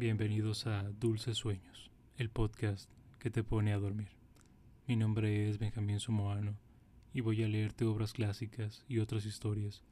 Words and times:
Bienvenidos 0.00 0.66
a 0.66 0.84
Dulces 0.98 1.36
Sueños, 1.36 1.90
el 2.16 2.30
podcast 2.30 2.90
que 3.18 3.28
te 3.28 3.44
pone 3.44 3.74
a 3.74 3.78
dormir. 3.78 4.08
Mi 4.86 4.96
nombre 4.96 5.50
es 5.50 5.58
Benjamín 5.58 6.00
Sumoano 6.00 6.56
y 7.12 7.20
voy 7.20 7.42
a 7.42 7.48
leerte 7.48 7.84
obras 7.84 8.14
clásicas 8.14 8.82
y 8.88 9.00
otras 9.00 9.26
historias 9.26 9.84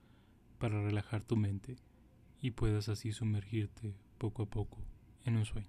para 0.59 0.83
relajar 0.83 1.25
tu 1.25 1.37
mente 1.37 1.77
y 2.41 2.53
puedas 2.53 2.89
así 2.89 3.13
sumergirte 3.13 3.93
poco 4.17 4.45
a 4.45 4.47
poco 4.47 4.79
en 5.27 5.37
un 5.37 5.45
sueño. 5.45 5.69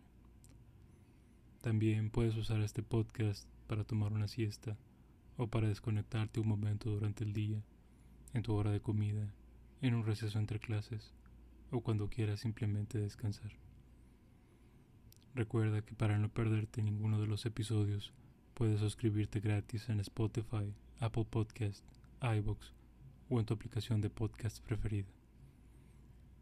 También 1.62 2.10
puedes 2.10 2.38
usar 2.38 2.62
este 2.62 2.82
podcast 2.82 3.46
para 3.68 3.84
tomar 3.84 4.14
una 4.14 4.30
siesta 4.30 4.78
o 5.36 5.48
para 5.48 5.68
desconectarte 5.68 6.40
un 6.40 6.48
momento 6.48 6.90
durante 6.90 7.26
el 7.26 7.34
día, 7.34 7.62
en 8.34 8.44
tu 8.44 8.54
hora 8.54 8.72
de 8.72 8.80
comida, 8.80 9.34
en 9.82 9.96
un 9.96 10.06
receso 10.06 10.40
entre 10.40 10.60
clases 10.60 11.12
o 11.72 11.82
cuando 11.82 12.08
quieras 12.08 12.40
simplemente 12.40 13.00
descansar. 13.00 13.52
Recuerda 15.40 15.82
que 15.82 15.96
para 15.96 16.20
no 16.20 16.28
perderte 16.28 16.82
ninguno 16.82 17.18
de 17.22 17.26
los 17.26 17.46
episodios, 17.46 18.12
puedes 18.56 18.82
suscribirte 18.82 19.40
gratis 19.40 19.88
en 19.88 20.02
Spotify, 20.02 20.76
Apple 21.00 21.24
Podcast, 21.30 21.82
iBox 22.22 22.74
o 23.30 23.40
en 23.40 23.46
tu 23.46 23.54
aplicación 23.54 24.02
de 24.02 24.10
podcast 24.10 24.62
preferida. 24.62 25.08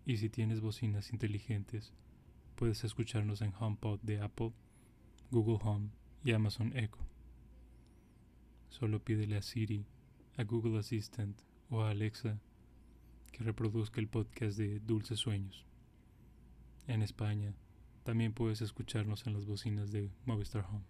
Y 0.03 0.17
si 0.17 0.29
tienes 0.29 0.61
bocinas 0.61 1.13
inteligentes, 1.13 1.93
puedes 2.55 2.83
escucharnos 2.83 3.43
en 3.43 3.53
HomePod 3.59 3.99
de 4.01 4.19
Apple, 4.19 4.51
Google 5.29 5.59
Home 5.61 5.91
y 6.23 6.31
Amazon 6.31 6.75
Echo. 6.75 7.05
Solo 8.69 8.97
pídele 9.03 9.37
a 9.37 9.43
Siri, 9.43 9.85
a 10.37 10.43
Google 10.43 10.79
Assistant 10.79 11.39
o 11.69 11.83
a 11.83 11.91
Alexa 11.91 12.39
que 13.31 13.43
reproduzca 13.43 14.01
el 14.01 14.07
podcast 14.07 14.57
de 14.57 14.79
Dulces 14.79 15.19
Sueños. 15.19 15.67
En 16.87 17.03
España, 17.03 17.53
también 18.07 18.31
puedes 18.31 18.61
escucharnos 18.61 19.27
en 19.27 19.33
las 19.33 19.45
bocinas 19.45 19.91
de 19.91 20.09
Movistar 20.25 20.63
Home. 20.71 20.85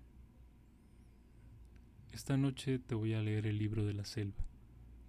Esta 2.12 2.38
noche 2.38 2.78
te 2.78 2.94
voy 2.94 3.16
a 3.16 3.24
leer 3.24 3.48
el 3.48 3.58
libro 3.58 3.88
de 3.88 3.96
la 3.96 4.06
selva, 4.06 4.38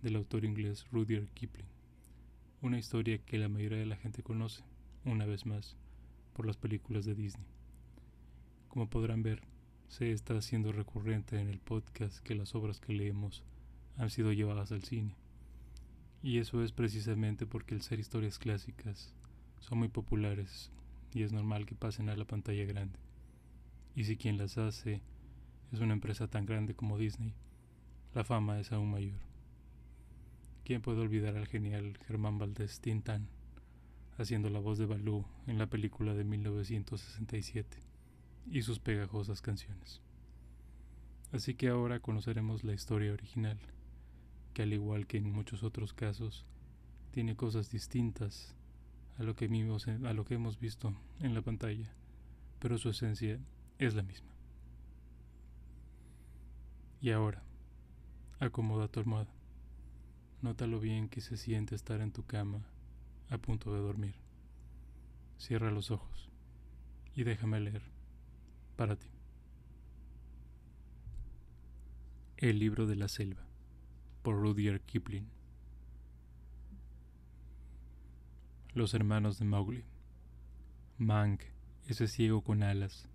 del 0.01 0.17
autor 0.17 0.47
inglés 0.47 0.87
Rudyard 0.91 1.29
Kipling, 1.35 1.69
una 2.63 2.79
historia 2.79 3.19
que 3.19 3.37
la 3.37 3.51
mayoría 3.51 3.77
de 3.77 3.85
la 3.85 3.97
gente 3.97 4.23
conoce, 4.23 4.63
una 5.05 5.27
vez 5.27 5.45
más, 5.45 5.77
por 6.33 6.47
las 6.47 6.57
películas 6.57 7.05
de 7.05 7.15
Disney. 7.15 7.47
Como 8.69 8.89
podrán 8.89 9.23
ver, 9.23 9.43
se 9.89 10.11
está 10.11 10.35
haciendo 10.39 10.73
recurrente 10.73 11.39
en 11.39 11.51
el 11.51 11.61
podcast 11.61 12.21
que 12.21 12.35
las 12.35 12.55
obras 12.55 12.81
que 12.81 12.95
leemos 12.95 13.45
han 13.99 14.09
sido 14.09 14.33
llevadas 14.33 14.73
al 14.73 14.83
cine. 14.83 15.15
Y 16.23 16.39
eso 16.39 16.65
es 16.65 16.73
precisamente 16.73 17.45
porque 17.45 17.75
el 17.75 17.83
ser 17.83 18.01
historias 18.01 18.39
clásicas 18.39 19.13
son 19.61 19.81
muy 19.81 19.89
populares 19.89 20.73
y 21.15 21.23
es 21.23 21.33
normal 21.33 21.67
que 21.67 21.75
pasen 21.75 22.09
a 22.09 22.17
la 22.17 22.25
pantalla 22.25 22.65
grande. 22.65 22.99
Y 23.95 24.05
si 24.05 24.17
quien 24.17 24.39
las 24.39 24.59
hace 24.59 25.03
es 25.73 25.81
una 25.81 25.95
empresa 25.95 26.29
tan 26.29 26.47
grande 26.47 26.75
como 26.75 26.99
Disney, 26.99 27.35
la 28.15 28.25
fama 28.25 28.59
es 28.61 28.73
aún 28.73 28.91
mayor. 28.91 29.19
¿Quién 30.65 30.83
puede 30.83 31.01
olvidar 31.01 31.37
al 31.37 31.47
genial 31.47 31.99
Germán 32.07 32.39
Valdés 32.39 32.81
Tintán 32.81 33.29
haciendo 34.19 34.51
la 34.51 34.59
voz 34.59 34.79
de 34.79 34.87
Balú 34.87 35.25
en 35.47 35.59
la 35.59 35.67
película 35.67 36.15
de 36.15 36.25
1967 36.25 37.79
y 38.51 38.63
sus 38.63 38.79
pegajosas 38.79 39.41
canciones? 39.41 40.03
Así 41.33 41.55
que 41.55 41.69
ahora 41.69 42.01
conoceremos 42.01 42.65
la 42.65 42.73
historia 42.73 43.13
original, 43.13 43.59
que 44.55 44.63
al 44.63 44.73
igual 44.73 45.07
que 45.07 45.19
en 45.19 45.31
muchos 45.31 45.63
otros 45.63 45.93
casos, 45.93 46.47
tiene 47.11 47.37
cosas 47.37 47.71
distintas 47.71 48.55
a 49.19 49.23
lo 49.23 49.35
que, 49.35 49.47
a 49.47 50.13
lo 50.13 50.25
que 50.25 50.35
hemos 50.35 50.59
visto 50.61 50.95
en 51.21 51.35
la 51.35 51.43
pantalla, 51.43 51.93
pero 52.59 52.79
su 52.79 52.91
esencia 52.91 53.39
es 53.79 53.95
la 53.95 54.03
misma. 54.03 54.33
Y 57.01 57.11
ahora, 57.11 57.43
acomoda 58.41 58.89
tu 58.89 59.01
almohada. 59.01 59.33
Nota 60.41 60.67
lo 60.67 60.81
bien 60.81 61.09
que 61.09 61.21
se 61.21 61.37
siente 61.37 61.75
estar 61.75 62.01
en 62.01 62.13
tu 62.13 62.25
cama 62.25 62.65
a 63.29 63.39
punto 63.39 63.75
de 63.75 63.81
dormir. 63.81 64.15
Cierra 65.39 65.71
los 65.71 65.91
ojos 65.91 66.31
y 67.15 67.25
déjame 67.25 67.61
leer 67.61 67.83
para 68.77 68.97
ti. 68.97 69.09
El 72.37 72.61
libro 72.61 72.87
de 72.87 72.95
la 72.95 73.09
selva 73.09 73.45
por 74.23 74.41
Rudyard 74.41 74.81
Kipling 74.83 75.29
Los 78.79 78.95
hermanos 78.95 79.41
de 79.41 79.45
Mowgli. 79.45 79.85
Mank, 80.99 81.43
ese 81.89 82.07
ciego 82.07 82.43
con 82.43 82.63
alas, 82.63 83.09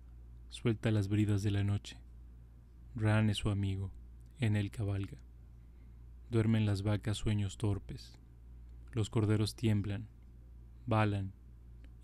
suelta 0.50 0.90
las 0.90 1.08
bridas 1.08 1.42
de 1.42 1.50
la 1.50 1.64
noche. 1.64 1.96
Ran 2.94 3.30
es 3.30 3.38
su 3.38 3.48
amigo, 3.48 3.90
en 4.40 4.56
él 4.56 4.70
cabalga. 4.70 5.16
Duermen 6.28 6.66
las 6.66 6.82
vacas 6.82 7.16
sueños 7.16 7.56
torpes. 7.56 8.18
Los 8.92 9.08
corderos 9.08 9.54
tiemblan, 9.54 10.06
balan, 10.84 11.32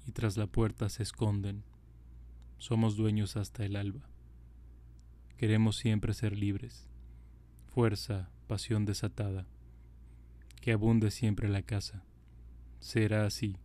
y 0.06 0.12
tras 0.12 0.38
la 0.38 0.46
puerta 0.46 0.88
se 0.88 1.02
esconden. 1.02 1.62
Somos 2.56 2.96
dueños 2.96 3.36
hasta 3.36 3.66
el 3.66 3.76
alba. 3.76 4.08
Queremos 5.36 5.76
siempre 5.76 6.14
ser 6.14 6.34
libres. 6.34 6.88
Fuerza, 7.66 8.30
pasión 8.46 8.86
desatada. 8.86 9.46
Que 10.62 10.72
abunde 10.72 11.10
siempre 11.10 11.50
la 11.50 11.60
casa 11.60 12.06
será 12.80 13.26
así 13.26 13.56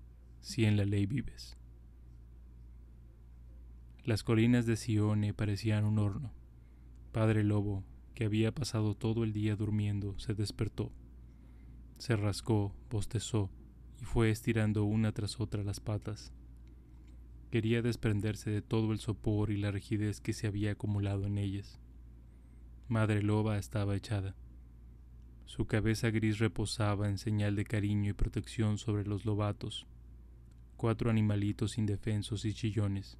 si 0.42 0.66
en 0.66 0.78
la 0.78 0.86
ley 0.86 1.08
vives. 1.08 1.58
Las 4.04 4.24
colinas 4.24 4.68
de 4.68 4.76
Sione 4.76 5.34
parecían 5.34 5.86
un 5.86 5.98
horno. 5.98 6.32
Padre 7.12 7.44
Lobo, 7.44 7.84
que 8.14 8.26
había 8.26 8.54
pasado 8.54 8.94
todo 8.94 9.24
el 9.24 9.34
día 9.34 9.56
durmiendo, 9.56 10.20
se 10.20 10.36
despertó. 10.36 10.92
Se 11.98 12.16
rascó, 12.16 12.76
bostezó 12.92 13.50
y 14.00 14.06
fue 14.06 14.30
estirando 14.30 14.84
una 14.84 15.12
tras 15.12 15.40
otra 15.40 15.64
las 15.64 15.80
patas. 15.80 16.32
Quería 17.50 17.82
desprenderse 17.82 18.52
de 18.52 18.62
todo 18.62 18.92
el 18.92 19.00
sopor 19.00 19.50
y 19.50 19.58
la 19.58 19.72
rigidez 19.72 20.22
que 20.22 20.34
se 20.34 20.46
había 20.46 20.74
acumulado 20.74 21.26
en 21.26 21.38
ellas. 21.38 21.80
Madre 22.88 23.24
Loba 23.24 23.58
estaba 23.58 23.96
echada. 23.96 24.36
Su 25.46 25.68
cabeza 25.68 26.10
gris 26.10 26.40
reposaba 26.40 27.08
en 27.08 27.18
señal 27.18 27.56
de 27.56 27.66
cariño 27.66 28.10
y 28.10 28.14
protección 28.14 28.78
sobre 28.78 29.06
los 29.06 29.26
lobatos, 29.26 29.86
cuatro 30.76 31.10
animalitos 31.10 31.78
indefensos 31.78 32.46
y 32.46 32.54
chillones. 32.54 33.18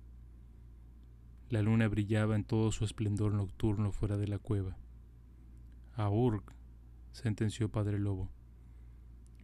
La 1.50 1.62
luna 1.62 1.88
brillaba 1.88 2.36
en 2.36 2.44
todo 2.44 2.72
su 2.72 2.84
esplendor 2.84 3.34
nocturno 3.34 3.92
fuera 3.92 4.18
de 4.18 4.28
la 4.28 4.40
cueva. 4.40 4.78
Aurg, 5.96 6.44
sentenció 7.12 7.70
Padre 7.70 8.00
Lobo. 8.00 8.32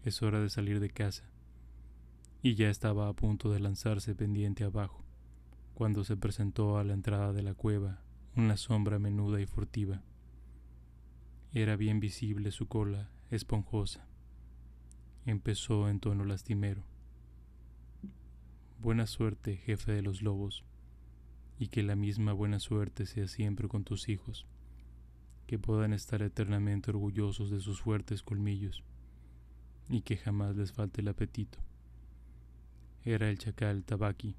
Es 0.03 0.23
hora 0.23 0.39
de 0.39 0.49
salir 0.49 0.79
de 0.79 0.89
casa. 0.89 1.29
Y 2.41 2.55
ya 2.55 2.69
estaba 2.69 3.07
a 3.07 3.13
punto 3.13 3.51
de 3.51 3.59
lanzarse 3.59 4.15
pendiente 4.15 4.63
abajo, 4.63 5.05
cuando 5.75 6.03
se 6.03 6.17
presentó 6.17 6.79
a 6.79 6.83
la 6.83 6.93
entrada 6.93 7.31
de 7.31 7.43
la 7.43 7.53
cueva 7.53 8.01
una 8.35 8.57
sombra 8.57 8.97
menuda 8.97 9.39
y 9.41 9.45
furtiva. 9.45 10.01
Era 11.53 11.75
bien 11.75 11.99
visible 11.99 12.49
su 12.51 12.69
cola 12.69 13.09
esponjosa. 13.29 14.07
Empezó 15.25 15.89
en 15.89 15.99
tono 15.99 16.23
lastimero. 16.23 16.81
Buena 18.79 19.05
suerte, 19.05 19.57
jefe 19.57 19.91
de 19.91 20.01
los 20.01 20.21
lobos, 20.21 20.63
y 21.59 21.67
que 21.67 21.83
la 21.83 21.97
misma 21.97 22.31
buena 22.31 22.59
suerte 22.59 23.05
sea 23.05 23.27
siempre 23.27 23.67
con 23.67 23.83
tus 23.83 24.07
hijos, 24.07 24.47
que 25.45 25.59
puedan 25.59 25.91
estar 25.91 26.21
eternamente 26.21 26.89
orgullosos 26.89 27.51
de 27.51 27.59
sus 27.59 27.81
fuertes 27.81 28.23
colmillos, 28.23 28.85
y 29.89 30.03
que 30.03 30.15
jamás 30.15 30.55
les 30.55 30.71
falte 30.71 31.01
el 31.01 31.09
apetito. 31.09 31.59
Era 33.03 33.29
el 33.29 33.37
chacal 33.37 33.83
Tabaki, 33.83 34.37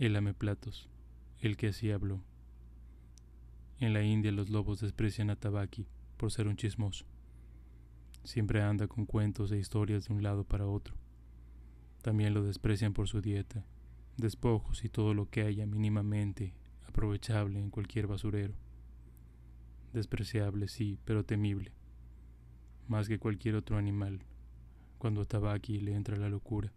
el 0.00 0.16
ameplatos, 0.16 0.88
el 1.40 1.56
que 1.56 1.68
así 1.68 1.92
habló. 1.92 2.20
En 3.78 3.92
la 3.92 4.02
India 4.02 4.32
los 4.32 4.50
lobos 4.50 4.80
desprecian 4.80 5.30
a 5.30 5.36
Tabaki 5.36 5.86
por 6.18 6.30
ser 6.30 6.48
un 6.48 6.56
chismoso. 6.56 7.06
Siempre 8.24 8.60
anda 8.60 8.88
con 8.88 9.06
cuentos 9.06 9.50
e 9.52 9.58
historias 9.58 10.06
de 10.08 10.12
un 10.14 10.22
lado 10.22 10.44
para 10.44 10.66
otro. 10.66 10.94
También 12.02 12.34
lo 12.34 12.42
desprecian 12.42 12.92
por 12.92 13.08
su 13.08 13.22
dieta, 13.22 13.64
despojos 14.18 14.84
y 14.84 14.90
todo 14.90 15.14
lo 15.14 15.30
que 15.30 15.42
haya 15.42 15.64
mínimamente 15.64 16.52
aprovechable 16.86 17.58
en 17.58 17.70
cualquier 17.70 18.06
basurero. 18.06 18.54
Despreciable, 19.94 20.68
sí, 20.68 20.98
pero 21.04 21.24
temible. 21.24 21.72
Más 22.88 23.08
que 23.08 23.18
cualquier 23.18 23.54
otro 23.54 23.78
animal. 23.78 24.20
Cuando 24.98 25.22
a 25.22 25.24
Tabaki 25.24 25.80
le 25.80 25.94
entra 25.94 26.16
la 26.16 26.28
locura, 26.28 26.72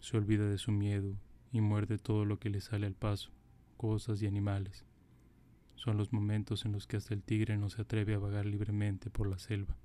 se 0.00 0.16
olvida 0.16 0.48
de 0.48 0.58
su 0.58 0.72
miedo 0.72 1.16
y 1.52 1.60
muerde 1.60 1.98
todo 1.98 2.24
lo 2.24 2.38
que 2.38 2.50
le 2.50 2.60
sale 2.60 2.86
al 2.86 2.94
paso, 2.94 3.30
cosas 3.76 4.20
y 4.22 4.26
animales. 4.26 4.84
Son 5.74 5.96
los 5.96 6.12
momentos 6.12 6.64
en 6.64 6.72
los 6.72 6.86
que 6.86 6.96
hasta 6.96 7.14
el 7.14 7.22
tigre 7.22 7.56
no 7.56 7.68
se 7.68 7.82
atreve 7.82 8.14
a 8.14 8.18
vagar 8.18 8.46
libremente 8.46 9.10
por 9.10 9.28
la 9.28 9.38
selva. 9.38 9.76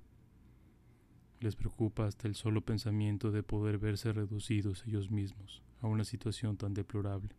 Les 1.40 1.56
preocupa 1.56 2.06
hasta 2.06 2.28
el 2.28 2.34
solo 2.34 2.60
pensamiento 2.60 3.30
de 3.30 3.42
poder 3.42 3.78
verse 3.78 4.12
reducidos 4.12 4.86
ellos 4.86 5.10
mismos 5.10 5.62
a 5.80 5.86
una 5.86 6.04
situación 6.04 6.56
tan 6.56 6.74
deplorable. 6.74 7.34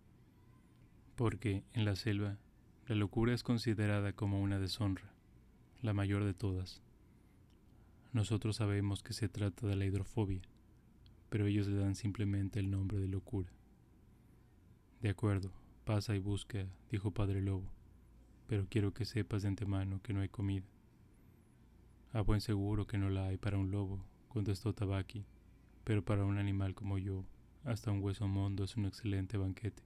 Porque 1.15 1.63
en 1.73 1.85
la 1.85 1.95
selva 1.95 2.37
la 2.87 2.95
locura 2.95 3.33
es 3.33 3.43
considerada 3.43 4.13
como 4.13 4.41
una 4.41 4.59
deshonra, 4.59 5.13
la 5.81 5.93
mayor 5.93 6.23
de 6.23 6.33
todas. 6.33 6.81
Nosotros 8.11 8.57
sabemos 8.57 9.03
que 9.03 9.13
se 9.13 9.29
trata 9.29 9.67
de 9.67 9.75
la 9.75 9.85
hidrofobia, 9.85 10.41
pero 11.29 11.45
ellos 11.45 11.67
le 11.67 11.77
dan 11.77 11.95
simplemente 11.95 12.59
el 12.59 12.69
nombre 12.69 12.99
de 12.99 13.07
locura. 13.07 13.49
De 15.01 15.09
acuerdo, 15.09 15.51
pasa 15.85 16.15
y 16.15 16.19
busca, 16.19 16.65
dijo 16.89 17.11
Padre 17.11 17.41
Lobo, 17.41 17.71
pero 18.51 18.67
quiero 18.69 18.93
que 18.93 19.05
sepas 19.05 19.43
de 19.43 19.47
antemano 19.47 20.01
que 20.01 20.11
no 20.11 20.19
hay 20.19 20.27
comida. 20.27 20.65
A 22.11 22.19
buen 22.19 22.41
seguro 22.41 22.85
que 22.85 22.97
no 22.97 23.09
la 23.09 23.27
hay 23.27 23.37
para 23.37 23.57
un 23.57 23.71
lobo, 23.71 24.03
contestó 24.27 24.73
Tabaki, 24.73 25.25
pero 25.85 26.03
para 26.03 26.25
un 26.25 26.37
animal 26.37 26.75
como 26.75 26.97
yo, 26.97 27.23
hasta 27.63 27.91
un 27.91 28.03
hueso 28.03 28.27
mondo 28.27 28.65
es 28.65 28.75
un 28.75 28.87
excelente 28.87 29.37
banquete. 29.37 29.81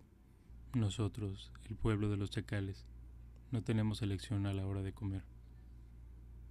Nosotros, 0.74 1.52
el 1.70 1.76
pueblo 1.76 2.10
de 2.10 2.18
los 2.18 2.32
chacales, 2.32 2.88
no 3.52 3.62
tenemos 3.62 4.02
elección 4.02 4.48
a 4.48 4.54
la 4.54 4.66
hora 4.66 4.82
de 4.82 4.94
comer. 4.94 5.26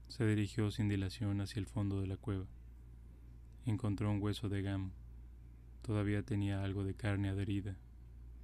Se 0.07 0.25
dirigió 0.25 0.71
sin 0.71 0.89
dilación 0.89 1.41
hacia 1.41 1.59
el 1.59 1.67
fondo 1.67 2.01
de 2.01 2.07
la 2.07 2.17
cueva. 2.17 2.47
Encontró 3.67 4.09
un 4.09 4.23
hueso 4.23 4.49
de 4.49 4.63
gamo. 4.63 4.93
Todavía 5.83 6.23
tenía 6.23 6.63
algo 6.63 6.85
de 6.85 6.95
carne 6.95 7.29
adherida. 7.29 7.77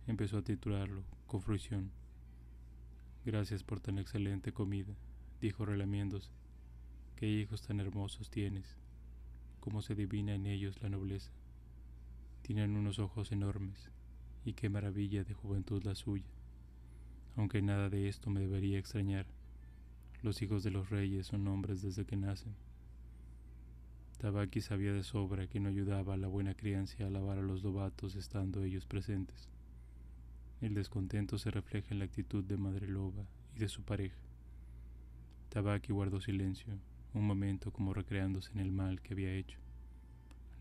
Empezó 0.09 0.39
a 0.39 0.43
triturarlo 0.43 1.05
con 1.29 1.41
fruición. 1.41 2.00
Gracias 3.25 3.63
por 3.63 3.81
tan 3.81 3.99
excelente 3.99 4.53
comida, 4.53 4.95
dijo 5.43 5.67
relamiéndose. 5.67 6.31
Qué 7.17 7.29
hijos 7.29 7.61
tan 7.61 7.79
hermosos 7.79 8.31
tienes, 8.31 8.79
cómo 9.61 9.83
se 9.83 9.93
adivina 9.93 10.35
en 10.35 10.47
ellos 10.47 10.81
la 10.81 10.89
nobleza. 10.89 11.31
Tienen 12.41 12.77
unos 12.77 12.99
ojos 12.99 13.31
enormes, 13.31 13.91
y 14.45 14.55
qué 14.55 14.71
maravilla 14.71 15.23
de 15.23 15.35
juventud 15.35 15.83
la 15.85 15.95
suya. 15.95 16.31
Aunque 17.37 17.61
nada 17.61 17.91
de 17.91 18.09
esto 18.09 18.31
me 18.31 18.41
debería 18.41 18.79
extrañar, 18.79 19.27
los 20.23 20.41
hijos 20.41 20.63
de 20.63 20.71
los 20.71 20.89
reyes 20.89 21.27
son 21.27 21.47
hombres 21.47 21.83
desde 21.83 22.07
que 22.07 22.17
nacen. 22.17 22.55
Tabaki 24.17 24.63
sabía 24.63 24.95
de 24.95 25.03
sobra 25.03 25.47
que 25.47 25.61
no 25.61 25.69
ayudaba 25.69 26.15
a 26.15 26.19
la 26.19 26.29
buena 26.29 26.55
crianza 26.55 27.07
a 27.07 27.11
lavar 27.11 27.39
a 27.39 27.43
los 27.43 27.63
lobatos 27.63 28.17
estando 28.17 28.63
ellos 28.63 28.87
presentes. 28.87 29.49
El 30.61 30.75
descontento 30.75 31.39
se 31.39 31.51
refleja 31.51 31.89
en 31.91 32.01
la 32.01 32.05
actitud 32.05 32.45
de 32.45 32.59
Madre 32.59 32.87
Loba 32.87 33.25
y 33.57 33.61
de 33.61 33.69
su 33.69 33.83
pareja. 33.83 34.19
Tabaki 35.49 35.93
guardó 35.93 36.21
silencio, 36.21 36.75
un 37.15 37.27
momento 37.27 37.73
como 37.73 37.95
recreándose 37.95 38.53
en 38.53 38.61
el 38.61 38.71
mal 38.71 39.01
que 39.01 39.15
había 39.15 39.33
hecho. 39.33 39.59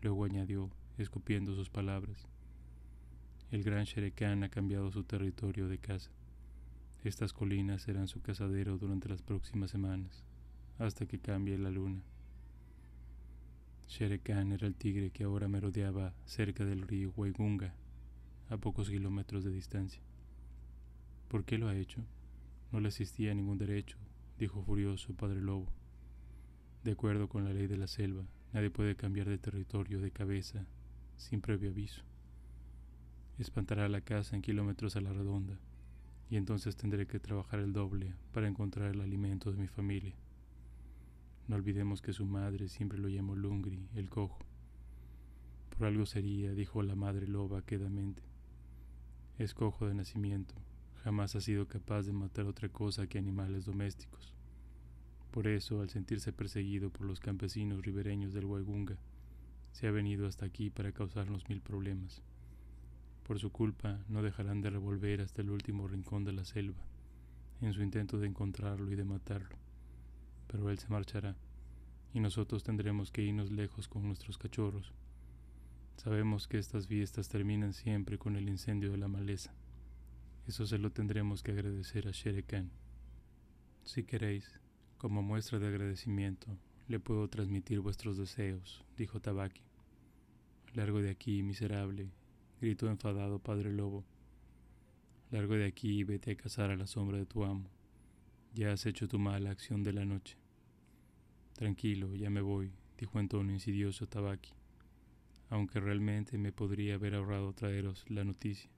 Luego 0.00 0.24
añadió, 0.24 0.70
escupiendo 0.96 1.54
sus 1.54 1.68
palabras, 1.68 2.26
el 3.50 3.62
gran 3.62 3.84
Sherekan 3.84 4.42
ha 4.44 4.48
cambiado 4.48 4.90
su 4.90 5.04
territorio 5.04 5.68
de 5.68 5.78
casa. 5.78 6.10
Estas 7.04 7.32
colinas 7.32 7.82
serán 7.82 8.08
su 8.08 8.22
casadero 8.22 8.78
durante 8.78 9.08
las 9.08 9.22
próximas 9.22 9.70
semanas, 9.70 10.24
hasta 10.78 11.04
que 11.04 11.18
cambie 11.18 11.58
la 11.58 11.70
luna. 11.70 12.00
Sherekan 13.88 14.52
era 14.52 14.66
el 14.66 14.76
tigre 14.76 15.10
que 15.10 15.24
ahora 15.24 15.48
merodeaba 15.48 16.14
cerca 16.24 16.64
del 16.64 16.82
río 16.82 17.12
Waigunga, 17.16 17.74
a 18.50 18.56
pocos 18.56 18.90
kilómetros 18.90 19.44
de 19.44 19.52
distancia. 19.52 20.02
¿Por 21.28 21.44
qué 21.44 21.56
lo 21.56 21.68
ha 21.68 21.76
hecho? 21.76 22.02
No 22.72 22.80
le 22.80 22.88
existía 22.88 23.32
ningún 23.32 23.58
derecho, 23.58 23.96
dijo 24.38 24.62
furioso 24.62 25.14
Padre 25.14 25.40
Lobo. 25.40 25.68
De 26.82 26.92
acuerdo 26.92 27.28
con 27.28 27.44
la 27.44 27.52
ley 27.52 27.68
de 27.68 27.76
la 27.76 27.86
selva, 27.86 28.24
nadie 28.52 28.70
puede 28.70 28.96
cambiar 28.96 29.28
de 29.28 29.38
territorio 29.38 30.00
de 30.00 30.10
cabeza 30.10 30.66
sin 31.16 31.40
previo 31.40 31.70
aviso. 31.70 32.02
Espantará 33.38 33.88
la 33.88 34.00
casa 34.00 34.34
en 34.34 34.42
kilómetros 34.42 34.96
a 34.96 35.00
la 35.00 35.12
redonda, 35.12 35.58
y 36.28 36.36
entonces 36.36 36.76
tendré 36.76 37.06
que 37.06 37.20
trabajar 37.20 37.60
el 37.60 37.72
doble 37.72 38.14
para 38.32 38.48
encontrar 38.48 38.90
el 38.90 39.00
alimento 39.00 39.52
de 39.52 39.58
mi 39.58 39.68
familia. 39.68 40.14
No 41.46 41.54
olvidemos 41.54 42.02
que 42.02 42.12
su 42.12 42.26
madre 42.26 42.68
siempre 42.68 42.98
lo 42.98 43.08
llamó 43.08 43.36
Lungri, 43.36 43.88
el 43.94 44.10
cojo. 44.10 44.38
Por 45.76 45.86
algo 45.86 46.04
sería, 46.04 46.52
dijo 46.52 46.82
la 46.82 46.96
madre 46.96 47.28
loba 47.28 47.62
quedamente. 47.62 48.29
Es 49.40 49.54
cojo 49.54 49.88
de 49.88 49.94
nacimiento, 49.94 50.54
jamás 51.02 51.34
ha 51.34 51.40
sido 51.40 51.66
capaz 51.66 52.02
de 52.02 52.12
matar 52.12 52.44
otra 52.44 52.68
cosa 52.68 53.06
que 53.06 53.16
animales 53.16 53.64
domésticos. 53.64 54.34
Por 55.30 55.46
eso, 55.46 55.80
al 55.80 55.88
sentirse 55.88 56.30
perseguido 56.30 56.90
por 56.90 57.06
los 57.06 57.20
campesinos 57.20 57.80
ribereños 57.80 58.34
del 58.34 58.44
Huaygunga, 58.44 58.98
se 59.72 59.86
ha 59.86 59.92
venido 59.92 60.26
hasta 60.26 60.44
aquí 60.44 60.68
para 60.68 60.92
causarnos 60.92 61.48
mil 61.48 61.62
problemas. 61.62 62.20
Por 63.26 63.38
su 63.38 63.50
culpa, 63.50 64.04
no 64.10 64.20
dejarán 64.22 64.60
de 64.60 64.68
revolver 64.68 65.22
hasta 65.22 65.40
el 65.40 65.48
último 65.48 65.88
rincón 65.88 66.22
de 66.22 66.34
la 66.34 66.44
selva, 66.44 66.84
en 67.62 67.72
su 67.72 67.82
intento 67.82 68.18
de 68.18 68.26
encontrarlo 68.26 68.92
y 68.92 68.94
de 68.94 69.04
matarlo. 69.04 69.56
Pero 70.48 70.68
él 70.68 70.78
se 70.78 70.88
marchará, 70.88 71.34
y 72.12 72.20
nosotros 72.20 72.62
tendremos 72.62 73.10
que 73.10 73.22
irnos 73.22 73.50
lejos 73.50 73.88
con 73.88 74.02
nuestros 74.02 74.36
cachorros. 74.36 74.92
Sabemos 75.96 76.48
que 76.48 76.58
estas 76.58 76.86
fiestas 76.86 77.28
terminan 77.28 77.72
siempre 77.72 78.18
con 78.18 78.36
el 78.36 78.48
incendio 78.48 78.90
de 78.90 78.98
la 78.98 79.08
maleza. 79.08 79.54
Eso 80.46 80.66
se 80.66 80.78
lo 80.78 80.90
tendremos 80.90 81.42
que 81.42 81.52
agradecer 81.52 82.08
a 82.08 82.10
Shere 82.10 82.42
Khan. 82.42 82.70
Si 83.84 84.04
queréis, 84.04 84.60
como 84.98 85.22
muestra 85.22 85.58
de 85.58 85.68
agradecimiento, 85.68 86.58
le 86.88 86.98
puedo 86.98 87.28
transmitir 87.28 87.80
vuestros 87.80 88.16
deseos, 88.16 88.84
dijo 88.96 89.20
Tabaki. 89.20 89.62
Largo 90.74 91.00
de 91.00 91.10
aquí, 91.10 91.42
miserable, 91.42 92.10
gritó 92.60 92.88
enfadado 92.88 93.38
Padre 93.38 93.72
Lobo. 93.72 94.04
Largo 95.30 95.54
de 95.54 95.66
aquí 95.66 96.00
y 96.00 96.04
vete 96.04 96.32
a 96.32 96.36
cazar 96.36 96.70
a 96.70 96.76
la 96.76 96.86
sombra 96.86 97.18
de 97.18 97.26
tu 97.26 97.44
amo. 97.44 97.70
Ya 98.54 98.72
has 98.72 98.86
hecho 98.86 99.06
tu 99.06 99.18
mala 99.18 99.50
acción 99.50 99.82
de 99.82 99.92
la 99.92 100.04
noche. 100.04 100.36
Tranquilo, 101.54 102.14
ya 102.16 102.30
me 102.30 102.40
voy, 102.40 102.72
dijo 102.98 103.20
en 103.20 103.28
tono 103.28 103.52
insidioso 103.52 104.08
Tabaki, 104.08 104.52
aunque 105.50 105.80
realmente 105.80 106.38
me 106.38 106.52
podría 106.52 106.94
haber 106.94 107.14
ahorrado 107.14 107.52
traeros 107.52 108.08
la 108.08 108.24
noticia. 108.24 108.70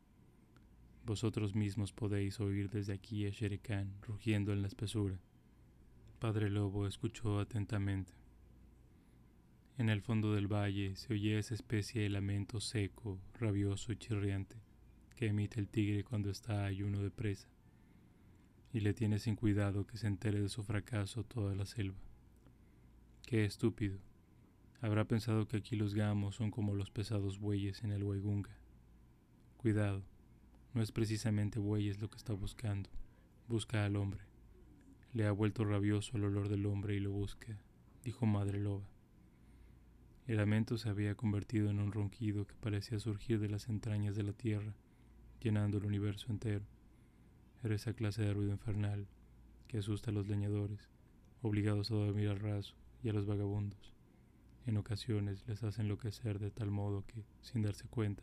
Vosotros 1.04 1.54
mismos 1.54 1.92
podéis 1.92 2.40
oír 2.40 2.70
desde 2.70 2.94
aquí 2.94 3.26
a 3.26 3.30
Shere 3.30 3.60
rugiendo 4.02 4.52
en 4.52 4.62
la 4.62 4.68
espesura. 4.68 5.20
Padre 6.18 6.50
Lobo 6.50 6.86
escuchó 6.86 7.38
atentamente. 7.38 8.12
En 9.78 9.88
el 9.88 10.02
fondo 10.02 10.34
del 10.34 10.52
valle 10.52 10.96
se 10.96 11.12
oye 11.12 11.38
esa 11.38 11.54
especie 11.54 12.02
de 12.02 12.08
lamento 12.08 12.60
seco, 12.60 13.20
rabioso 13.38 13.92
y 13.92 13.96
chirriante 13.96 14.56
que 15.16 15.28
emite 15.28 15.60
el 15.60 15.68
tigre 15.68 16.04
cuando 16.04 16.30
está 16.30 16.64
ayuno 16.64 17.00
de 17.00 17.10
presa, 17.10 17.48
y 18.72 18.80
le 18.80 18.92
tiene 18.92 19.18
sin 19.18 19.36
cuidado 19.36 19.86
que 19.86 19.96
se 19.96 20.06
entere 20.06 20.40
de 20.40 20.48
su 20.48 20.64
fracaso 20.64 21.22
toda 21.24 21.54
la 21.54 21.64
selva. 21.64 21.98
Qué 23.24 23.44
estúpido. 23.44 23.98
Habrá 24.82 25.04
pensado 25.04 25.46
que 25.46 25.58
aquí 25.58 25.76
los 25.76 25.94
gamos 25.94 26.34
son 26.34 26.50
como 26.50 26.74
los 26.74 26.90
pesados 26.90 27.38
bueyes 27.38 27.84
en 27.84 27.92
el 27.92 28.02
Huaygunga. 28.02 28.50
Cuidado, 29.56 30.02
no 30.74 30.82
es 30.82 30.90
precisamente 30.90 31.60
bueyes 31.60 32.00
lo 32.00 32.10
que 32.10 32.16
está 32.16 32.32
buscando, 32.32 32.90
busca 33.46 33.84
al 33.84 33.94
hombre. 33.94 34.22
Le 35.12 35.24
ha 35.28 35.30
vuelto 35.30 35.64
rabioso 35.64 36.16
el 36.16 36.24
olor 36.24 36.48
del 36.48 36.66
hombre 36.66 36.96
y 36.96 36.98
lo 36.98 37.12
busca, 37.12 37.56
dijo 38.02 38.26
Madre 38.26 38.58
Loba. 38.58 38.88
El 40.26 40.38
lamento 40.38 40.76
se 40.76 40.88
había 40.88 41.14
convertido 41.14 41.70
en 41.70 41.78
un 41.78 41.92
ronquido 41.92 42.48
que 42.48 42.56
parecía 42.56 42.98
surgir 42.98 43.38
de 43.38 43.48
las 43.48 43.68
entrañas 43.68 44.16
de 44.16 44.24
la 44.24 44.32
tierra, 44.32 44.74
llenando 45.40 45.78
el 45.78 45.86
universo 45.86 46.26
entero. 46.32 46.64
Era 47.62 47.76
esa 47.76 47.94
clase 47.94 48.22
de 48.22 48.34
ruido 48.34 48.50
infernal 48.50 49.06
que 49.68 49.78
asusta 49.78 50.10
a 50.10 50.14
los 50.14 50.26
leñadores, 50.26 50.88
obligados 51.40 51.92
a 51.92 51.94
dormir 51.94 52.30
al 52.30 52.40
raso, 52.40 52.74
y 53.00 53.10
a 53.10 53.12
los 53.12 53.26
vagabundos. 53.26 54.01
En 54.64 54.76
ocasiones 54.76 55.44
les 55.48 55.62
hace 55.64 55.82
enloquecer 55.82 56.38
de 56.38 56.52
tal 56.52 56.70
modo 56.70 57.04
que, 57.06 57.24
sin 57.40 57.62
darse 57.62 57.88
cuenta, 57.88 58.22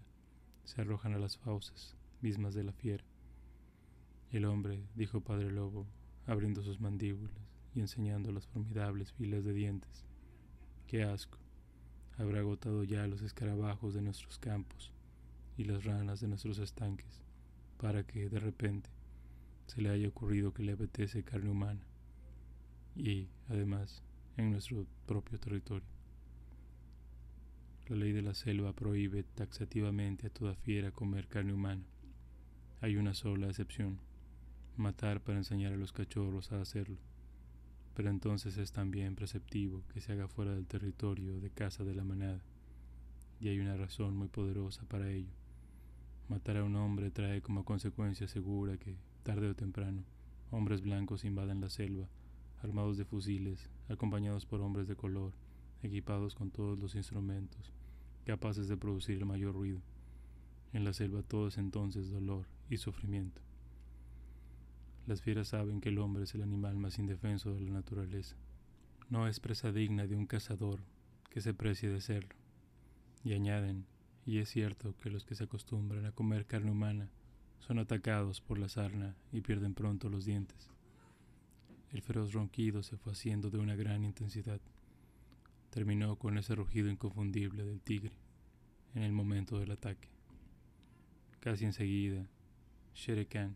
se 0.64 0.80
arrojan 0.80 1.14
a 1.14 1.20
las 1.20 1.38
fauces 1.38 1.98
mismas 2.22 2.54
de 2.54 2.64
la 2.64 2.72
fiera. 2.72 3.04
El 4.32 4.46
hombre, 4.46 4.86
dijo 4.96 5.22
Padre 5.22 5.52
Lobo, 5.52 5.86
abriendo 6.28 6.62
sus 6.62 6.80
mandíbulas 6.80 7.36
y 7.76 7.82
enseñando 7.82 8.32
las 8.32 8.48
formidables 8.48 9.12
filas 9.14 9.44
de 9.44 9.54
dientes. 9.54 10.06
¡Qué 10.88 11.04
asco! 11.04 11.38
Habrá 12.18 12.40
agotado 12.40 12.84
ya 12.84 13.08
los 13.08 13.22
escarabajos 13.22 13.94
de 13.94 14.02
nuestros 14.02 14.40
campos 14.40 14.94
y 15.58 15.66
las 15.66 15.84
ranas 15.84 16.22
de 16.22 16.28
nuestros 16.30 16.60
estanques, 16.60 17.22
para 17.78 18.06
que, 18.06 18.30
de 18.30 18.40
repente, 18.40 18.90
se 19.68 19.82
le 19.82 19.90
haya 19.90 20.08
ocurrido 20.08 20.54
que 20.54 20.64
le 20.64 20.74
apetece 20.74 21.24
carne 21.24 21.50
humana 21.50 21.82
y, 22.96 23.28
además, 23.50 24.04
en 24.38 24.52
nuestro 24.52 24.86
propio 25.06 25.40
territorio. 25.40 25.99
La 27.90 27.96
ley 27.96 28.12
de 28.12 28.22
la 28.22 28.36
selva 28.36 28.72
prohíbe 28.72 29.24
taxativamente 29.24 30.28
a 30.28 30.30
toda 30.30 30.54
fiera 30.54 30.92
comer 30.92 31.28
carne 31.28 31.54
humana. 31.54 31.84
Hay 32.82 32.98
una 32.98 33.16
sola 33.16 33.48
excepción 33.48 34.00
matar 34.78 35.22
para 35.22 35.40
enseñar 35.40 35.74
a 35.74 35.78
los 35.78 35.92
cachorros 35.92 36.52
a 36.52 36.62
hacerlo. 36.62 36.98
Pero 37.96 38.12
entonces 38.12 38.58
es 38.58 38.74
también 38.74 39.16
preceptivo 39.16 39.82
que 39.92 40.02
se 40.02 40.12
haga 40.12 40.28
fuera 40.28 40.54
del 40.54 40.68
territorio 40.68 41.40
de 41.40 41.50
casa 41.50 41.84
de 41.84 41.96
la 41.96 42.04
manada, 42.04 42.44
y 43.42 43.48
hay 43.48 43.60
una 43.60 43.76
razón 43.76 44.16
muy 44.16 44.28
poderosa 44.28 44.84
para 44.88 45.10
ello. 45.10 45.34
Matar 46.28 46.58
a 46.58 46.64
un 46.66 46.76
hombre 46.76 47.10
trae 47.10 47.42
como 47.42 47.66
consecuencia 47.66 48.28
segura 48.28 48.78
que, 48.78 48.98
tarde 49.24 49.50
o 49.50 49.56
temprano, 49.56 50.04
hombres 50.52 50.82
blancos 50.82 51.26
invaden 51.26 51.60
la 51.60 51.70
selva, 51.70 52.08
armados 52.62 52.98
de 52.98 53.06
fusiles, 53.06 53.68
acompañados 53.90 54.46
por 54.46 54.62
hombres 54.62 54.88
de 54.88 54.96
color, 54.96 55.34
equipados 55.82 56.36
con 56.36 56.52
todos 56.52 56.78
los 56.78 56.94
instrumentos, 56.94 57.74
capaces 58.30 58.68
de 58.68 58.78
producir 58.78 59.18
el 59.18 59.26
mayor 59.26 59.56
ruido. 59.56 59.82
En 60.72 60.84
la 60.84 60.94
selva 60.94 61.24
todo 61.24 61.48
es 61.48 61.58
entonces 61.58 62.12
dolor 62.12 62.46
y 62.70 62.78
sufrimiento. 62.78 63.42
Las 65.08 65.24
fieras 65.24 65.48
saben 65.48 65.82
que 65.82 65.90
el 65.90 65.98
hombre 65.98 66.26
es 66.26 66.36
el 66.36 66.44
animal 66.44 66.78
más 66.78 67.00
indefenso 67.00 67.56
de 67.56 67.62
la 67.62 67.72
naturaleza. 67.72 68.36
No 69.10 69.28
es 69.28 69.40
presa 69.40 69.72
digna 69.72 70.06
de 70.06 70.16
un 70.16 70.28
cazador 70.28 70.80
que 71.32 71.42
se 71.42 71.56
precie 71.56 71.90
de 71.90 72.02
serlo. 72.02 72.36
Y 73.24 73.34
añaden, 73.34 73.88
y 74.28 74.38
es 74.38 74.50
cierto 74.50 74.96
que 75.02 75.10
los 75.10 75.26
que 75.26 75.34
se 75.34 75.46
acostumbran 75.46 76.06
a 76.06 76.12
comer 76.12 76.46
carne 76.46 76.70
humana 76.70 77.10
son 77.58 77.80
atacados 77.80 78.42
por 78.42 78.60
la 78.60 78.70
sarna 78.70 79.16
y 79.32 79.42
pierden 79.42 79.74
pronto 79.74 80.08
los 80.08 80.26
dientes. 80.26 80.70
El 81.92 82.04
feroz 82.04 82.34
ronquido 82.34 82.84
se 82.84 82.96
fue 82.96 83.14
haciendo 83.14 83.50
de 83.50 83.58
una 83.58 83.76
gran 83.76 84.04
intensidad. 84.04 84.62
Terminó 85.70 86.18
con 86.18 86.38
ese 86.38 86.56
rugido 86.56 86.90
inconfundible 86.90 87.64
del 87.64 87.82
tigre 87.82 88.14
en 88.96 89.04
el 89.04 89.12
momento 89.12 89.60
del 89.60 89.72
ataque. 89.72 90.10
Casi 91.40 91.66
enseguida, 91.66 92.28
Shere 92.96 93.28
Khan 93.28 93.56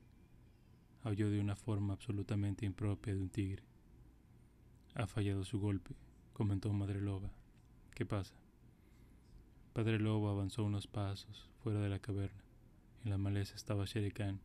aulló 1.04 1.30
de 1.30 1.40
una 1.40 1.56
forma 1.56 1.94
absolutamente 1.94 2.66
impropia 2.66 3.14
de 3.16 3.22
un 3.22 3.30
tigre. 3.30 3.64
Ha 4.96 5.08
fallado 5.08 5.44
su 5.44 5.60
golpe, 5.60 5.96
comentó 6.34 6.72
Madre 6.72 7.02
Loba. 7.02 7.32
¿Qué 7.96 8.06
pasa? 8.06 8.36
Padre 9.74 10.00
Lobo 10.00 10.30
avanzó 10.30 10.64
unos 10.64 10.88
pasos 10.88 11.50
fuera 11.64 11.82
de 11.82 11.90
la 11.90 12.00
caverna. 12.00 12.44
En 13.04 13.10
la 13.10 13.18
maleza 13.18 13.56
estaba 13.56 13.86
Shere 13.86 14.12
Khan, 14.12 14.40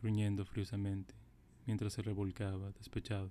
gruñendo 0.00 0.46
furiosamente, 0.46 1.14
mientras 1.66 1.92
se 1.92 2.02
revolcaba, 2.02 2.72
despechado. 2.72 3.30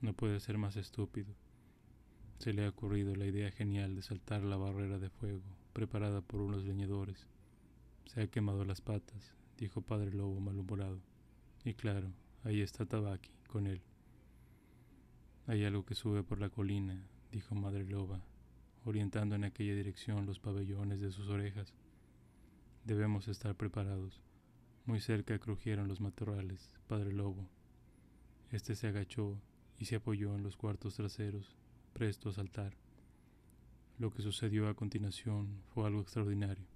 No 0.00 0.12
puede 0.12 0.38
ser 0.38 0.58
más 0.58 0.76
estúpido. 0.76 1.34
Se 2.42 2.52
le 2.52 2.64
ha 2.64 2.70
ocurrido 2.70 3.14
la 3.14 3.26
idea 3.26 3.52
genial 3.52 3.94
de 3.94 4.02
saltar 4.02 4.42
la 4.42 4.56
barrera 4.56 4.98
de 4.98 5.10
fuego, 5.10 5.44
preparada 5.72 6.22
por 6.22 6.40
unos 6.40 6.64
leñadores. 6.64 7.28
Se 8.06 8.20
ha 8.20 8.26
quemado 8.26 8.64
las 8.64 8.80
patas, 8.80 9.32
dijo 9.58 9.80
Padre 9.80 10.12
Lobo 10.12 10.40
malhumorado. 10.40 10.98
Y 11.64 11.74
claro, 11.74 12.12
ahí 12.42 12.60
está 12.60 12.84
Tabaki, 12.84 13.30
con 13.46 13.68
él. 13.68 13.80
Hay 15.46 15.64
algo 15.64 15.84
que 15.84 15.94
sube 15.94 16.24
por 16.24 16.40
la 16.40 16.48
colina, 16.48 17.06
dijo 17.30 17.54
Madre 17.54 17.84
Loba, 17.84 18.20
orientando 18.84 19.36
en 19.36 19.44
aquella 19.44 19.76
dirección 19.76 20.26
los 20.26 20.40
pabellones 20.40 21.00
de 21.00 21.12
sus 21.12 21.28
orejas. 21.28 21.72
Debemos 22.84 23.28
estar 23.28 23.54
preparados. 23.54 24.20
Muy 24.84 24.98
cerca 24.98 25.38
crujieron 25.38 25.86
los 25.86 26.00
matorrales, 26.00 26.74
Padre 26.88 27.12
Lobo. 27.12 27.48
Este 28.50 28.74
se 28.74 28.88
agachó 28.88 29.40
y 29.78 29.84
se 29.84 29.94
apoyó 29.94 30.34
en 30.34 30.42
los 30.42 30.56
cuartos 30.56 30.96
traseros, 30.96 31.56
presto 31.92 32.28
a 32.30 32.32
saltar. 32.32 32.74
Lo 33.98 34.10
que 34.10 34.22
sucedió 34.22 34.68
a 34.68 34.74
continuación 34.74 35.62
fue 35.74 35.86
algo 35.86 36.00
extraordinario. 36.00 36.66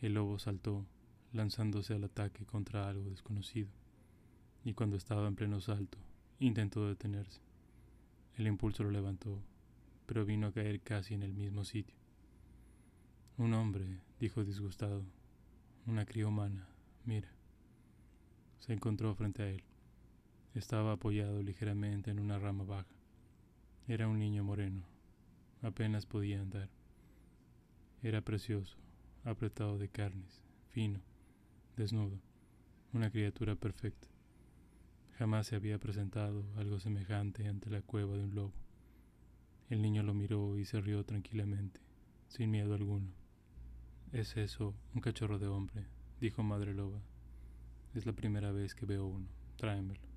El 0.00 0.14
lobo 0.14 0.38
saltó, 0.38 0.86
lanzándose 1.32 1.94
al 1.94 2.04
ataque 2.04 2.44
contra 2.44 2.88
algo 2.88 3.10
desconocido 3.10 3.68
y 4.64 4.74
cuando 4.74 4.96
estaba 4.96 5.26
en 5.26 5.36
pleno 5.36 5.60
salto, 5.60 5.98
intentó 6.38 6.86
detenerse. 6.86 7.40
El 8.36 8.46
impulso 8.46 8.82
lo 8.84 8.90
levantó, 8.90 9.42
pero 10.06 10.24
vino 10.24 10.46
a 10.48 10.52
caer 10.52 10.80
casi 10.80 11.14
en 11.14 11.22
el 11.22 11.32
mismo 11.32 11.64
sitio. 11.64 11.96
Un 13.38 13.54
hombre, 13.54 14.00
dijo 14.18 14.44
disgustado, 14.44 15.04
una 15.86 16.04
cría 16.04 16.26
humana, 16.26 16.68
mira. 17.04 17.28
Se 18.60 18.72
encontró 18.72 19.14
frente 19.14 19.42
a 19.42 19.48
él. 19.48 19.62
Estaba 20.54 20.92
apoyado 20.92 21.42
ligeramente 21.42 22.10
en 22.10 22.18
una 22.18 22.38
rama 22.38 22.64
baja. 22.64 22.94
Era 23.90 24.06
un 24.06 24.20
niño 24.20 24.44
moreno. 24.44 24.84
Apenas 25.62 26.06
podía 26.06 26.40
andar. 26.40 26.68
Era 28.04 28.20
precioso, 28.20 28.76
apretado 29.24 29.78
de 29.78 29.88
carnes, 29.88 30.44
fino, 30.68 31.00
desnudo, 31.76 32.20
una 32.92 33.10
criatura 33.10 33.56
perfecta. 33.56 34.06
Jamás 35.18 35.48
se 35.48 35.56
había 35.56 35.80
presentado 35.80 36.44
algo 36.56 36.78
semejante 36.78 37.48
ante 37.48 37.68
la 37.68 37.82
cueva 37.82 38.16
de 38.16 38.22
un 38.22 38.36
lobo. 38.36 38.54
El 39.70 39.82
niño 39.82 40.04
lo 40.04 40.14
miró 40.14 40.56
y 40.56 40.66
se 40.66 40.80
rió 40.80 41.04
tranquilamente, 41.04 41.80
sin 42.28 42.52
miedo 42.52 42.74
alguno. 42.74 43.10
Es 44.12 44.36
eso, 44.36 44.72
un 44.94 45.00
cachorro 45.00 45.40
de 45.40 45.48
hombre, 45.48 45.84
dijo 46.20 46.44
Madre 46.44 46.74
Loba. 46.74 47.02
Es 47.96 48.06
la 48.06 48.12
primera 48.12 48.52
vez 48.52 48.76
que 48.76 48.86
veo 48.86 49.04
uno. 49.04 49.26
Tráemelo. 49.56 50.09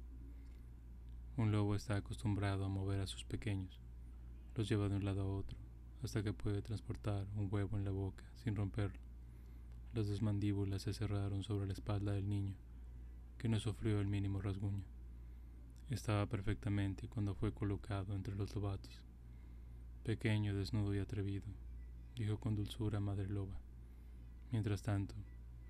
Un 1.35 1.51
lobo 1.51 1.73
está 1.73 1.95
acostumbrado 1.95 2.63
a 2.63 2.69
mover 2.69 2.99
a 2.99 3.07
sus 3.07 3.23
pequeños. 3.23 3.79
Los 4.55 4.69
lleva 4.69 4.87
de 4.87 4.97
un 4.97 5.05
lado 5.05 5.21
a 5.23 5.25
otro, 5.25 5.57
hasta 6.03 6.21
que 6.21 6.31
puede 6.31 6.61
transportar 6.61 7.25
un 7.35 7.47
huevo 7.51 7.75
en 7.75 7.85
la 7.85 7.89
boca 7.91 8.23
sin 8.35 8.55
romperlo. 8.55 8.99
Las 9.95 10.07
dos 10.07 10.21
mandíbulas 10.21 10.83
se 10.83 10.93
cerraron 10.93 11.43
sobre 11.43 11.65
la 11.65 11.73
espalda 11.73 12.11
del 12.11 12.29
niño, 12.29 12.53
que 13.39 13.49
no 13.49 13.59
sufrió 13.59 13.99
el 13.99 14.05
mínimo 14.05 14.41
rasguño. 14.41 14.83
Estaba 15.89 16.27
perfectamente 16.27 17.07
cuando 17.07 17.33
fue 17.33 17.51
colocado 17.51 18.15
entre 18.15 18.35
los 18.35 18.53
lobatos. 18.53 19.01
Pequeño, 20.03 20.53
desnudo 20.53 20.93
y 20.93 20.99
atrevido, 20.99 21.47
dijo 22.15 22.39
con 22.39 22.55
dulzura 22.55 22.99
Madre 22.99 23.27
Loba. 23.27 23.59
Mientras 24.51 24.83
tanto, 24.83 25.15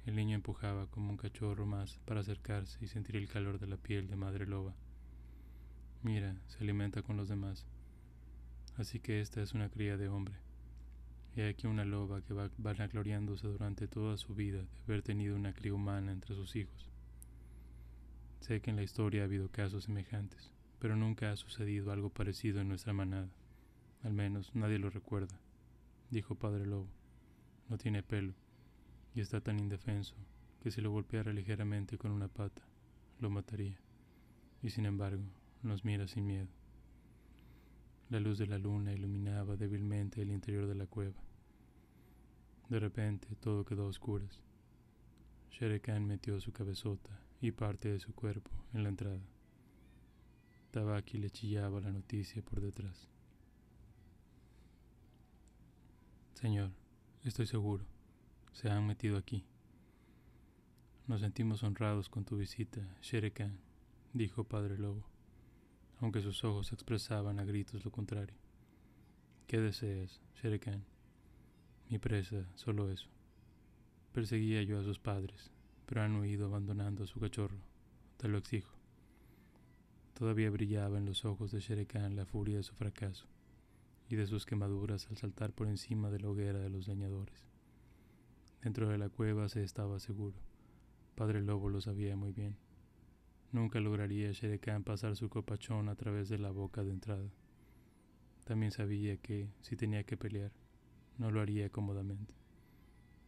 el 0.05 0.17
niño 0.17 0.36
empujaba 0.36 0.88
como 0.88 1.10
un 1.10 1.17
cachorro 1.17 1.65
más 1.65 2.00
para 2.05 2.20
acercarse 2.20 2.84
y 2.84 2.89
sentir 2.89 3.15
el 3.15 3.29
calor 3.29 3.60
de 3.60 3.67
la 3.67 3.77
piel 3.77 4.08
de 4.08 4.17
Madre 4.17 4.46
Loba. 4.46 4.75
Mira, 6.03 6.36
se 6.48 6.62
alimenta 6.62 7.01
con 7.01 7.15
los 7.15 7.29
demás. 7.29 7.65
Así 8.75 9.00
que 9.00 9.22
esta 9.22 9.41
es 9.41 9.53
una 9.53 9.69
cría 9.69 9.95
de 9.95 10.10
hombre. 10.10 10.36
Y 11.33 11.41
aquí 11.41 11.65
una 11.65 11.86
loba 11.86 12.22
que 12.22 12.33
va 12.33 12.51
vanagloriándose 12.57 13.48
durante 13.48 13.88
toda 13.88 14.17
su 14.17 14.36
vida 14.36 14.60
de 14.60 14.83
haber 14.83 15.01
tenido 15.01 15.38
una 15.38 15.53
cría 15.53 15.74
humana 15.74 16.12
entre 16.12 16.36
sus 16.36 16.57
hijos. 16.57 16.89
Sé 18.41 18.60
que 18.60 18.72
en 18.72 18.75
la 18.75 18.83
historia 18.83 19.22
ha 19.22 19.25
habido 19.25 19.48
casos 19.48 19.86
semejantes, 19.86 20.51
pero 20.79 20.98
nunca 20.98 21.31
ha 21.31 21.38
sucedido 21.38 21.93
algo 21.93 22.10
parecido 22.10 22.60
en 22.60 22.67
nuestra 22.67 22.91
manada. 22.91 23.29
Al 24.03 24.12
menos 24.12 24.53
nadie 24.53 24.79
lo 24.79 24.89
recuerda, 24.89 25.39
dijo 26.12 26.36
Padre 26.36 26.65
Lobo. 26.65 26.89
No 27.69 27.77
tiene 27.77 28.03
pelo 28.03 28.33
y 29.15 29.22
está 29.22 29.39
tan 29.39 29.57
indefenso 29.57 30.15
que 30.62 30.69
si 30.69 30.81
lo 30.81 30.91
golpeara 30.91 31.31
ligeramente 31.31 31.98
con 31.98 32.12
una 32.12 32.27
pata, 32.27 32.62
lo 33.22 33.29
mataría. 33.29 33.79
Y 34.62 34.69
sin 34.69 34.86
embargo, 34.86 35.24
nos 35.63 35.86
mira 35.86 36.08
sin 36.08 36.25
miedo. 36.25 36.48
La 38.10 38.20
luz 38.20 38.38
de 38.38 38.48
la 38.48 38.58
luna 38.58 38.93
iluminaba 38.93 39.55
débilmente 39.55 40.22
el 40.22 40.32
interior 40.32 40.67
de 40.67 40.75
la 40.75 40.86
cueva. 40.86 41.22
De 42.70 42.79
repente 42.79 43.36
todo 43.38 43.65
quedó 43.65 43.86
a 43.86 43.88
oscuras. 43.89 44.39
Shere 45.51 45.79
Khan 45.79 46.05
metió 46.05 46.39
su 46.41 46.51
cabezota 46.51 47.17
y 47.39 47.51
parte 47.51 47.89
de 47.89 48.00
su 48.00 48.13
cuerpo 48.13 48.51
en 48.74 48.84
la 48.84 48.89
entrada. 48.89 49.22
Tabaki 50.72 51.17
le 51.17 51.29
chillaba 51.29 51.79
la 51.79 51.91
noticia 51.91 52.41
por 52.41 52.60
detrás. 52.60 53.08
Señor, 56.34 56.72
estoy 57.24 57.46
seguro, 57.46 57.86
se 58.51 58.70
han 58.70 58.86
metido 58.86 59.17
aquí. 59.17 59.46
Nos 61.08 61.22
sentimos 61.22 61.63
honrados 61.63 62.10
con 62.10 62.25
tu 62.25 62.38
visita, 62.38 62.82
Sherekan, 63.01 63.60
dijo 64.13 64.43
Padre 64.43 64.77
Lobo, 64.77 65.12
aunque 66.03 66.22
sus 66.22 66.43
ojos 66.43 66.74
expresaban 66.74 67.39
a 67.39 67.45
gritos 67.45 67.86
lo 67.86 67.89
contrario. 67.89 68.36
¿Qué 69.48 69.62
deseas, 69.62 70.19
Sherekan? 70.36 70.83
Mi 71.89 71.98
presa, 71.98 72.45
solo 72.55 72.91
eso. 72.91 73.07
Perseguía 74.12 74.62
yo 74.63 74.77
a 74.77 74.83
sus 74.83 75.00
padres, 75.00 75.50
pero 75.86 76.01
han 76.01 76.17
huido 76.17 76.48
abandonando 76.48 77.05
a 77.05 77.07
su 77.07 77.22
cachorro. 77.22 77.55
Te 78.17 78.27
lo 78.27 78.38
exijo. 78.38 78.75
Todavía 80.13 80.50
brillaba 80.50 80.98
en 80.98 81.05
los 81.05 81.24
ojos 81.24 81.51
de 81.51 81.62
Sherekan 81.62 82.17
la 82.17 82.25
furia 82.25 82.57
de 82.57 82.63
su 82.63 82.75
fracaso 82.75 83.25
y 84.10 84.17
de 84.17 84.27
sus 84.27 84.45
quemaduras 84.45 85.07
al 85.10 85.15
saltar 85.15 85.53
por 85.53 85.67
encima 85.69 86.10
de 86.10 86.19
la 86.19 86.27
hoguera 86.27 86.60
de 86.60 86.69
los 86.69 86.86
leñadores. 86.89 87.48
Dentro 88.62 88.89
de 88.89 88.98
la 88.98 89.07
cueva 89.07 89.48
se 89.48 89.63
estaba 89.63 90.01
seguro. 90.01 90.36
Padre 91.15 91.41
Lobo 91.41 91.69
lo 91.69 91.79
sabía 91.79 92.17
muy 92.17 92.33
bien. 92.33 92.57
Nunca 93.53 93.79
lograría 93.79 94.33
Sherekan 94.33 94.83
pasar 94.83 95.15
su 95.15 95.29
copachón 95.29 95.88
a 95.88 95.95
través 95.95 96.27
de 96.27 96.38
la 96.38 96.51
boca 96.51 96.83
de 96.83 96.91
entrada. 96.91 97.29
También 98.43 98.74
sabía 98.74 99.15
que, 99.15 99.48
si 99.62 99.77
tenía 99.77 100.03
que 100.03 100.17
pelear, 100.17 100.51
no 101.17 101.31
lo 101.31 101.39
haría 101.39 101.69
cómodamente. 101.69 102.33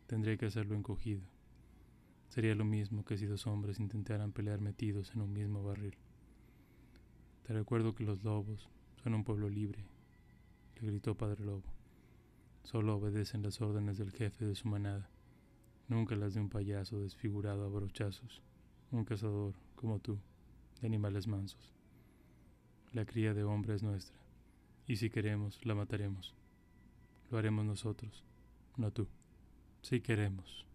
Tendría 0.07 0.35
que 0.35 0.47
hacerlo 0.47 0.75
encogido, 0.75 1.21
Sería 2.35 2.53
lo 2.53 2.65
mismo 2.65 3.05
que 3.05 3.17
si 3.17 3.27
dos 3.27 3.47
hombres 3.47 3.79
intentaran 3.79 4.33
pelear 4.33 4.59
metidos 4.59 5.13
en 5.15 5.21
un 5.21 5.31
mismo 5.31 5.63
barril. 5.63 5.95
Te 7.43 7.53
recuerdo 7.53 7.95
que 7.95 8.03
los 8.03 8.23
lobos 8.25 8.69
son 9.01 9.13
un 9.13 9.23
pueblo 9.23 9.47
libre, 9.47 9.85
le 10.81 10.87
gritó 10.87 11.15
Padre 11.15 11.45
Lobo. 11.45 11.63
Solo 12.63 12.97
obedecen 12.97 13.41
las 13.41 13.61
órdenes 13.61 13.97
del 13.97 14.11
jefe 14.11 14.43
de 14.43 14.55
su 14.55 14.67
manada, 14.67 15.09
nunca 15.87 16.17
las 16.17 16.33
de 16.33 16.41
un 16.41 16.49
payaso 16.49 16.99
desfigurado 16.99 17.63
a 17.63 17.69
brochazos, 17.69 18.41
un 18.91 19.05
cazador 19.05 19.53
como 19.75 19.99
tú, 19.99 20.17
de 20.81 20.87
animales 20.87 21.27
mansos. 21.27 21.73
La 22.93 23.05
cría 23.05 23.33
de 23.33 23.43
hombre 23.43 23.75
es 23.75 23.83
nuestra, 23.83 24.17
y 24.87 24.95
si 24.95 25.09
queremos, 25.09 25.59
la 25.65 25.75
mataremos. 25.75 26.33
Lo 27.29 27.37
haremos 27.37 27.65
nosotros, 27.65 28.23
no 28.77 28.91
tú. 28.91 29.07
Si 29.81 30.01
queremos. 30.01 30.65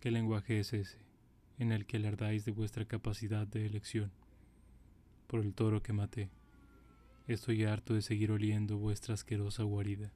¿Qué 0.00 0.10
lenguaje 0.10 0.60
es 0.60 0.72
ese 0.72 0.98
en 1.58 1.72
el 1.72 1.86
que 1.86 1.96
alardáis 1.96 2.44
de 2.44 2.52
vuestra 2.52 2.84
capacidad 2.84 3.46
de 3.46 3.66
elección? 3.66 4.12
Por 5.26 5.40
el 5.40 5.54
toro 5.54 5.82
que 5.82 5.92
maté. 5.92 6.30
Estoy 7.26 7.64
harto 7.64 7.94
de 7.94 8.02
seguir 8.02 8.30
oliendo 8.30 8.78
vuestra 8.78 9.14
asquerosa 9.14 9.64
guarida. 9.64 10.12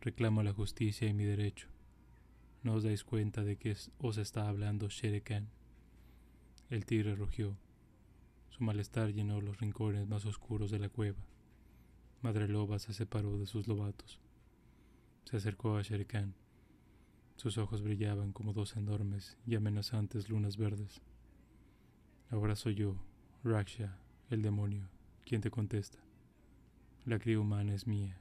Reclamo 0.00 0.42
la 0.42 0.52
justicia 0.52 1.08
y 1.08 1.14
mi 1.14 1.24
derecho. 1.24 1.68
No 2.62 2.74
os 2.74 2.84
dais 2.84 3.04
cuenta 3.04 3.42
de 3.42 3.56
que 3.56 3.74
os 3.98 4.18
está 4.18 4.48
hablando 4.48 4.88
Shere 4.88 5.22
Khan. 5.22 5.48
El 6.74 6.86
tigre 6.86 7.14
rugió. 7.14 7.56
Su 8.50 8.64
malestar 8.64 9.12
llenó 9.12 9.40
los 9.40 9.60
rincones 9.60 10.08
más 10.08 10.26
oscuros 10.26 10.72
de 10.72 10.80
la 10.80 10.88
cueva. 10.88 11.24
Madre 12.20 12.48
Loba 12.48 12.80
se 12.80 12.92
separó 12.92 13.38
de 13.38 13.46
sus 13.46 13.68
lobatos. 13.68 14.18
Se 15.24 15.36
acercó 15.36 15.76
a 15.76 15.82
Shere 15.82 16.04
Khan. 16.04 16.34
Sus 17.36 17.58
ojos 17.58 17.80
brillaban 17.80 18.32
como 18.32 18.52
dos 18.52 18.74
enormes 18.74 19.38
y 19.46 19.54
amenazantes 19.54 20.28
lunas 20.28 20.56
verdes. 20.56 21.00
Ahora 22.28 22.56
soy 22.56 22.74
yo, 22.74 22.96
Raksha, 23.44 23.96
el 24.30 24.42
demonio, 24.42 24.88
quien 25.24 25.42
te 25.42 25.52
contesta. 25.52 26.00
La 27.04 27.20
cría 27.20 27.38
humana 27.38 27.72
es 27.72 27.86
mía. 27.86 28.18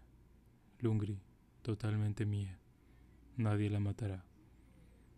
Lungri, 0.78 1.20
totalmente 1.64 2.28
mía. 2.28 2.60
Nadie 3.36 3.72
la 3.72 3.80
matará. 3.80 4.24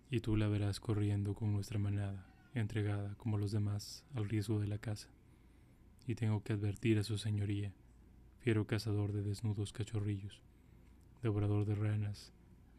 Y 0.10 0.22
tú 0.22 0.38
la 0.38 0.48
verás 0.48 0.80
corriendo 0.80 1.36
con 1.36 1.52
nuestra 1.52 1.80
manada, 1.80 2.26
entregada 2.60 3.16
como 3.16 3.38
los 3.38 3.52
demás 3.52 4.04
al 4.16 4.28
riesgo 4.28 4.60
de 4.60 4.68
la 4.68 4.78
caza. 4.78 5.10
Y 6.08 6.16
tengo 6.16 6.44
que 6.44 6.54
advertir 6.54 6.98
a 7.00 7.04
su 7.04 7.18
señoría, 7.18 7.74
fiero 8.40 8.66
cazador 8.66 9.12
de 9.12 9.24
desnudos 9.24 9.74
cachorrillos, 9.74 10.42
devorador 11.22 11.66
de 11.66 11.76
ranas, 11.76 12.32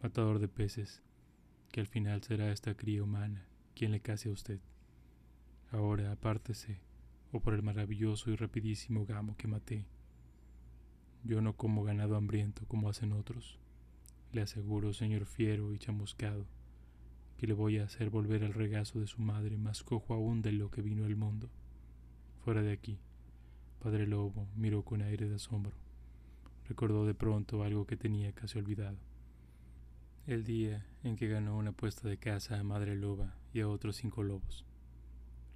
matador 0.02 0.38
de 0.38 0.49
peces, 0.49 1.02
que 1.71 1.80
al 1.80 1.87
final 1.87 2.23
será 2.23 2.52
esta 2.52 2.75
cría 2.75 3.02
humana 3.02 3.47
quien 3.75 3.92
le 3.92 4.00
case 4.00 4.30
a 4.30 4.33
usted. 4.33 4.61
Ahora 5.71 6.11
apártese, 6.11 6.80
o 7.33 7.40
por 7.40 7.52
el 7.52 7.62
maravilloso 7.62 8.30
y 8.30 8.37
rapidísimo 8.37 9.04
gamo 9.04 9.37
que 9.37 9.49
maté. 9.49 9.85
Yo 11.25 11.42
no 11.42 11.56
como 11.56 11.85
ganado 11.85 12.16
hambriento 12.16 12.66
como 12.66 12.88
hacen 12.88 13.12
otros. 13.12 13.59
Le 14.33 14.42
aseguro, 14.42 14.92
señor 14.92 15.26
fiero 15.26 15.75
y 15.75 15.78
chamuscado, 15.78 16.47
que 17.37 17.47
le 17.47 17.52
voy 17.52 17.78
a 17.78 17.85
hacer 17.85 18.11
volver 18.11 18.45
al 18.45 18.55
regazo 18.55 18.99
de 18.99 19.07
su 19.07 19.21
madre 19.21 19.57
más 19.59 19.83
cojo 19.83 20.14
aún 20.14 20.43
de 20.43 20.52
lo 20.52 20.71
que 20.71 20.83
vino 20.83 21.07
el 21.07 21.16
mundo. 21.16 21.50
Fuera 22.45 22.62
de 22.62 22.73
aquí. 22.73 22.99
Padre 23.78 24.07
Lobo 24.07 24.49
miró 24.57 24.83
con 24.83 25.02
aire 25.02 25.28
de 25.28 25.37
asombro. 25.37 25.75
Recordó 26.69 27.07
de 27.07 27.14
pronto 27.14 27.62
algo 27.62 27.87
que 27.87 27.97
tenía 27.97 28.33
casi 28.33 28.59
olvidado. 28.59 28.99
El 30.26 30.45
día 30.45 30.87
en 31.05 31.16
que 31.16 31.28
ganó 31.28 31.57
una 31.57 31.71
apuesta 31.71 32.09
de 32.09 32.16
caza 32.16 32.59
a 32.59 32.64
Madre 32.64 32.97
Loba 32.97 33.35
y 33.52 33.61
a 33.61 33.69
otros 33.69 33.97
cinco 33.97 34.23
lobos. 34.23 34.64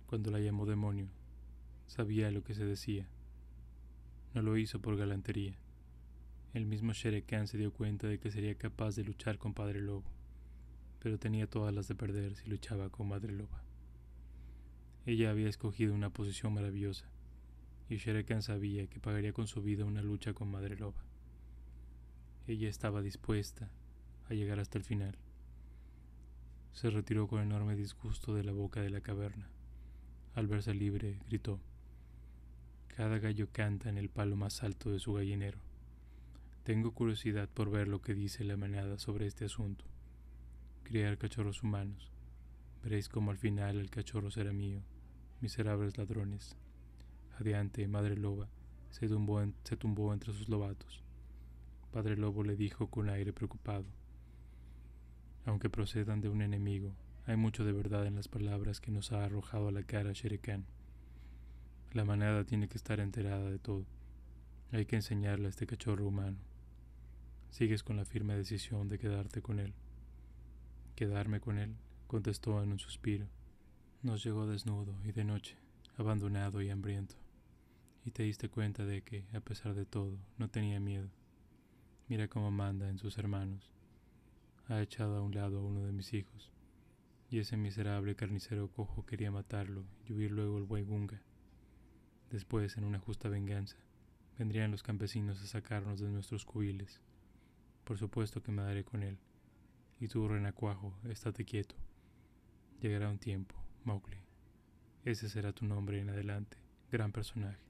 Cuando 0.07 0.31
la 0.31 0.39
llamó 0.39 0.67
demonio, 0.67 1.09
sabía 1.87 2.31
lo 2.31 2.45
que 2.45 2.55
se 2.55 2.65
decía. 2.65 3.09
No 4.35 4.43
lo 4.43 4.57
hizo 4.57 4.81
por 4.81 4.97
galantería. 4.97 5.57
El 6.53 6.67
mismo 6.67 6.93
Shere 6.93 7.23
Khan 7.23 7.49
se 7.49 7.59
dio 7.59 7.73
cuenta 7.73 8.07
de 8.07 8.19
que 8.19 8.31
sería 8.31 8.55
capaz 8.57 8.95
de 8.95 9.05
luchar 9.05 9.39
con 9.39 9.55
Padre 9.55 9.81
Lobo, 9.81 10.05
pero 11.01 11.19
tenía 11.19 11.49
todas 11.49 11.75
las 11.75 11.89
de 11.89 11.95
perder 11.95 12.37
si 12.37 12.49
luchaba 12.49 12.91
con 12.91 13.09
Madre 13.09 13.33
Loba. 13.33 13.63
Ella 15.07 15.31
había 15.31 15.49
escogido 15.49 15.95
una 15.95 16.11
posición 16.11 16.53
maravillosa, 16.53 17.11
y 17.89 17.97
Shere 17.97 18.25
Khan 18.25 18.43
sabía 18.43 18.87
que 18.87 19.01
pagaría 19.01 19.33
con 19.33 19.47
su 19.47 19.63
vida 19.63 19.85
una 19.85 20.03
lucha 20.03 20.35
con 20.35 20.51
Madre 20.51 20.77
Loba. 20.77 21.03
Ella 22.47 22.69
estaba 22.69 23.03
dispuesta 23.03 23.71
a 24.29 24.35
llegar 24.35 24.61
hasta 24.61 24.79
el 24.79 24.85
final. 24.85 25.17
Se 26.73 26.91
retiró 26.91 27.27
con 27.27 27.41
enorme 27.41 27.77
disgusto 27.77 28.35
de 28.35 28.45
la 28.45 28.53
boca 28.53 28.81
de 28.81 28.91
la 28.91 29.01
caverna. 29.01 29.49
Al 30.35 30.47
verse 30.47 30.75
libre, 30.75 31.19
gritó. 31.29 31.61
Cada 32.89 33.19
gallo 33.19 33.49
canta 33.51 33.89
en 33.89 33.99
el 33.99 34.09
palo 34.09 34.37
más 34.37 34.63
alto 34.63 34.91
de 34.91 35.01
su 35.01 35.15
gallinero. 35.15 35.59
Tengo 36.63 36.93
curiosidad 36.93 37.49
por 37.49 37.71
ver 37.71 37.89
lo 37.89 38.01
que 38.01 38.15
dice 38.15 38.45
la 38.45 38.57
manada 38.57 38.99
sobre 38.99 39.27
este 39.27 39.47
asunto. 39.47 39.85
Criar 40.91 41.19
cachorros 41.19 41.63
humanos. 41.63 42.11
Veréis 42.83 43.09
cómo 43.09 43.31
al 43.31 43.39
final 43.39 43.79
el 43.79 43.91
cachorro 43.91 44.29
será 44.33 44.53
mío. 44.53 44.83
Miserables 45.41 45.97
ladrones. 45.97 46.57
Adiante, 47.39 47.87
madre 47.87 48.17
loba, 48.17 48.49
se 48.91 49.07
tumbó, 49.07 49.41
se 49.63 49.77
tumbó 49.77 50.13
entre 50.13 50.33
sus 50.33 50.49
lobatos. 50.49 51.05
Padre 51.93 52.17
Lobo 52.17 52.43
le 52.43 52.57
dijo 52.57 52.89
con 52.89 53.09
aire 53.09 53.33
preocupado. 53.33 53.85
Aunque 55.45 55.71
procedan 55.71 56.21
de 56.21 56.29
un 56.29 56.43
enemigo, 56.43 56.93
hay 57.25 57.37
mucho 57.37 57.65
de 57.65 57.71
verdad 57.71 58.05
en 58.09 58.17
las 58.17 58.27
palabras 58.27 58.81
que 58.81 58.91
nos 58.91 59.13
ha 59.13 59.25
arrojado 59.25 59.69
a 59.69 59.73
la 59.73 59.85
cara 59.85 60.11
Shere 60.13 60.41
Khan. 60.41 60.67
La 61.93 62.05
manada 62.05 62.43
tiene 62.43 62.67
que 62.67 62.79
estar 62.79 62.99
enterada 62.99 63.49
de 63.49 63.61
todo. 63.61 63.87
Hay 64.73 64.87
que 64.87 64.97
enseñarle 64.97 65.47
a 65.47 65.51
este 65.51 65.69
cachorro 65.69 66.09
humano. 66.09 66.39
Sigues 67.51 67.85
con 67.85 67.97
la 67.97 68.05
firme 68.05 68.35
decisión 68.35 68.89
de 68.89 68.99
quedarte 68.99 69.41
con 69.41 69.61
él. 69.61 69.73
Quedarme 71.01 71.41
con 71.41 71.57
él, 71.57 71.79
contestó 72.09 72.63
en 72.63 72.73
un 72.73 72.79
suspiro. 72.79 73.27
Nos 74.03 74.23
llegó 74.23 74.47
desnudo 74.47 74.95
y 75.03 75.13
de 75.13 75.25
noche, 75.25 75.57
abandonado 75.97 76.61
y 76.61 76.69
hambriento. 76.69 77.15
Y 78.05 78.11
te 78.11 78.25
diste 78.25 78.51
cuenta 78.51 78.85
de 78.85 79.01
que, 79.01 79.25
a 79.33 79.41
pesar 79.41 79.73
de 79.73 79.87
todo, 79.87 80.19
no 80.37 80.51
tenía 80.51 80.79
miedo. 80.79 81.09
Mira 82.07 82.29
cómo 82.29 82.51
manda 82.51 82.91
en 82.91 82.99
sus 82.99 83.17
hermanos. 83.17 83.73
Ha 84.67 84.83
echado 84.83 85.17
a 85.17 85.23
un 85.23 85.35
lado 85.35 85.61
a 85.61 85.65
uno 85.65 85.87
de 85.87 85.93
mis 85.93 86.13
hijos. 86.13 86.53
Y 87.31 87.39
ese 87.39 87.57
miserable 87.57 88.15
carnicero 88.15 88.69
cojo 88.69 89.07
quería 89.07 89.31
matarlo 89.31 89.87
y 90.05 90.13
huir 90.13 90.33
luego 90.33 90.59
el 90.59 90.65
Waigunga. 90.65 91.23
Después, 92.31 92.77
en 92.77 92.85
una 92.85 92.99
justa 92.99 93.31
venganza, 93.31 93.79
vendrían 94.39 94.71
los 94.71 94.83
campesinos 94.83 95.41
a 95.41 95.47
sacarnos 95.47 95.99
de 95.99 96.11
nuestros 96.11 96.45
cubiles. 96.45 97.01
Por 97.85 97.97
supuesto 97.97 98.43
que 98.43 98.53
me 98.53 98.61
daré 98.61 98.85
con 98.85 99.03
él. 99.03 99.17
Y 100.01 100.09
tú, 100.09 100.27
renacuajo, 100.27 100.99
estate 101.09 101.45
quieto. 101.45 101.77
Llegará 102.81 103.09
un 103.09 103.19
tiempo, 103.19 103.55
Mowgli. 103.85 104.17
Ese 105.05 105.29
será 105.29 105.53
tu 105.53 105.67
nombre 105.67 106.01
en 106.01 106.11
adelante, 106.11 106.57
gran 106.91 107.13
personaje, 107.13 107.63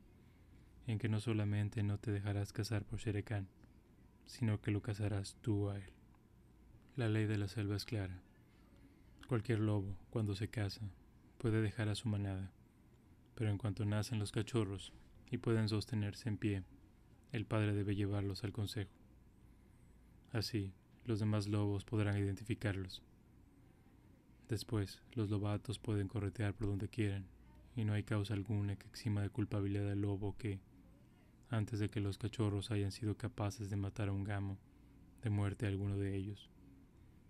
en 0.86 0.98
que 0.98 1.08
no 1.08 1.20
solamente 1.20 1.82
no 1.82 1.98
te 1.98 2.12
dejarás 2.12 2.52
casar 2.52 2.84
por 2.84 3.00
Shere 3.00 3.24
Khan, 3.24 3.48
sino 4.26 4.60
que 4.60 4.70
lo 4.70 4.80
casarás 4.80 5.36
tú 5.42 5.68
a 5.68 5.76
él. 5.76 5.92
La 6.96 7.08
ley 7.08 7.26
de 7.26 7.36
la 7.36 7.48
selva 7.48 7.76
es 7.76 7.84
clara. 7.84 8.22
Cualquier 9.28 9.58
lobo, 9.58 9.96
cuando 10.08 10.34
se 10.34 10.48
casa, 10.48 10.88
puede 11.36 11.60
dejar 11.60 11.88
a 11.88 11.94
su 11.94 12.08
manada 12.08 12.52
pero 13.40 13.50
en 13.50 13.56
cuanto 13.56 13.86
nacen 13.86 14.18
los 14.18 14.32
cachorros 14.32 14.92
y 15.30 15.38
pueden 15.38 15.70
sostenerse 15.70 16.28
en 16.28 16.36
pie, 16.36 16.62
el 17.32 17.46
padre 17.46 17.72
debe 17.72 17.96
llevarlos 17.96 18.44
al 18.44 18.52
consejo. 18.52 18.90
Así, 20.30 20.74
los 21.04 21.18
demás 21.18 21.48
lobos 21.48 21.84
podrán 21.84 22.18
identificarlos. 22.18 23.02
Después, 24.48 25.00
los 25.12 25.30
lobatos 25.30 25.78
pueden 25.78 26.08
corretear 26.08 26.54
por 26.54 26.66
donde 26.66 26.88
quieran, 26.88 27.26
y 27.76 27.84
no 27.84 27.92
hay 27.92 28.02
causa 28.02 28.34
alguna 28.34 28.76
que 28.76 28.88
exima 28.88 29.22
de 29.22 29.30
culpabilidad 29.30 29.90
al 29.90 30.00
lobo 30.00 30.36
que, 30.36 30.60
antes 31.48 31.78
de 31.78 31.88
que 31.88 32.00
los 32.00 32.18
cachorros 32.18 32.70
hayan 32.70 32.92
sido 32.92 33.16
capaces 33.16 33.70
de 33.70 33.76
matar 33.76 34.08
a 34.08 34.12
un 34.12 34.24
gamo, 34.24 34.58
de 35.22 35.30
muerte 35.30 35.66
a 35.66 35.68
alguno 35.68 35.96
de 35.96 36.16
ellos, 36.16 36.50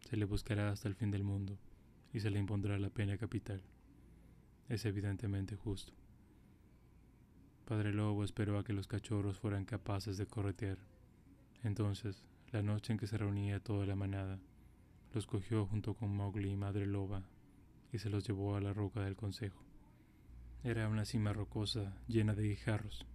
se 0.09 0.17
le 0.17 0.25
buscará 0.25 0.71
hasta 0.71 0.89
el 0.89 0.95
fin 0.95 1.11
del 1.11 1.25
mundo 1.25 1.59
y 2.13 2.21
se 2.21 2.31
le 2.31 2.39
impondrá 2.39 2.79
la 2.79 2.91
pena 2.91 3.17
capital. 3.19 3.63
Es 4.69 4.85
evidentemente 4.85 5.57
justo. 5.57 5.93
Padre 7.65 7.93
Lobo 7.93 8.25
esperó 8.25 8.59
a 8.59 8.65
que 8.65 8.73
los 8.73 8.89
cachorros 8.89 9.39
fueran 9.39 9.65
capaces 9.65 10.17
de 10.17 10.27
corretear. 10.27 10.79
Entonces, 11.63 12.25
la 12.53 12.63
noche 12.63 12.93
en 12.93 12.99
que 12.99 13.07
se 13.07 13.17
reunía 13.17 13.61
toda 13.61 13.87
la 13.87 13.95
manada, 13.95 14.39
los 15.13 15.27
cogió 15.27 15.67
junto 15.67 15.95
con 15.95 16.15
Mowgli 16.15 16.51
y 16.51 16.57
Madre 16.57 16.87
Loba 16.87 17.23
y 17.93 17.99
se 17.99 18.11
los 18.11 18.27
llevó 18.27 18.57
a 18.57 18.61
la 18.61 18.73
roca 18.73 19.01
del 19.03 19.17
consejo. 19.17 19.63
Era 20.63 20.89
una 20.89 21.05
cima 21.05 21.33
rocosa 21.33 21.97
llena 22.07 22.35
de 22.35 22.49
guijarros. 22.49 23.07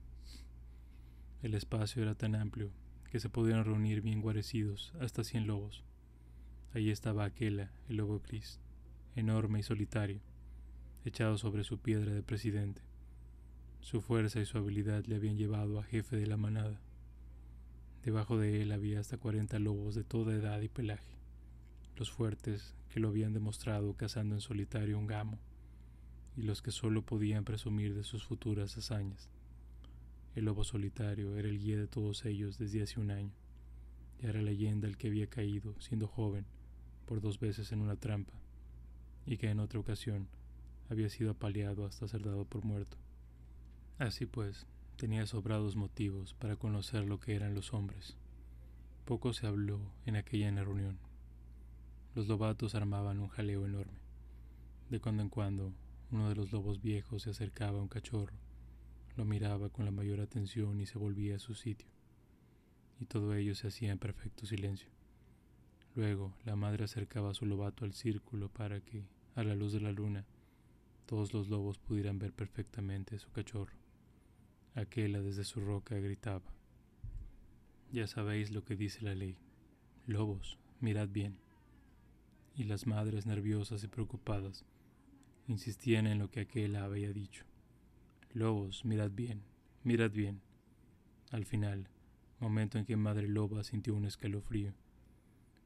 El 1.41 1.53
espacio 1.53 2.01
era 2.01 2.15
tan 2.15 2.35
amplio 2.35 2.71
que 3.11 3.19
se 3.19 3.29
podían 3.29 3.63
reunir 3.63 4.01
bien 4.01 4.21
guarecidos 4.21 4.93
hasta 4.99 5.23
cien 5.23 5.47
lobos. 5.47 5.83
Allí 6.73 6.89
estaba 6.89 7.23
Aquela, 7.23 7.71
el 7.87 7.97
lobo 7.97 8.19
gris, 8.19 8.59
enorme 9.15 9.59
y 9.59 9.63
solitario, 9.63 10.21
echado 11.05 11.37
sobre 11.37 11.63
su 11.63 11.77
piedra 11.79 12.13
de 12.13 12.23
presidente. 12.23 12.81
Su 13.79 14.01
fuerza 14.01 14.39
y 14.39 14.45
su 14.45 14.57
habilidad 14.57 15.05
le 15.05 15.15
habían 15.15 15.37
llevado 15.37 15.79
a 15.79 15.83
jefe 15.83 16.15
de 16.17 16.25
la 16.25 16.37
manada. 16.37 16.81
Debajo 18.05 18.37
de 18.37 18.61
él 18.61 18.71
había 18.71 18.99
hasta 18.99 19.17
cuarenta 19.17 19.57
lobos 19.57 19.95
de 19.95 20.03
toda 20.03 20.35
edad 20.35 20.61
y 20.61 20.69
pelaje, 20.69 21.17
los 21.95 22.11
fuertes 22.11 22.75
que 22.89 22.99
lo 22.99 23.07
habían 23.07 23.33
demostrado 23.33 23.95
cazando 23.95 24.35
en 24.35 24.41
solitario 24.41 24.99
un 24.99 25.07
gamo, 25.07 25.39
y 26.37 26.43
los 26.43 26.61
que 26.61 26.69
solo 26.69 27.01
podían 27.01 27.45
presumir 27.45 27.95
de 27.95 28.03
sus 28.03 28.23
futuras 28.23 28.77
hazañas. 28.77 29.27
El 30.35 30.45
lobo 30.45 30.63
solitario 30.63 31.35
era 31.35 31.49
el 31.49 31.57
guía 31.57 31.79
de 31.79 31.87
todos 31.87 32.25
ellos 32.25 32.59
desde 32.59 32.83
hace 32.83 32.99
un 32.99 33.09
año, 33.09 33.33
y 34.21 34.27
era 34.27 34.43
leyenda 34.43 34.87
el 34.87 34.97
que 34.97 35.07
había 35.07 35.25
caído, 35.25 35.73
siendo 35.81 36.07
joven, 36.07 36.45
por 37.07 37.21
dos 37.21 37.39
veces 37.39 37.71
en 37.71 37.81
una 37.81 37.95
trampa, 37.95 38.33
y 39.25 39.37
que 39.37 39.49
en 39.49 39.59
otra 39.59 39.79
ocasión 39.79 40.27
había 40.91 41.09
sido 41.09 41.31
apaleado 41.31 41.87
hasta 41.87 42.07
ser 42.07 42.21
dado 42.21 42.45
por 42.45 42.65
muerto. 42.65 42.97
Así 43.97 44.27
pues, 44.27 44.67
tenía 44.95 45.25
sobrados 45.25 45.75
motivos 45.75 46.33
para 46.33 46.55
conocer 46.55 47.05
lo 47.05 47.19
que 47.19 47.35
eran 47.35 47.53
los 47.53 47.73
hombres. 47.73 48.17
Poco 49.05 49.33
se 49.33 49.45
habló 49.45 49.79
en 50.05 50.15
aquella 50.15 50.51
reunión. 50.51 50.97
Los 52.15 52.27
lobatos 52.27 52.75
armaban 52.75 53.19
un 53.19 53.27
jaleo 53.27 53.65
enorme. 53.65 53.99
De 54.89 54.99
cuando 54.99 55.21
en 55.21 55.29
cuando, 55.29 55.73
uno 56.11 56.29
de 56.29 56.35
los 56.35 56.51
lobos 56.51 56.81
viejos 56.81 57.23
se 57.23 57.29
acercaba 57.29 57.79
a 57.79 57.81
un 57.81 57.87
cachorro, 57.87 58.33
lo 59.15 59.25
miraba 59.25 59.69
con 59.69 59.85
la 59.85 59.91
mayor 59.91 60.21
atención 60.21 60.79
y 60.79 60.85
se 60.85 60.97
volvía 60.97 61.35
a 61.35 61.39
su 61.39 61.55
sitio. 61.55 61.87
Y 62.99 63.05
todo 63.05 63.35
ello 63.35 63.53
se 63.55 63.67
hacía 63.67 63.91
en 63.91 63.99
perfecto 63.99 64.45
silencio. 64.45 64.89
Luego, 65.95 66.33
la 66.45 66.55
madre 66.55 66.85
acercaba 66.85 67.31
a 67.31 67.33
su 67.33 67.45
lobato 67.45 67.85
al 67.85 67.93
círculo 67.93 68.49
para 68.49 68.81
que, 68.81 69.05
a 69.35 69.43
la 69.43 69.55
luz 69.55 69.73
de 69.73 69.81
la 69.81 69.91
luna, 69.91 70.25
todos 71.05 71.33
los 71.33 71.47
lobos 71.49 71.77
pudieran 71.77 72.17
ver 72.17 72.33
perfectamente 72.33 73.15
a 73.15 73.19
su 73.19 73.31
cachorro. 73.31 73.84
Aquella 74.75 75.21
desde 75.21 75.43
su 75.43 75.61
roca 75.61 75.95
gritaba. 75.95 76.53
Ya 77.91 78.07
sabéis 78.07 78.51
lo 78.51 78.63
que 78.63 78.75
dice 78.75 79.01
la 79.01 79.15
ley. 79.15 79.37
Lobos, 80.05 80.59
mirad 80.79 81.09
bien 81.09 81.37
y 82.57 82.63
las 82.63 82.87
madres 82.87 83.25
nerviosas 83.25 83.83
y 83.83 83.87
preocupadas 83.87 84.63
insistían 85.47 86.07
en 86.07 86.19
lo 86.19 86.29
que 86.29 86.41
aquel 86.41 86.75
había 86.75 87.11
dicho. 87.11 87.43
Lobos, 88.33 88.85
mirad 88.85 89.11
bien, 89.11 89.43
mirad 89.83 90.11
bien. 90.11 90.41
Al 91.31 91.45
final, 91.45 91.89
momento 92.39 92.77
en 92.77 92.85
que 92.85 92.95
Madre 92.95 93.27
Loba 93.27 93.63
sintió 93.63 93.93
un 93.93 94.05
escalofrío, 94.05 94.73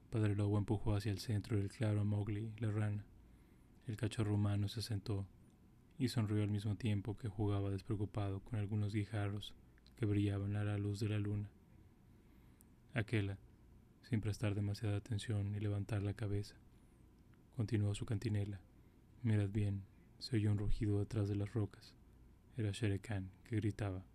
Padre 0.10 0.36
Lobo 0.36 0.58
empujó 0.58 0.96
hacia 0.96 1.12
el 1.12 1.20
centro 1.20 1.58
del 1.58 1.70
claro 1.70 2.02
a 2.02 2.04
Mowgli, 2.04 2.52
la 2.58 2.72
rana. 2.72 3.06
El 3.88 3.96
cachorro 3.96 4.34
humano 4.34 4.68
se 4.68 4.82
sentó 4.82 5.28
y 6.00 6.08
sonrió 6.08 6.42
al 6.42 6.50
mismo 6.50 6.76
tiempo 6.76 7.16
que 7.18 7.30
jugaba 7.30 7.70
despreocupado 7.70 8.40
con 8.40 8.58
algunos 8.58 8.94
guijarros 8.94 9.54
que 9.98 10.08
brillaban 10.08 10.56
a 10.56 10.64
la 10.64 10.80
luz 10.80 11.00
de 11.00 11.10
la 11.10 11.20
luna. 11.20 11.50
Aquella, 12.96 13.38
sin 14.10 14.22
prestar 14.22 14.56
demasiada 14.56 14.98
atención 14.98 15.52
ni 15.52 15.60
levantar 15.60 16.02
la 16.02 16.14
cabeza, 16.14 16.56
Continuó 17.60 17.94
su 17.94 18.06
cantinela. 18.06 18.62
Mirad 19.22 19.50
bien, 19.50 19.84
se 20.18 20.38
oyó 20.38 20.50
un 20.54 20.58
rugido 20.60 21.00
detrás 21.00 21.28
de 21.28 21.36
las 21.36 21.52
rocas. 21.54 21.94
Era 22.56 22.72
Shere 22.72 23.00
Khan, 23.00 23.30
que 23.44 23.58
gritaba. 23.58 24.06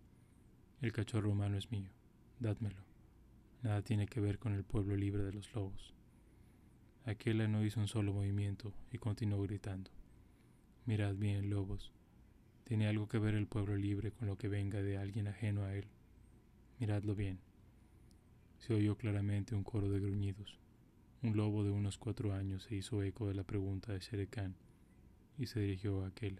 El 0.81 0.91
cachorro 0.91 1.29
humano 1.29 1.55
es 1.55 1.69
mío, 1.69 1.91
dádmelo. 2.39 2.81
Nada 3.61 3.83
tiene 3.83 4.07
que 4.07 4.19
ver 4.19 4.39
con 4.39 4.53
el 4.53 4.63
pueblo 4.63 4.95
libre 4.95 5.21
de 5.21 5.31
los 5.31 5.53
lobos. 5.53 5.93
Aquella 7.05 7.47
no 7.47 7.63
hizo 7.63 7.79
un 7.79 7.87
solo 7.87 8.13
movimiento 8.13 8.73
y 8.91 8.97
continuó 8.97 9.43
gritando. 9.43 9.91
Mirad 10.85 11.15
bien, 11.15 11.49
lobos. 11.49 11.91
¿Tiene 12.63 12.87
algo 12.87 13.07
que 13.07 13.17
ver 13.17 13.33
el 13.33 13.47
pueblo 13.47 13.75
libre 13.75 14.11
con 14.11 14.27
lo 14.27 14.37
que 14.37 14.47
venga 14.47 14.83
de 14.83 14.99
alguien 14.99 15.27
ajeno 15.27 15.63
a 15.63 15.73
él? 15.73 15.87
Miradlo 16.79 17.15
bien. 17.15 17.39
Se 18.59 18.75
oyó 18.75 18.95
claramente 18.95 19.55
un 19.55 19.63
coro 19.63 19.89
de 19.89 19.99
gruñidos. 19.99 20.59
Un 21.23 21.35
lobo 21.35 21.63
de 21.63 21.71
unos 21.71 21.97
cuatro 21.97 22.33
años 22.33 22.63
se 22.63 22.75
hizo 22.75 23.01
eco 23.01 23.27
de 23.27 23.33
la 23.33 23.43
pregunta 23.43 23.93
de 23.93 23.99
Shere 23.99 24.27
Khan 24.27 24.53
y 25.39 25.47
se 25.47 25.59
dirigió 25.59 26.03
a 26.03 26.09
aquel. 26.09 26.39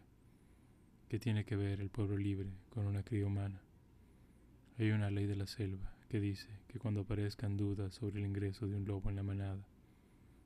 ¿Qué 1.10 1.18
tiene 1.18 1.44
que 1.44 1.56
ver 1.56 1.82
el 1.82 1.90
pueblo 1.90 2.16
libre 2.16 2.52
con 2.70 2.86
una 2.86 3.02
cría 3.02 3.26
humana? 3.26 3.64
Hay 4.78 4.92
una 4.92 5.10
ley 5.10 5.26
de 5.26 5.38
la 5.38 5.48
selva 5.48 5.92
que 6.08 6.20
dice 6.20 6.50
que 6.68 6.78
cuando 6.78 7.02
aparezcan 7.02 7.58
dudas 7.58 7.96
sobre 7.96 8.20
el 8.20 8.28
ingreso 8.28 8.68
de 8.68 8.76
un 8.76 8.86
lobo 8.86 9.10
en 9.10 9.16
la 9.16 9.24
manada, 9.24 9.66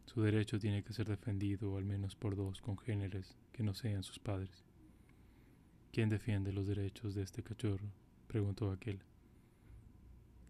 su 0.09 0.23
derecho 0.23 0.57
tiene 0.57 0.83
que 0.83 0.91
ser 0.91 1.07
defendido 1.07 1.77
al 1.77 1.85
menos 1.85 2.15
por 2.15 2.35
dos 2.35 2.61
congéneres 2.61 3.37
que 3.51 3.61
no 3.61 3.75
sean 3.75 4.01
sus 4.01 4.17
padres. 4.17 4.65
¿Quién 5.93 6.09
defiende 6.09 6.51
los 6.51 6.65
derechos 6.65 7.13
de 7.13 7.21
este 7.21 7.43
cachorro? 7.43 7.85
preguntó 8.27 8.71
aquel. 8.71 9.03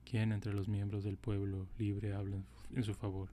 ¿Quién 0.06 0.32
entre 0.32 0.54
los 0.54 0.70
miembros 0.70 1.04
del 1.04 1.18
pueblo 1.18 1.68
libre 1.78 2.14
habla 2.14 2.42
en 2.74 2.84
su 2.86 2.94
favor? 2.94 3.28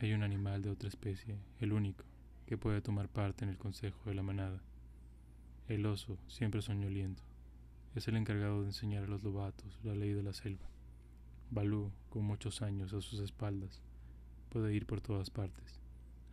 Hay 0.00 0.12
un 0.12 0.22
animal 0.22 0.60
de 0.60 0.68
otra 0.68 0.90
especie, 0.90 1.38
el 1.60 1.72
único, 1.72 2.04
que 2.44 2.58
puede 2.58 2.82
tomar 2.82 3.08
parte 3.08 3.44
en 3.44 3.50
el 3.50 3.56
consejo 3.56 3.98
de 4.04 4.16
la 4.16 4.22
manada. 4.22 4.60
El 5.66 5.86
oso, 5.86 6.18
siempre 6.28 6.60
soñoliento, 6.60 7.22
es 7.94 8.06
el 8.06 8.16
encargado 8.16 8.60
de 8.60 8.66
enseñar 8.66 9.04
a 9.04 9.08
los 9.08 9.22
lobatos 9.22 9.80
la 9.82 9.94
ley 9.94 10.12
de 10.12 10.22
la 10.22 10.34
selva. 10.34 10.68
Balú, 11.50 11.90
con 12.10 12.26
muchos 12.26 12.60
años 12.60 12.92
a 12.92 13.00
sus 13.00 13.20
espaldas, 13.20 13.80
puede 14.48 14.74
ir 14.74 14.86
por 14.86 15.00
todas 15.00 15.30
partes. 15.30 15.80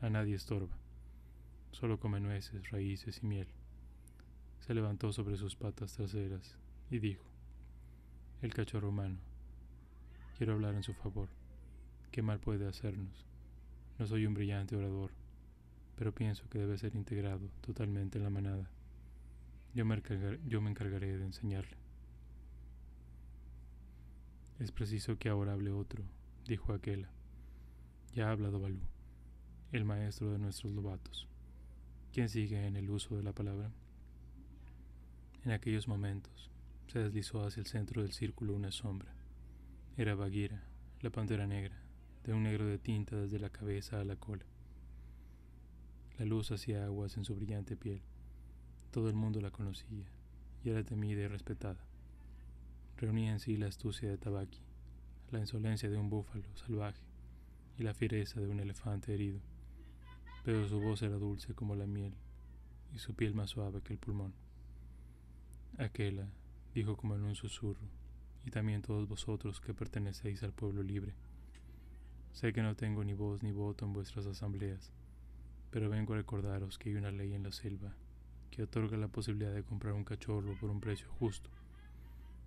A 0.02 0.10
nadie 0.10 0.36
estorba. 0.36 0.76
Solo 1.72 2.00
come 2.00 2.20
nueces, 2.20 2.70
raíces 2.72 3.22
y 3.22 3.28
miel. 3.28 3.48
Se 4.62 4.74
levantó 4.74 5.12
sobre 5.14 5.38
sus 5.38 5.56
patas 5.56 5.94
traseras 5.94 6.58
y 6.90 7.00
dijo, 7.00 7.24
El 8.42 8.54
cachorro 8.54 8.90
humano, 8.90 9.18
quiero 10.38 10.54
hablar 10.54 10.76
en 10.76 10.84
su 10.84 10.94
favor. 10.94 11.30
¿Qué 12.12 12.22
mal 12.22 12.40
puede 12.40 12.68
hacernos? 12.68 13.26
No 14.00 14.08
soy 14.08 14.26
un 14.26 14.34
brillante 14.34 14.76
orador, 14.76 15.12
pero 15.98 16.14
pienso 16.14 16.50
que 16.50 16.60
debe 16.60 16.78
ser 16.78 16.96
integrado 16.96 17.50
totalmente 17.62 18.18
en 18.18 18.24
la 18.24 18.30
manada. 18.30 18.70
Yo 19.74 19.86
me, 19.86 19.96
encargaré 19.96 21.18
de 21.18 21.26
enseñarle. 21.26 21.76
Es 24.60 24.72
preciso 24.72 25.18
que 25.18 25.28
ahora 25.28 25.52
hable 25.52 25.72
otro, 25.72 26.02
dijo 26.46 26.74
Aquela. 26.74 27.15
Ya 28.16 28.30
ha 28.30 28.32
hablado 28.32 28.62
Balú, 28.62 28.80
el 29.74 29.84
maestro 29.84 30.32
de 30.32 30.40
nuestros 30.40 30.72
lobatos. 30.72 31.28
¿Quién 32.14 32.30
sigue 32.30 32.66
en 32.66 32.78
el 32.78 32.90
uso 32.90 33.18
de 33.18 33.24
la 33.24 33.34
palabra? 33.34 33.74
En 35.44 35.52
aquellos 35.52 35.90
momentos 35.90 36.50
se 36.88 37.00
deslizó 37.00 37.46
hacia 37.46 37.60
el 37.60 37.68
centro 37.68 38.04
del 38.04 38.14
círculo 38.14 38.56
una 38.56 38.72
sombra. 38.72 39.14
Era 39.98 40.16
Bagheera, 40.16 40.64
la 41.02 41.10
pantera 41.10 41.46
negra, 41.46 41.76
de 42.24 42.32
un 42.32 42.44
negro 42.44 42.66
de 42.66 42.78
tinta 42.78 43.18
desde 43.18 43.38
la 43.38 43.50
cabeza 43.50 44.00
a 44.00 44.06
la 44.06 44.16
cola. 44.16 44.46
La 46.18 46.24
luz 46.24 46.52
hacía 46.52 46.86
aguas 46.86 47.18
en 47.18 47.26
su 47.26 47.36
brillante 47.36 47.76
piel. 47.76 48.02
Todo 48.92 49.10
el 49.10 49.16
mundo 49.16 49.42
la 49.42 49.52
conocía 49.52 50.08
y 50.64 50.70
era 50.70 50.86
temida 50.86 51.20
y 51.20 51.28
respetada. 51.28 51.86
Reunía 52.96 53.34
en 53.34 53.42
sí 53.42 53.58
la 53.58 53.68
astucia 53.68 54.08
de 54.08 54.18
Tabaki, 54.18 54.62
la 55.32 55.40
insolencia 55.40 55.90
de 55.90 55.98
un 55.98 56.10
búfalo 56.10 56.46
salvaje 56.56 57.05
y 57.78 57.84
la 57.84 57.94
fiereza 57.94 58.40
de 58.40 58.48
un 58.48 58.60
elefante 58.60 59.14
herido. 59.14 59.40
Pero 60.44 60.68
su 60.68 60.80
voz 60.80 61.02
era 61.02 61.16
dulce 61.16 61.54
como 61.54 61.76
la 61.76 61.88
miel 61.88 62.14
y 62.94 63.00
su 63.00 63.14
piel 63.14 63.34
más 63.34 63.50
suave 63.50 63.82
que 63.82 63.94
el 63.94 64.00
pulmón. 64.00 64.34
Aquela, 65.78 66.30
dijo 66.74 66.96
como 66.96 67.16
en 67.16 67.24
un 67.24 67.36
susurro, 67.36 67.88
y 68.46 68.52
también 68.52 68.82
todos 68.82 69.08
vosotros 69.08 69.60
que 69.60 69.74
pertenecéis 69.74 70.44
al 70.44 70.54
pueblo 70.54 70.84
libre. 70.84 71.14
Sé 72.32 72.54
que 72.54 72.62
no 72.62 72.76
tengo 72.76 73.04
ni 73.04 73.14
voz 73.14 73.44
ni 73.44 73.52
voto 73.52 73.86
en 73.86 73.94
vuestras 73.94 74.26
asambleas, 74.26 74.92
pero 75.72 75.90
vengo 75.90 76.14
a 76.14 76.18
recordaros 76.18 76.78
que 76.78 76.90
hay 76.90 76.96
una 76.96 77.12
ley 77.12 77.34
en 77.34 77.44
la 77.44 77.52
selva 77.52 77.94
que 78.52 78.64
otorga 78.64 78.96
la 78.96 79.10
posibilidad 79.10 79.54
de 79.54 79.64
comprar 79.64 79.94
un 79.94 80.06
cachorro 80.06 80.58
por 80.58 80.70
un 80.70 80.80
precio 80.80 81.10
justo, 81.20 81.50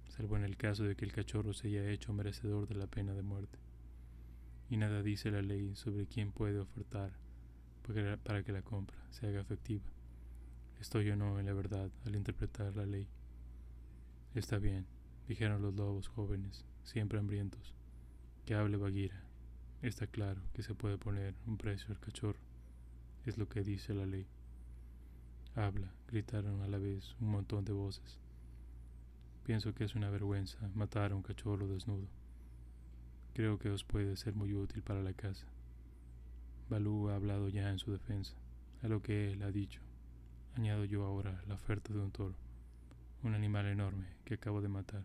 salvo 0.08 0.38
en 0.38 0.44
el 0.44 0.56
caso 0.56 0.84
de 0.84 0.96
que 0.96 1.04
el 1.04 1.12
cachorro 1.12 1.52
se 1.52 1.68
haya 1.68 1.90
hecho 1.90 2.14
merecedor 2.14 2.66
de 2.66 2.76
la 2.76 2.86
pena 2.86 3.12
de 3.12 3.22
muerte. 3.22 3.58
Y 4.70 4.76
nada 4.76 5.02
dice 5.02 5.30
la 5.30 5.42
ley 5.42 5.74
sobre 5.74 6.06
quién 6.06 6.32
puede 6.32 6.58
ofertar 6.58 7.12
para 8.22 8.42
que 8.42 8.52
la 8.52 8.62
compra 8.62 8.98
se 9.10 9.26
haga 9.26 9.40
efectiva. 9.40 9.84
Estoy 10.80 11.08
o 11.10 11.16
no 11.16 11.40
en 11.40 11.46
la 11.46 11.54
verdad 11.54 11.90
al 12.04 12.14
interpretar 12.14 12.76
la 12.76 12.84
ley. 12.84 13.08
Está 14.34 14.58
bien, 14.58 14.86
dijeron 15.26 15.62
los 15.62 15.74
lobos 15.74 16.08
jóvenes, 16.08 16.64
siempre 16.82 17.18
hambrientos. 17.18 17.74
Que 18.44 18.54
hable 18.54 18.76
Bagheera. 18.76 19.22
Está 19.82 20.06
claro 20.06 20.42
que 20.52 20.62
se 20.62 20.74
puede 20.74 20.98
poner 20.98 21.34
un 21.46 21.56
precio 21.56 21.88
al 21.90 22.00
cachorro. 22.00 22.40
Es 23.24 23.38
lo 23.38 23.48
que 23.48 23.62
dice 23.62 23.94
la 23.94 24.06
ley. 24.06 24.26
Habla, 25.54 25.92
gritaron 26.08 26.62
a 26.62 26.68
la 26.68 26.78
vez 26.78 27.16
un 27.20 27.30
montón 27.30 27.64
de 27.64 27.72
voces. 27.72 28.18
Pienso 29.44 29.74
que 29.74 29.84
es 29.84 29.94
una 29.94 30.10
vergüenza 30.10 30.58
matar 30.74 31.12
a 31.12 31.14
un 31.14 31.22
cachorro 31.22 31.66
desnudo. 31.66 32.06
Creo 33.34 33.58
que 33.58 33.70
os 33.70 33.84
puede 33.84 34.16
ser 34.16 34.34
muy 34.34 34.54
útil 34.54 34.82
para 34.82 35.02
la 35.02 35.12
casa. 35.12 35.46
Balú 36.68 37.08
ha 37.08 37.16
hablado 37.16 37.48
ya 37.48 37.70
en 37.70 37.78
su 37.78 37.92
defensa, 37.92 38.34
a 38.82 38.88
lo 38.88 39.02
que 39.02 39.32
él 39.32 39.42
ha 39.42 39.50
dicho. 39.50 39.80
Añado 40.54 40.84
yo 40.84 41.04
ahora 41.04 41.42
la 41.46 41.54
oferta 41.54 41.92
de 41.92 42.00
un 42.00 42.10
toro, 42.10 42.34
un 43.22 43.34
animal 43.34 43.66
enorme 43.66 44.06
que 44.24 44.34
acabo 44.34 44.60
de 44.60 44.68
matar 44.68 45.04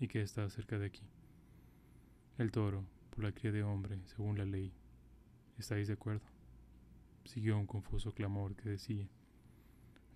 y 0.00 0.08
que 0.08 0.22
está 0.22 0.48
cerca 0.48 0.78
de 0.78 0.86
aquí. 0.86 1.02
El 2.38 2.50
toro, 2.50 2.84
por 3.10 3.22
la 3.22 3.32
cría 3.32 3.52
de 3.52 3.62
hombre, 3.62 4.00
según 4.06 4.38
la 4.38 4.44
ley, 4.44 4.72
¿Estáis 5.58 5.86
de 5.86 5.94
acuerdo? 5.94 6.26
Siguió 7.24 7.56
un 7.56 7.66
confuso 7.66 8.12
clamor 8.12 8.56
que 8.56 8.70
decía, 8.70 9.08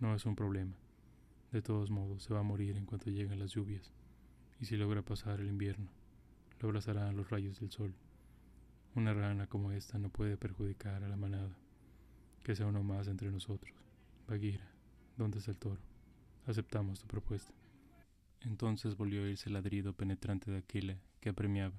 no 0.01 0.15
es 0.15 0.27
un 0.27 0.35
problema. 0.35 0.75
De 1.53 1.63
todos 1.63 1.91
modos, 1.91 2.25
se 2.25 2.35
va 2.35 2.41
a 2.41 2.43
morir 2.43 2.77
en 2.77 2.87
cuanto 2.87 3.11
lleguen 3.11 3.39
las 3.39 3.53
lluvias, 3.53 3.93
y 4.61 4.67
si 4.67 4.77
logra 4.77 5.03
pasar 5.03 5.41
el 5.41 5.49
invierno, 5.49 5.91
lo 6.61 6.69
abrazarán 6.69 7.17
los 7.17 7.31
rayos 7.31 7.61
del 7.61 7.71
sol. 7.71 7.95
Una 8.95 9.15
rana 9.15 9.47
como 9.47 9.73
esta 9.73 9.99
no 9.99 10.11
puede 10.11 10.37
perjudicar 10.37 11.05
a 11.05 11.09
la 11.09 11.17
manada. 11.17 11.57
Que 12.43 12.57
sea 12.57 12.67
uno 12.67 12.83
más 12.83 13.09
entre 13.09 13.31
nosotros. 13.31 13.75
Bagheera, 14.27 14.69
¿dónde 15.17 15.39
está 15.39 15.51
el 15.51 15.59
toro? 15.59 15.81
Aceptamos 16.47 17.01
tu 17.01 17.07
propuesta. 17.07 17.53
Entonces 18.41 18.97
volvió 18.97 19.21
a 19.21 19.25
oírse 19.25 19.49
el 19.49 19.55
ladrido 19.55 19.93
penetrante 19.93 20.51
de 20.51 20.59
Aquila 20.59 20.97
que 21.21 21.29
apremiaba. 21.29 21.79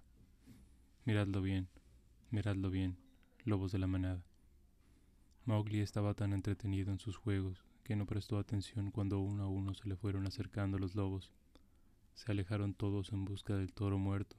Miradlo 1.06 1.42
bien, 1.42 1.68
miradlo 2.30 2.70
bien, 2.70 2.98
lobos 3.46 3.72
de 3.72 3.80
la 3.80 3.88
manada. 3.88 4.24
Mowgli 5.46 5.80
estaba 5.80 6.13
tan 6.13 6.34
entretenido 6.34 6.92
en 6.92 7.00
sus 7.00 7.18
juegos 7.18 7.63
que 7.84 7.96
no 7.96 8.06
prestó 8.06 8.38
atención 8.38 8.92
cuando 8.92 9.20
uno 9.20 9.44
a 9.44 9.48
uno 9.48 9.74
se 9.74 9.88
le 9.89 9.96
fueron 9.96 10.28
acercando 10.28 10.78
los 10.78 10.94
lobos. 10.94 11.32
Se 12.13 12.32
alejaron 12.32 12.74
todos 12.76 13.12
en 13.12 13.26
busca 13.26 13.56
del 13.56 13.74
toro 13.74 13.98
muerto. 13.98 14.36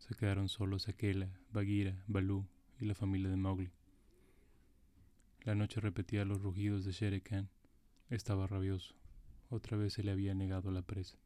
Se 0.00 0.14
quedaron 0.14 0.48
solos 0.48 0.88
Aquela, 0.88 1.28
Bagheera, 1.52 2.02
Balú 2.08 2.46
y 2.80 2.86
la 2.86 2.94
familia 2.94 3.28
de 3.28 3.36
Mowgli. 3.36 3.70
La 5.44 5.54
noche 5.54 5.80
repetía 5.80 6.24
los 6.24 6.40
rugidos 6.40 6.84
de 6.84 6.92
Shere 6.92 7.20
Khan. 7.20 7.48
Estaba 8.08 8.46
rabioso. 8.46 8.94
Otra 9.50 9.76
vez 9.76 9.92
se 9.92 10.02
le 10.02 10.10
había 10.10 10.34
negado 10.34 10.70
la 10.70 10.82
presa. 10.82 11.18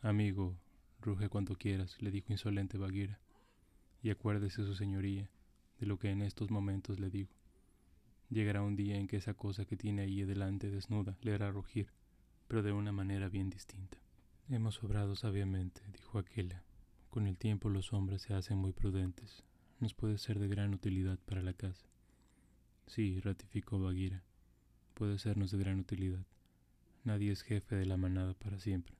Amigo, 0.00 0.56
ruge 1.00 1.28
cuanto 1.28 1.56
quieras, 1.56 2.00
le 2.00 2.10
dijo 2.10 2.32
insolente 2.32 2.78
Bagheera. 2.78 3.18
Y 4.02 4.10
acuérdese 4.10 4.62
su 4.62 4.74
señoría 4.76 5.28
de 5.80 5.86
lo 5.86 5.98
que 5.98 6.10
en 6.10 6.22
estos 6.22 6.50
momentos 6.50 7.00
le 7.00 7.10
digo. 7.10 7.34
Llegará 8.30 8.62
un 8.62 8.76
día 8.76 8.96
en 8.96 9.08
que 9.08 9.16
esa 9.16 9.34
cosa 9.34 9.64
que 9.64 9.76
tiene 9.76 10.02
ahí 10.02 10.22
delante 10.22 10.70
desnuda 10.70 11.18
le 11.22 11.34
hará 11.34 11.50
rugir, 11.50 11.90
pero 12.46 12.62
de 12.62 12.72
una 12.72 12.92
manera 12.92 13.28
bien 13.28 13.50
distinta. 13.50 13.98
Hemos 14.48 14.82
obrado 14.84 15.16
sabiamente, 15.16 15.82
dijo 15.92 16.18
Aquila. 16.18 16.62
Con 17.10 17.26
el 17.26 17.36
tiempo 17.36 17.68
los 17.68 17.92
hombres 17.92 18.22
se 18.22 18.34
hacen 18.34 18.58
muy 18.58 18.72
prudentes. 18.72 19.44
Nos 19.80 19.94
puede 19.94 20.18
ser 20.18 20.38
de 20.38 20.48
gran 20.48 20.74
utilidad 20.74 21.18
para 21.18 21.42
la 21.42 21.52
casa. 21.52 21.86
Sí, 22.86 23.20
ratificó 23.20 23.78
Bagheera. 23.78 24.22
Puede 24.94 25.18
sernos 25.18 25.50
de 25.50 25.58
gran 25.58 25.80
utilidad. 25.80 26.26
Nadie 27.04 27.32
es 27.32 27.42
jefe 27.42 27.76
de 27.76 27.86
la 27.86 27.96
manada 27.96 28.34
para 28.34 28.58
siempre. 28.58 28.96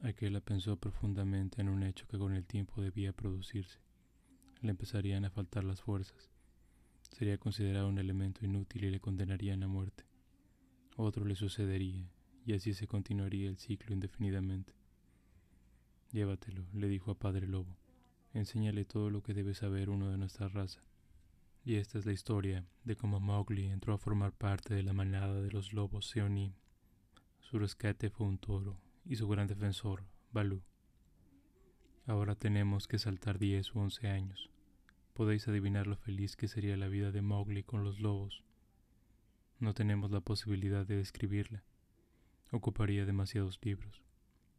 Aquela 0.00 0.40
pensó 0.40 0.76
profundamente 0.76 1.60
en 1.60 1.68
un 1.68 1.82
hecho 1.82 2.06
que 2.08 2.18
con 2.18 2.34
el 2.34 2.46
tiempo 2.46 2.80
debía 2.80 3.12
producirse. 3.12 3.78
Le 4.60 4.70
empezarían 4.70 5.24
a 5.24 5.30
faltar 5.30 5.64
las 5.64 5.80
fuerzas 5.80 6.30
sería 7.12 7.38
considerado 7.38 7.88
un 7.88 7.98
elemento 7.98 8.44
inútil 8.44 8.84
y 8.84 8.90
le 8.90 9.00
condenarían 9.00 9.62
a 9.62 9.68
muerte. 9.68 10.04
Otro 10.96 11.24
le 11.24 11.34
sucedería, 11.34 12.08
y 12.44 12.52
así 12.52 12.74
se 12.74 12.86
continuaría 12.86 13.48
el 13.48 13.58
ciclo 13.58 13.94
indefinidamente. 13.94 14.72
Llévatelo, 16.12 16.64
le 16.72 16.88
dijo 16.88 17.10
a 17.10 17.18
Padre 17.18 17.46
Lobo. 17.46 17.76
Enséñale 18.32 18.84
todo 18.84 19.10
lo 19.10 19.22
que 19.22 19.34
debe 19.34 19.54
saber 19.54 19.90
uno 19.90 20.10
de 20.10 20.18
nuestra 20.18 20.48
raza. 20.48 20.82
Y 21.64 21.74
esta 21.76 21.98
es 21.98 22.06
la 22.06 22.12
historia 22.12 22.66
de 22.84 22.96
cómo 22.96 23.20
Mowgli 23.20 23.66
entró 23.66 23.92
a 23.92 23.98
formar 23.98 24.32
parte 24.32 24.74
de 24.74 24.82
la 24.82 24.92
manada 24.92 25.40
de 25.42 25.50
los 25.50 25.72
lobos 25.72 26.06
Seonim. 26.06 26.52
Su 27.40 27.58
rescate 27.58 28.10
fue 28.10 28.26
un 28.26 28.38
toro, 28.38 28.80
y 29.04 29.16
su 29.16 29.28
gran 29.28 29.46
defensor, 29.46 30.04
Balú. 30.32 30.62
Ahora 32.06 32.34
tenemos 32.34 32.88
que 32.88 32.98
saltar 32.98 33.38
diez 33.38 33.74
u 33.74 33.80
once 33.80 34.08
años, 34.08 34.50
podéis 35.12 35.48
adivinar 35.48 35.86
lo 35.86 35.96
feliz 35.96 36.36
que 36.36 36.48
sería 36.48 36.76
la 36.76 36.88
vida 36.88 37.10
de 37.10 37.22
Mowgli 37.22 37.64
con 37.64 37.84
los 37.84 37.98
lobos. 37.98 38.44
No 39.58 39.74
tenemos 39.74 40.10
la 40.10 40.20
posibilidad 40.20 40.86
de 40.86 40.96
describirla. 40.96 41.64
Ocuparía 42.52 43.04
demasiados 43.04 43.58
libros. 43.62 44.07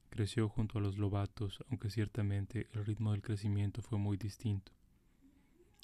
Creció 0.10 0.50
junto 0.50 0.80
a 0.80 0.82
los 0.82 0.98
lobatos, 0.98 1.64
aunque 1.70 1.90
ciertamente 1.90 2.68
el 2.74 2.86
ritmo 2.86 3.12
del 3.12 3.22
crecimiento 3.22 3.82
fue 3.82 3.98
muy 3.98 4.18
distinto. 4.18 4.72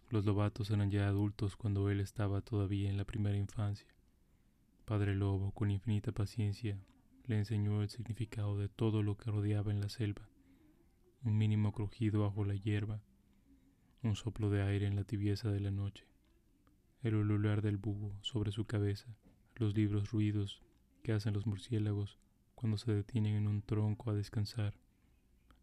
Los 0.09 0.25
lobatos 0.25 0.69
eran 0.71 0.91
ya 0.91 1.07
adultos 1.07 1.55
cuando 1.55 1.89
él 1.89 1.99
estaba 1.99 2.41
todavía 2.41 2.89
en 2.89 2.97
la 2.97 3.05
primera 3.05 3.38
infancia. 3.38 3.88
Padre 4.85 5.15
Lobo, 5.15 5.51
con 5.51 5.71
infinita 5.71 6.11
paciencia, 6.11 6.77
le 7.25 7.38
enseñó 7.38 7.81
el 7.81 7.89
significado 7.89 8.57
de 8.57 8.69
todo 8.69 9.01
lo 9.01 9.17
que 9.17 9.31
rodeaba 9.31 9.71
en 9.71 9.81
la 9.81 9.89
selva. 9.89 10.29
Un 11.23 11.38
mínimo 11.38 11.71
crujido 11.71 12.21
bajo 12.21 12.45
la 12.45 12.53
hierba, 12.53 13.01
un 14.03 14.15
soplo 14.15 14.49
de 14.49 14.61
aire 14.61 14.85
en 14.85 14.95
la 14.95 15.03
tibieza 15.03 15.51
de 15.51 15.59
la 15.59 15.71
noche, 15.71 16.05
el 17.01 17.15
ulular 17.15 17.61
del 17.63 17.77
búho 17.77 18.13
sobre 18.21 18.51
su 18.51 18.65
cabeza, 18.65 19.15
los 19.55 19.75
libros 19.75 20.11
ruidos 20.11 20.61
que 21.01 21.13
hacen 21.13 21.33
los 21.33 21.47
murciélagos 21.47 22.19
cuando 22.55 22.77
se 22.77 22.93
detienen 22.93 23.35
en 23.35 23.47
un 23.47 23.61
tronco 23.61 24.09
a 24.09 24.13
descansar, 24.13 24.73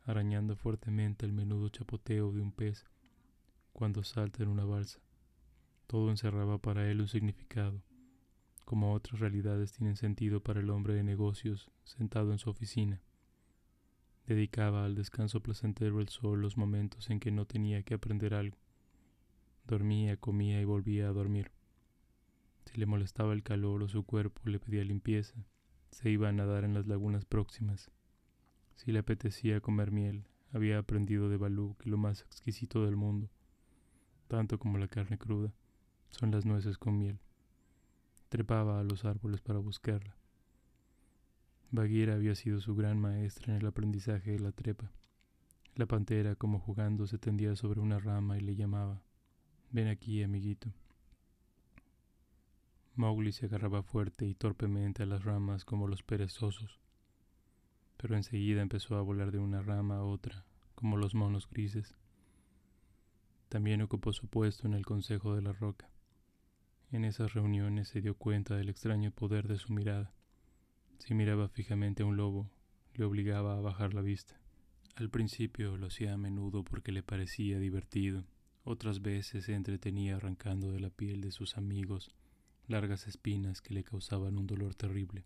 arañando 0.04 0.56
fuertemente 0.56 1.26
el 1.26 1.32
menudo 1.32 1.68
chapoteo 1.68 2.32
de 2.32 2.40
un 2.40 2.52
pez 2.52 2.84
cuando 3.72 4.04
salta 4.04 4.42
en 4.42 4.48
una 4.48 4.64
balsa. 4.64 5.00
Todo 5.86 6.10
encerraba 6.10 6.58
para 6.58 6.90
él 6.90 7.00
un 7.00 7.08
significado, 7.08 7.82
como 8.64 8.92
otras 8.92 9.20
realidades 9.20 9.72
tienen 9.72 9.96
sentido 9.96 10.42
para 10.42 10.60
el 10.60 10.70
hombre 10.70 10.94
de 10.94 11.02
negocios 11.02 11.70
sentado 11.84 12.32
en 12.32 12.38
su 12.38 12.50
oficina. 12.50 13.02
Dedicaba 14.26 14.84
al 14.84 14.94
descanso 14.94 15.42
placentero 15.42 16.00
el 16.00 16.08
sol 16.08 16.40
los 16.40 16.56
momentos 16.56 17.10
en 17.10 17.18
que 17.18 17.32
no 17.32 17.44
tenía 17.44 17.82
que 17.82 17.94
aprender 17.94 18.34
algo. 18.34 18.56
Dormía, 19.66 20.16
comía 20.16 20.60
y 20.60 20.64
volvía 20.64 21.08
a 21.08 21.12
dormir. 21.12 21.50
Si 22.64 22.78
le 22.78 22.86
molestaba 22.86 23.32
el 23.32 23.42
calor 23.42 23.82
o 23.82 23.88
su 23.88 24.04
cuerpo 24.04 24.40
le 24.44 24.60
pedía 24.60 24.84
limpieza, 24.84 25.44
se 25.92 26.10
iba 26.10 26.28
a 26.28 26.32
nadar 26.32 26.64
en 26.64 26.74
las 26.74 26.86
lagunas 26.88 27.24
próximas. 27.24 27.90
Si 28.74 28.90
le 28.90 28.98
apetecía 28.98 29.60
comer 29.60 29.92
miel, 29.92 30.26
había 30.52 30.78
aprendido 30.78 31.28
de 31.28 31.36
Balú 31.36 31.76
que 31.78 31.88
lo 31.88 31.98
más 31.98 32.22
exquisito 32.22 32.84
del 32.84 32.96
mundo, 32.96 33.30
tanto 34.26 34.58
como 34.58 34.78
la 34.78 34.88
carne 34.88 35.18
cruda, 35.18 35.52
son 36.08 36.30
las 36.30 36.44
nueces 36.44 36.78
con 36.78 36.98
miel. 36.98 37.20
Trepaba 38.28 38.80
a 38.80 38.84
los 38.84 39.04
árboles 39.04 39.40
para 39.40 39.58
buscarla. 39.58 40.16
Bagheera 41.70 42.14
había 42.14 42.34
sido 42.34 42.60
su 42.60 42.74
gran 42.74 42.98
maestra 42.98 43.54
en 43.54 43.60
el 43.60 43.66
aprendizaje 43.66 44.32
de 44.32 44.40
la 44.40 44.52
trepa. 44.52 44.90
La 45.74 45.86
pantera, 45.86 46.34
como 46.34 46.58
jugando, 46.58 47.06
se 47.06 47.18
tendía 47.18 47.56
sobre 47.56 47.80
una 47.80 47.98
rama 47.98 48.36
y 48.36 48.40
le 48.40 48.56
llamaba, 48.56 49.02
Ven 49.70 49.88
aquí, 49.88 50.22
amiguito. 50.22 50.72
Mowgli 52.94 53.32
se 53.32 53.46
agarraba 53.46 53.82
fuerte 53.82 54.26
y 54.26 54.34
torpemente 54.34 55.02
a 55.02 55.06
las 55.06 55.24
ramas 55.24 55.64
como 55.64 55.88
los 55.88 56.02
perezosos, 56.02 56.78
pero 57.96 58.16
enseguida 58.16 58.60
empezó 58.60 58.96
a 58.96 59.02
volar 59.02 59.32
de 59.32 59.38
una 59.38 59.62
rama 59.62 59.96
a 59.96 60.04
otra, 60.04 60.44
como 60.74 60.98
los 60.98 61.14
monos 61.14 61.48
grises. 61.48 61.96
También 63.48 63.80
ocupó 63.80 64.12
su 64.12 64.28
puesto 64.28 64.66
en 64.66 64.74
el 64.74 64.84
Consejo 64.84 65.34
de 65.34 65.40
la 65.40 65.52
Roca. 65.52 65.88
En 66.90 67.06
esas 67.06 67.32
reuniones 67.32 67.88
se 67.88 68.02
dio 68.02 68.14
cuenta 68.14 68.56
del 68.56 68.68
extraño 68.68 69.10
poder 69.10 69.48
de 69.48 69.56
su 69.56 69.72
mirada. 69.72 70.12
Si 70.98 71.14
miraba 71.14 71.48
fijamente 71.48 72.02
a 72.02 72.06
un 72.06 72.18
lobo, 72.18 72.50
le 72.94 73.06
obligaba 73.06 73.56
a 73.56 73.60
bajar 73.60 73.94
la 73.94 74.02
vista. 74.02 74.38
Al 74.96 75.08
principio 75.08 75.78
lo 75.78 75.86
hacía 75.86 76.12
a 76.12 76.18
menudo 76.18 76.62
porque 76.62 76.92
le 76.92 77.02
parecía 77.02 77.58
divertido. 77.58 78.26
Otras 78.64 79.00
veces 79.00 79.46
se 79.46 79.54
entretenía 79.54 80.16
arrancando 80.16 80.70
de 80.70 80.80
la 80.80 80.90
piel 80.90 81.22
de 81.22 81.30
sus 81.30 81.56
amigos 81.56 82.14
largas 82.68 83.06
espinas 83.06 83.60
que 83.60 83.74
le 83.74 83.84
causaban 83.84 84.38
un 84.38 84.46
dolor 84.46 84.74
terrible. 84.74 85.24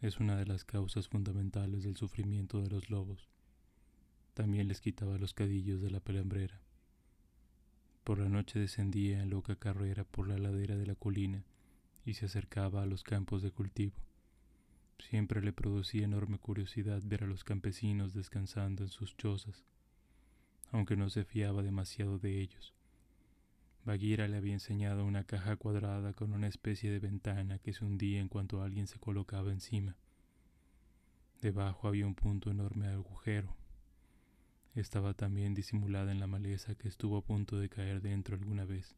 Es 0.00 0.20
una 0.20 0.36
de 0.36 0.46
las 0.46 0.64
causas 0.64 1.08
fundamentales 1.08 1.82
del 1.82 1.96
sufrimiento 1.96 2.60
de 2.60 2.68
los 2.68 2.90
lobos. 2.90 3.28
También 4.34 4.68
les 4.68 4.80
quitaba 4.80 5.18
los 5.18 5.34
cadillos 5.34 5.80
de 5.80 5.90
la 5.90 6.00
pelambrera. 6.00 6.60
Por 8.04 8.18
la 8.18 8.28
noche 8.28 8.58
descendía 8.58 9.22
en 9.22 9.30
loca 9.30 9.56
carrera 9.56 10.04
por 10.04 10.28
la 10.28 10.38
ladera 10.38 10.76
de 10.76 10.86
la 10.86 10.94
colina 10.94 11.44
y 12.04 12.14
se 12.14 12.26
acercaba 12.26 12.82
a 12.82 12.86
los 12.86 13.02
campos 13.02 13.42
de 13.42 13.50
cultivo. 13.50 13.96
Siempre 14.98 15.42
le 15.42 15.52
producía 15.52 16.04
enorme 16.04 16.38
curiosidad 16.38 17.02
ver 17.04 17.24
a 17.24 17.26
los 17.26 17.44
campesinos 17.44 18.14
descansando 18.14 18.84
en 18.84 18.90
sus 18.90 19.16
chozas, 19.16 19.64
aunque 20.70 20.96
no 20.96 21.08
se 21.10 21.24
fiaba 21.24 21.62
demasiado 21.62 22.18
de 22.18 22.40
ellos. 22.40 22.74
Bagheera 23.84 24.28
le 24.28 24.38
había 24.38 24.54
enseñado 24.54 25.04
una 25.04 25.24
caja 25.24 25.56
cuadrada 25.56 26.14
con 26.14 26.32
una 26.32 26.48
especie 26.48 26.90
de 26.90 27.00
ventana 27.00 27.58
que 27.58 27.74
se 27.74 27.84
hundía 27.84 28.20
en 28.20 28.28
cuanto 28.28 28.62
alguien 28.62 28.86
se 28.86 28.98
colocaba 28.98 29.52
encima. 29.52 29.94
Debajo 31.42 31.86
había 31.88 32.06
un 32.06 32.14
punto 32.14 32.50
enorme 32.50 32.86
de 32.86 32.94
agujero. 32.94 33.54
Estaba 34.74 35.12
también 35.12 35.52
disimulada 35.52 36.12
en 36.12 36.18
la 36.18 36.26
maleza 36.26 36.74
que 36.74 36.88
estuvo 36.88 37.18
a 37.18 37.24
punto 37.24 37.58
de 37.58 37.68
caer 37.68 38.00
dentro 38.00 38.34
alguna 38.34 38.64
vez. 38.64 38.96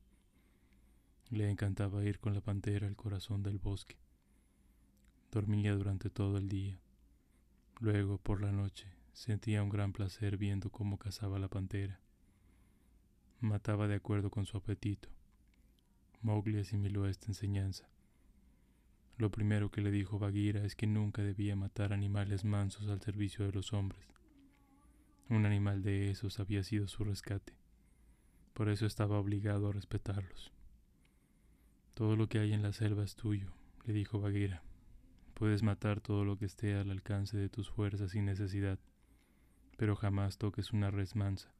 Le 1.30 1.50
encantaba 1.50 2.04
ir 2.04 2.20
con 2.20 2.34
la 2.34 2.40
pantera 2.40 2.86
al 2.86 2.94
corazón 2.94 3.42
del 3.42 3.58
bosque. 3.58 3.96
Dormía 5.32 5.74
durante 5.74 6.10
todo 6.10 6.38
el 6.38 6.48
día. 6.48 6.78
Luego, 7.80 8.18
por 8.18 8.40
la 8.40 8.52
noche, 8.52 8.86
sentía 9.12 9.64
un 9.64 9.68
gran 9.68 9.92
placer 9.92 10.36
viendo 10.36 10.70
cómo 10.70 10.96
cazaba 10.96 11.40
la 11.40 11.48
pantera. 11.48 12.00
Mataba 13.40 13.88
de 13.88 13.96
acuerdo 13.96 14.30
con 14.30 14.46
su 14.46 14.56
apetito. 14.56 15.08
Mowgli 16.22 16.58
asimiló 16.58 17.06
esta 17.06 17.26
enseñanza. 17.26 17.88
Lo 19.18 19.30
primero 19.30 19.70
que 19.70 19.80
le 19.80 19.90
dijo 19.90 20.18
Bagheera 20.18 20.64
es 20.64 20.76
que 20.76 20.86
nunca 20.86 21.22
debía 21.22 21.56
matar 21.56 21.92
animales 21.92 22.44
mansos 22.44 22.88
al 22.88 23.00
servicio 23.00 23.46
de 23.46 23.52
los 23.52 23.72
hombres. 23.72 24.06
Un 25.28 25.46
animal 25.46 25.82
de 25.82 26.10
esos 26.10 26.38
había 26.38 26.62
sido 26.62 26.86
su 26.88 27.04
rescate. 27.04 27.54
Por 28.52 28.68
eso 28.68 28.86
estaba 28.86 29.18
obligado 29.18 29.68
a 29.68 29.72
respetarlos. 29.72 30.52
Todo 31.94 32.14
lo 32.14 32.28
que 32.28 32.38
hay 32.38 32.52
en 32.52 32.62
la 32.62 32.72
selva 32.72 33.04
es 33.04 33.16
tuyo, 33.16 33.52
le 33.84 33.94
dijo 33.94 34.20
Bagheera. 34.20 34.62
Puedes 35.32 35.62
matar 35.62 36.00
todo 36.00 36.24
lo 36.24 36.38
que 36.38 36.44
esté 36.44 36.74
al 36.74 36.90
alcance 36.90 37.36
de 37.36 37.48
tus 37.48 37.70
fuerzas 37.70 38.10
sin 38.12 38.26
necesidad, 38.26 38.78
pero 39.76 39.96
jamás 39.96 40.38
toques 40.38 40.72
una 40.72 40.90
res 40.90 41.16
mansa, 41.16 41.54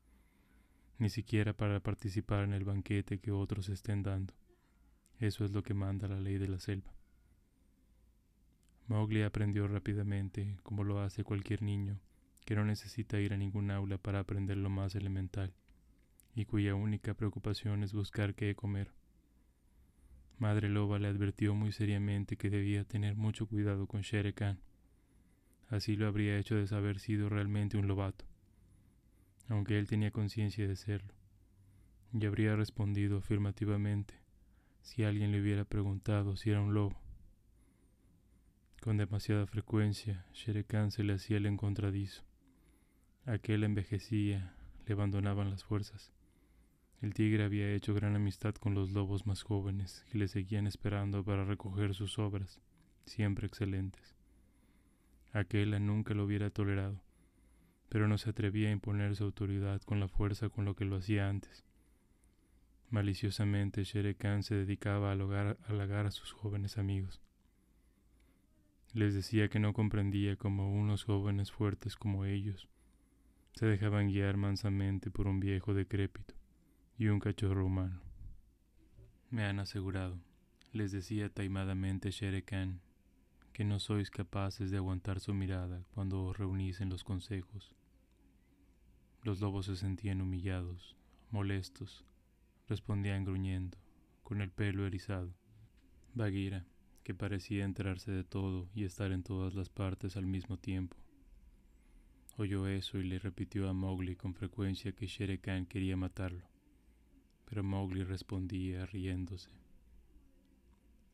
ni 0.99 1.11
siquiera 1.11 1.53
para 1.53 1.81
participar 1.81 2.45
en 2.45 2.53
el 2.53 2.65
banquete 2.65 3.19
que 3.19 3.33
otros 3.33 3.69
estén 3.69 4.03
dando. 4.03 4.35
Eso 5.19 5.45
es 5.45 5.53
lo 5.53 5.63
que 5.63 5.75
manda 5.75 6.09
la 6.09 6.21
ley 6.21 6.39
de 6.39 6.49
la 6.49 6.59
selva. 6.59 6.93
Mowgli 8.89 9.23
aprendió 9.23 9.67
rápidamente, 9.67 10.57
como 10.63 10.85
lo 10.85 11.01
hace 11.01 11.25
cualquier 11.25 11.63
niño, 11.63 11.99
que 12.45 12.55
no 12.55 12.65
necesita 12.65 13.19
ir 13.19 13.33
a 13.33 13.37
ningún 13.37 13.71
aula 13.71 13.99
para 13.99 14.21
aprender 14.21 14.57
lo 14.57 14.71
más 14.71 14.95
elemental, 14.95 15.53
y 16.35 16.45
cuya 16.45 16.75
única 16.75 17.15
preocupación 17.15 17.83
es 17.83 17.93
buscar 17.93 18.35
qué 18.35 18.55
comer. 18.55 18.93
Madre 20.39 20.69
Loba 20.69 20.99
le 20.99 21.09
advirtió 21.09 21.55
muy 21.55 21.73
seriamente 21.73 22.37
que 22.37 22.51
debía 22.51 22.85
tener 22.85 23.17
mucho 23.17 23.47
cuidado 23.47 23.87
con 23.87 24.03
Shere 24.03 24.35
Khan. 24.35 24.61
Así 25.69 25.97
lo 25.97 26.07
habría 26.07 26.39
hecho 26.39 26.55
de 26.55 26.77
haber 26.77 27.01
sido 27.01 27.29
realmente 27.29 27.77
un 27.77 27.89
lobato, 27.89 28.27
aunque 29.49 29.79
él 29.79 29.87
tenía 29.87 30.11
conciencia 30.11 30.67
de 30.67 30.77
serlo, 30.77 31.15
y 32.13 32.25
habría 32.27 32.57
respondido 32.57 33.19
afirmativamente 33.19 34.15
si 34.83 35.03
alguien 35.03 35.33
le 35.33 35.41
hubiera 35.41 35.65
preguntado 35.65 36.37
si 36.37 36.51
era 36.51 36.61
un 36.61 36.75
lobo. 36.75 37.01
Con 38.81 38.99
demasiada 38.99 39.47
frecuencia, 39.47 40.25
Shere 40.33 40.65
Khan 40.65 40.93
se 40.93 41.03
le 41.03 41.15
hacía 41.15 41.39
el 41.39 41.47
encontradizo. 41.47 42.23
Aquel 43.25 43.65
envejecía, 43.65 44.55
le 44.87 44.93
abandonaban 44.95 45.51
las 45.51 45.65
fuerzas. 45.65 46.13
El 47.03 47.13
tigre 47.13 47.45
había 47.45 47.73
hecho 47.73 47.95
gran 47.95 48.15
amistad 48.15 48.55
con 48.55 48.75
los 48.75 48.93
lobos 48.93 49.27
más 49.27 49.43
jóvenes, 49.43 50.05
que 50.11 50.19
le 50.19 50.29
seguían 50.29 50.67
esperando 50.67 51.25
para 51.25 51.45
recoger 51.45 51.95
sus 51.95 52.19
obras, 52.19 52.61
siempre 53.05 53.47
excelentes. 53.47 54.15
Aquella 55.33 55.79
nunca 55.81 56.15
lo 56.15 56.25
hubiera 56.25 56.51
tolerado, 56.51 57.03
pero 57.89 58.09
no 58.09 58.19
se 58.19 58.31
atrevía 58.31 58.69
a 58.69 58.73
imponer 58.73 59.17
su 59.17 59.25
autoridad 59.25 59.81
con 59.83 60.01
la 60.01 60.09
fuerza 60.09 60.49
con 60.49 60.65
lo 60.65 60.75
que 60.75 60.85
lo 60.85 60.97
hacía 60.97 61.29
antes. 61.29 61.65
Maliciosamente 62.91 63.85
Shere 63.85 64.15
Khan 64.15 64.43
se 64.43 64.55
dedicaba 64.55 65.11
a 65.11 65.13
halagar 65.13 66.07
a 66.07 66.11
sus 66.11 66.33
jóvenes 66.33 66.79
amigos. 66.79 67.21
Les 68.93 69.15
decía 69.15 69.49
que 69.49 69.59
no 69.59 69.73
comprendía 69.73 70.37
cómo 70.37 70.73
unos 70.73 71.05
jóvenes 71.05 71.53
fuertes 71.53 71.97
como 71.97 72.25
ellos 72.25 72.69
se 73.57 73.67
dejaban 73.67 74.09
guiar 74.09 74.37
mansamente 74.37 75.11
por 75.11 75.27
un 75.27 75.41
viejo 75.41 75.73
decrépito 75.75 76.35
y 76.99 77.09
un 77.09 77.21
cachorro 77.21 77.65
humano. 77.65 78.01
Me 79.31 79.45
han 79.45 79.59
asegurado, 79.59 80.19
les 80.73 80.93
decía 80.93 81.31
taimadamente 81.31 82.11
Shere 82.11 82.43
Khan, 82.43 82.81
que 83.57 83.65
no 83.65 83.81
sois 83.81 84.11
capaces 84.11 84.71
de 84.71 84.77
aguantar 84.77 85.19
su 85.19 85.33
mirada 85.33 85.83
cuando 85.95 86.23
os 86.25 86.37
reunís 86.37 86.83
en 86.83 86.91
los 86.91 87.05
consejos. 87.05 87.75
Los 89.23 89.41
lobos 89.41 89.65
se 89.65 89.77
sentían 89.77 90.21
humillados, 90.21 90.95
molestos, 91.31 92.05
respondían 92.69 93.25
gruñendo, 93.25 93.79
con 94.23 94.43
el 94.43 94.51
pelo 94.51 94.87
erizado. 94.87 95.35
Bagheera, 96.13 96.67
que 97.03 97.15
parecía 97.15 97.65
enterarse 97.65 98.11
de 98.13 98.25
todo 98.25 98.69
y 98.75 98.85
estar 98.85 99.11
en 99.11 99.23
todas 99.23 99.55
las 99.55 99.71
partes 99.71 100.19
al 100.19 100.27
mismo 100.27 100.59
tiempo. 100.59 100.99
Oyó 102.37 102.67
eso 102.67 102.99
y 102.99 103.05
le 103.05 103.19
repitió 103.19 103.71
a 103.71 103.73
Mowgli 103.73 104.17
con 104.17 104.35
frecuencia 104.35 104.93
que 104.93 105.07
Shere 105.07 105.41
Khan 105.41 105.65
quería 105.65 105.97
matarlo. 105.97 106.47
Pero 107.47 107.65
Mowgli 107.65 108.05
respondía 108.05 108.85
riéndose. 108.85 109.49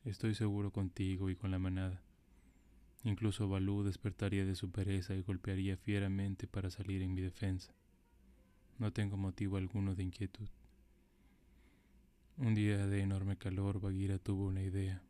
Estoy 0.04 0.34
seguro 0.34 0.72
contigo 0.72 1.30
y 1.30 1.36
con 1.36 1.52
la 1.52 1.60
manada. 1.60 2.02
Incluso 3.04 3.48
Balú 3.48 3.82
despertaría 3.82 4.44
de 4.44 4.54
su 4.54 4.70
pereza 4.70 5.14
y 5.14 5.22
golpearía 5.22 5.76
fieramente 5.76 6.46
para 6.46 6.70
salir 6.70 7.02
en 7.02 7.14
mi 7.14 7.20
defensa. 7.20 7.74
No 8.78 8.92
tengo 8.92 9.16
motivo 9.16 9.56
alguno 9.56 9.94
de 9.94 10.04
inquietud. 10.04 10.48
Un 12.36 12.54
día 12.54 12.86
de 12.86 13.00
enorme 13.00 13.36
calor, 13.36 13.80
Bagheera 13.80 14.18
tuvo 14.18 14.46
una 14.46 14.62
idea. 14.62 15.02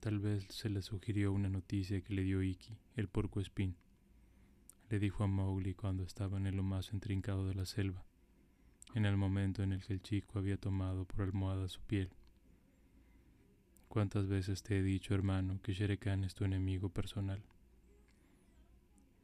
Tal 0.00 0.18
vez 0.18 0.46
se 0.50 0.68
le 0.68 0.82
sugirió 0.82 1.32
una 1.32 1.48
noticia 1.48 2.00
que 2.00 2.12
le 2.12 2.22
dio 2.22 2.42
Iki, 2.42 2.76
el 2.96 3.08
porco 3.08 3.40
espín. 3.40 3.76
Le 4.90 4.98
dijo 4.98 5.24
a 5.24 5.28
Mowgli 5.28 5.74
cuando 5.74 6.02
estaba 6.02 6.38
en 6.38 6.56
lo 6.56 6.62
más 6.62 6.92
intrincado 6.92 7.46
de 7.46 7.54
la 7.54 7.66
selva, 7.66 8.04
en 8.94 9.06
el 9.06 9.16
momento 9.16 9.62
en 9.62 9.72
el 9.72 9.82
que 9.82 9.94
el 9.94 10.02
chico 10.02 10.38
había 10.38 10.56
tomado 10.56 11.04
por 11.04 11.22
almohada 11.22 11.68
su 11.68 11.80
piel. 11.82 12.10
¿Cuántas 13.92 14.26
veces 14.26 14.62
te 14.62 14.78
he 14.78 14.82
dicho, 14.82 15.14
hermano, 15.14 15.60
que 15.60 15.74
Shere 15.74 15.98
Khan 15.98 16.24
es 16.24 16.34
tu 16.34 16.46
enemigo 16.46 16.88
personal? 16.88 17.42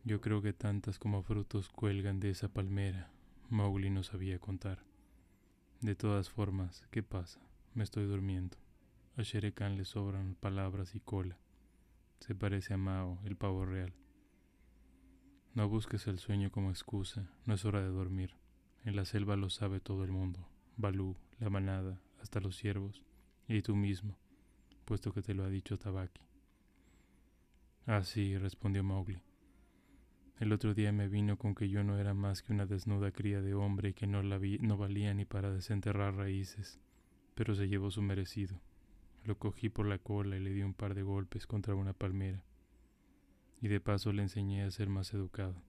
Yo 0.04 0.20
creo 0.20 0.42
que 0.42 0.52
tantas 0.52 0.98
como 0.98 1.22
frutos 1.22 1.70
cuelgan 1.70 2.20
de 2.20 2.28
esa 2.28 2.48
palmera. 2.48 3.10
Mowgli 3.48 3.88
no 3.88 4.02
sabía 4.02 4.38
contar. 4.38 4.84
De 5.80 5.94
todas 5.94 6.28
formas, 6.28 6.86
¿qué 6.90 7.02
pasa? 7.02 7.40
Me 7.72 7.82
estoy 7.82 8.04
durmiendo. 8.04 8.58
A 9.16 9.22
Shere 9.22 9.54
Khan 9.54 9.78
le 9.78 9.86
sobran 9.86 10.34
palabras 10.34 10.94
y 10.94 11.00
cola. 11.00 11.38
Se 12.20 12.34
parece 12.34 12.74
a 12.74 12.76
Mao, 12.76 13.20
el 13.24 13.36
pavo 13.38 13.64
real. 13.64 13.94
No 15.54 15.66
busques 15.66 16.06
el 16.08 16.18
sueño 16.18 16.52
como 16.52 16.68
excusa, 16.68 17.32
no 17.46 17.54
es 17.54 17.64
hora 17.64 17.80
de 17.80 17.88
dormir. 17.88 18.36
En 18.84 18.96
la 18.96 19.06
selva 19.06 19.34
lo 19.36 19.48
sabe 19.48 19.80
todo 19.80 20.04
el 20.04 20.12
mundo, 20.12 20.46
Balú, 20.76 21.16
la 21.38 21.48
manada, 21.48 22.02
hasta 22.20 22.38
los 22.38 22.54
ciervos, 22.58 23.02
y 23.48 23.62
tú 23.62 23.74
mismo, 23.74 24.18
puesto 24.88 25.12
que 25.12 25.20
te 25.20 25.34
lo 25.34 25.44
ha 25.44 25.50
dicho 25.50 25.78
Tabaki. 25.78 26.22
Ah, 27.84 28.02
sí, 28.04 28.38
respondió 28.38 28.82
Mowgli. 28.82 29.20
El 30.40 30.50
otro 30.50 30.72
día 30.72 30.92
me 30.92 31.08
vino 31.08 31.36
con 31.36 31.54
que 31.54 31.68
yo 31.68 31.84
no 31.84 31.98
era 31.98 32.14
más 32.14 32.42
que 32.42 32.54
una 32.54 32.64
desnuda 32.64 33.12
cría 33.12 33.42
de 33.42 33.52
hombre 33.52 33.90
y 33.90 33.92
que 33.92 34.06
no, 34.06 34.22
la 34.22 34.38
vi, 34.38 34.58
no 34.60 34.78
valía 34.78 35.12
ni 35.12 35.26
para 35.26 35.52
desenterrar 35.52 36.14
raíces, 36.14 36.80
pero 37.34 37.54
se 37.54 37.68
llevó 37.68 37.90
su 37.90 38.00
merecido. 38.00 38.62
Lo 39.24 39.36
cogí 39.36 39.68
por 39.68 39.84
la 39.84 39.98
cola 39.98 40.38
y 40.38 40.40
le 40.40 40.54
di 40.54 40.62
un 40.62 40.72
par 40.72 40.94
de 40.94 41.02
golpes 41.02 41.46
contra 41.46 41.74
una 41.74 41.92
palmera. 41.92 42.42
Y 43.60 43.68
de 43.68 43.80
paso 43.80 44.10
le 44.14 44.22
enseñé 44.22 44.62
a 44.62 44.70
ser 44.70 44.88
más 44.88 45.12
educado. 45.12 45.60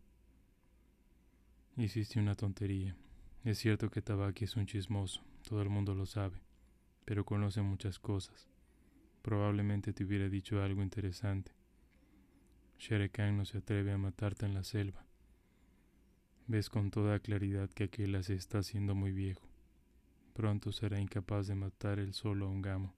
Hiciste 1.76 2.22
una 2.22 2.36
tontería. 2.36 2.96
Es 3.44 3.58
cierto 3.58 3.90
que 3.90 4.02
Tabaki 4.02 4.46
es 4.46 4.56
un 4.56 4.66
chismoso, 4.66 5.22
todo 5.44 5.62
el 5.62 5.68
mundo 5.68 5.94
lo 5.94 6.06
sabe, 6.06 6.40
pero 7.04 7.26
conoce 7.26 7.62
muchas 7.62 8.00
cosas. 8.00 8.49
Probablemente 9.22 9.94
te 9.94 10.04
hubiera 10.04 10.30
dicho 10.30 10.62
algo 10.62 10.82
interesante. 10.82 11.52
Shere 12.78 13.10
Khan 13.10 13.38
no 13.38 13.46
se 13.46 13.58
atreve 13.58 13.92
a 13.92 13.98
matarte 13.98 14.46
en 14.46 14.54
la 14.54 14.64
selva. 14.64 15.06
Ves 16.48 16.70
con 16.70 16.90
toda 16.90 17.20
claridad 17.20 17.70
que 17.70 17.84
aquel 17.84 18.24
se 18.24 18.34
está 18.34 18.60
haciendo 18.60 18.96
muy 18.96 19.12
viejo. 19.12 19.48
Pronto 20.34 20.72
será 20.72 21.00
incapaz 21.00 21.48
de 21.48 21.56
matar 21.56 22.00
él 22.00 22.14
solo 22.14 22.46
a 22.46 22.50
un 22.50 22.62
gamo. 22.62 22.96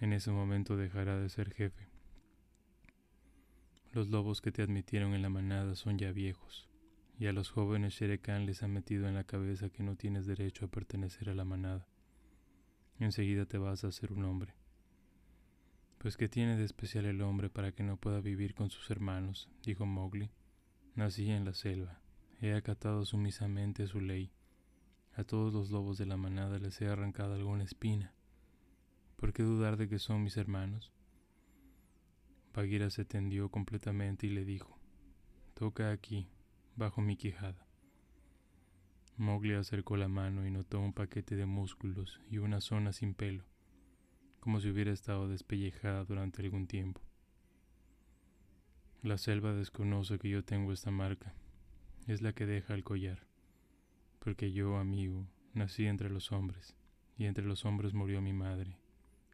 En 0.00 0.12
ese 0.12 0.30
momento 0.30 0.76
dejará 0.76 1.18
de 1.18 1.28
ser 1.28 1.52
jefe. 1.52 1.86
Los 3.92 4.08
lobos 4.08 4.40
que 4.40 4.52
te 4.52 4.62
admitieron 4.62 5.14
en 5.14 5.22
la 5.22 5.28
manada 5.28 5.74
son 5.74 5.98
ya 5.98 6.12
viejos, 6.12 6.68
y 7.18 7.26
a 7.26 7.32
los 7.32 7.50
jóvenes 7.50 7.94
Shere 7.94 8.20
Khan 8.20 8.46
les 8.46 8.62
ha 8.62 8.68
metido 8.68 9.08
en 9.08 9.14
la 9.14 9.24
cabeza 9.24 9.70
que 9.70 9.82
no 9.82 9.96
tienes 9.96 10.26
derecho 10.26 10.64
a 10.64 10.68
pertenecer 10.68 11.28
a 11.30 11.34
la 11.34 11.44
manada. 11.44 11.86
Enseguida 12.98 13.46
te 13.46 13.58
vas 13.58 13.84
a 13.84 13.88
hacer 13.88 14.12
un 14.12 14.24
hombre. 14.24 14.57
Pues 15.98 16.16
¿qué 16.16 16.28
tiene 16.28 16.56
de 16.56 16.64
especial 16.64 17.06
el 17.06 17.20
hombre 17.22 17.50
para 17.50 17.72
que 17.72 17.82
no 17.82 17.96
pueda 17.96 18.20
vivir 18.20 18.54
con 18.54 18.70
sus 18.70 18.88
hermanos? 18.90 19.48
dijo 19.64 19.84
Mowgli. 19.84 20.30
Nací 20.94 21.28
en 21.30 21.44
la 21.44 21.54
selva, 21.54 22.00
he 22.40 22.54
acatado 22.54 23.04
sumisamente 23.04 23.86
su 23.88 24.00
ley. 24.00 24.30
A 25.16 25.24
todos 25.24 25.52
los 25.52 25.70
lobos 25.70 25.98
de 25.98 26.06
la 26.06 26.16
manada 26.16 26.60
les 26.60 26.80
he 26.80 26.86
arrancado 26.86 27.34
alguna 27.34 27.64
espina. 27.64 28.14
¿Por 29.16 29.32
qué 29.32 29.42
dudar 29.42 29.76
de 29.76 29.88
que 29.88 29.98
son 29.98 30.22
mis 30.22 30.36
hermanos? 30.36 30.92
Bagheera 32.54 32.90
se 32.90 33.04
tendió 33.04 33.48
completamente 33.50 34.28
y 34.28 34.30
le 34.30 34.44
dijo, 34.44 34.78
Toca 35.54 35.90
aquí, 35.90 36.28
bajo 36.76 37.00
mi 37.00 37.16
quijada. 37.16 37.66
Mowgli 39.16 39.54
acercó 39.54 39.96
la 39.96 40.06
mano 40.06 40.46
y 40.46 40.52
notó 40.52 40.78
un 40.78 40.92
paquete 40.92 41.34
de 41.34 41.46
músculos 41.46 42.20
y 42.30 42.38
una 42.38 42.60
zona 42.60 42.92
sin 42.92 43.14
pelo, 43.14 43.44
como 44.40 44.60
si 44.60 44.70
hubiera 44.70 44.92
estado 44.92 45.28
despellejada 45.28 46.04
durante 46.04 46.42
algún 46.42 46.66
tiempo. 46.66 47.00
La 49.02 49.18
selva 49.18 49.52
desconoce 49.52 50.18
que 50.18 50.28
yo 50.28 50.44
tengo 50.44 50.72
esta 50.72 50.90
marca, 50.90 51.34
es 52.06 52.22
la 52.22 52.32
que 52.32 52.46
deja 52.46 52.74
el 52.74 52.84
collar, 52.84 53.26
porque 54.18 54.52
yo, 54.52 54.76
amigo, 54.76 55.26
Nací 55.54 55.86
entre 55.86 56.08
los 56.08 56.30
hombres, 56.30 56.76
y 57.16 57.24
entre 57.24 57.44
los 57.44 57.64
hombres 57.64 57.92
murió 57.92 58.20
mi 58.20 58.32
madre, 58.32 58.76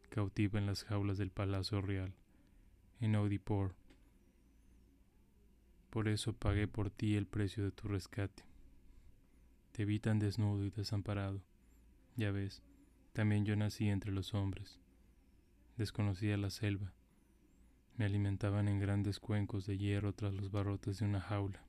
cautiva 0.08 0.58
en 0.58 0.64
las 0.64 0.84
jaulas 0.84 1.18
del 1.18 1.30
Palacio 1.30 1.82
Real, 1.82 2.14
en 3.00 3.14
Audipor. 3.14 3.74
Por 5.90 6.08
eso 6.08 6.32
pagué 6.32 6.66
por 6.66 6.90
ti 6.90 7.16
el 7.16 7.26
precio 7.26 7.62
de 7.62 7.72
tu 7.72 7.88
rescate. 7.88 8.42
Te 9.72 9.84
vi 9.84 9.98
tan 9.98 10.18
desnudo 10.18 10.64
y 10.64 10.70
desamparado. 10.70 11.42
Ya 12.16 12.30
ves, 12.30 12.62
también 13.12 13.44
yo 13.44 13.54
nací 13.54 13.88
entre 13.88 14.12
los 14.12 14.32
hombres. 14.32 14.80
Desconocía 15.76 16.36
la 16.36 16.50
selva. 16.50 16.92
Me 17.96 18.04
alimentaban 18.04 18.68
en 18.68 18.78
grandes 18.78 19.18
cuencos 19.18 19.66
de 19.66 19.76
hierro 19.76 20.14
tras 20.14 20.32
los 20.32 20.52
barrotes 20.52 20.98
de 20.98 21.04
una 21.04 21.20
jaula. 21.20 21.64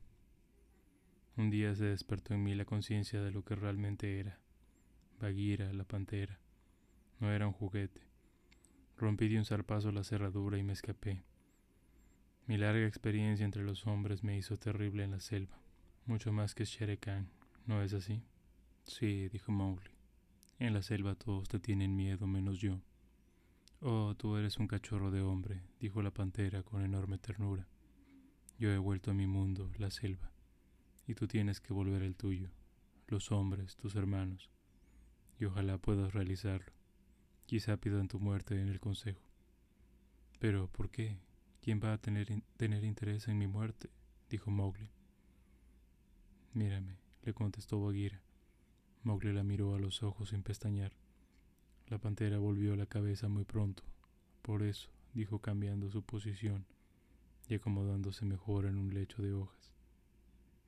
Un 1.38 1.50
día 1.50 1.74
se 1.76 1.86
despertó 1.86 2.36
en 2.36 2.44
mí 2.44 2.54
la 2.54 2.66
conciencia 2.66 3.24
de 3.24 3.32
lo 3.32 3.44
que 3.44 3.56
realmente 3.56 4.20
era. 4.20 4.40
Bagheera, 5.20 5.74
la 5.74 5.86
pantera. 5.86 6.40
No 7.20 7.32
era 7.32 7.48
un 7.48 7.54
juguete. 7.54 8.02
Rompí 8.98 9.28
de 9.28 9.40
un 9.40 9.46
zarpazo 9.46 9.92
la 9.92 10.04
cerradura 10.04 10.60
y 10.60 10.64
me 10.64 10.74
escapé. 10.74 11.24
Mi 12.46 12.58
larga 12.58 12.86
experiencia 12.86 13.44
entre 13.44 13.64
los 13.64 13.88
hombres 13.88 14.24
me 14.24 14.38
hizo 14.38 14.56
terrible 14.58 15.04
en 15.04 15.12
la 15.12 15.20
selva, 15.20 15.60
mucho 16.06 16.32
más 16.32 16.54
que 16.54 16.64
Shere 16.64 17.00
Khan, 17.00 17.28
¿no 17.66 17.82
es 17.82 17.94
así? 17.94 18.22
Sí, 18.84 19.30
dijo 19.30 19.52
Mowgli. 19.52 19.90
En 20.60 20.76
la 20.76 20.84
selva 20.84 21.16
todos 21.16 21.50
te 21.50 21.60
tienen 21.60 21.96
miedo 21.96 22.28
menos 22.28 22.60
yo. 22.60 22.82
Oh, 23.82 24.16
tú 24.18 24.38
eres 24.38 24.58
un 24.58 24.68
cachorro 24.68 25.12
de 25.12 25.22
hombre, 25.22 25.62
dijo 25.80 26.02
la 26.02 26.12
pantera 26.12 26.64
con 26.64 26.82
enorme 26.82 27.18
ternura. 27.18 27.68
Yo 28.58 28.72
he 28.72 28.78
vuelto 28.78 29.12
a 29.12 29.14
mi 29.14 29.28
mundo, 29.28 29.70
la 29.78 29.92
selva, 29.92 30.32
y 31.06 31.14
tú 31.14 31.28
tienes 31.28 31.60
que 31.60 31.74
volver 31.74 32.02
al 32.04 32.16
tuyo, 32.16 32.50
los 33.08 33.32
hombres, 33.32 33.76
tus 33.76 33.96
hermanos, 33.96 34.50
y 35.40 35.46
ojalá 35.46 35.78
puedas 35.78 36.14
realizarlo. 36.14 36.72
Quizá 37.46 37.78
pidan 37.78 38.08
tu 38.08 38.20
muerte 38.20 38.60
en 38.60 38.70
el 38.70 38.80
consejo. 38.80 39.22
Pero, 40.40 40.68
¿por 40.68 40.90
qué? 40.90 41.20
¿Quién 41.62 41.82
va 41.84 41.94
a 41.94 41.98
tener, 41.98 42.32
interés 42.84 43.28
en 43.28 43.38
mi 43.38 43.48
muerte? 43.48 43.90
dijo 44.30 44.52
Mowgli. 44.52 44.90
Mírame, 46.54 46.98
le 47.24 47.34
contestó 47.34 47.82
Bagheera. 47.82 48.22
Mowgli 49.04 49.34
la 49.34 49.44
miró 49.44 49.76
a 49.76 49.80
los 49.80 50.02
ojos 50.02 50.30
sin 50.30 50.44
pestañear. 50.44 50.94
La 51.88 52.00
pantera 52.00 52.40
volvió 52.40 52.76
la 52.76 52.88
cabeza 52.88 53.28
muy 53.28 53.44
pronto. 53.44 53.84
Por 54.42 54.64
eso, 54.64 54.90
dijo 55.14 55.40
cambiando 55.40 55.90
su 55.90 56.02
posición 56.02 56.66
y 57.48 57.56
acomodándose 57.56 58.26
mejor 58.26 58.66
en 58.66 58.78
un 58.78 58.94
lecho 58.94 59.22
de 59.22 59.34
hojas. 59.34 59.74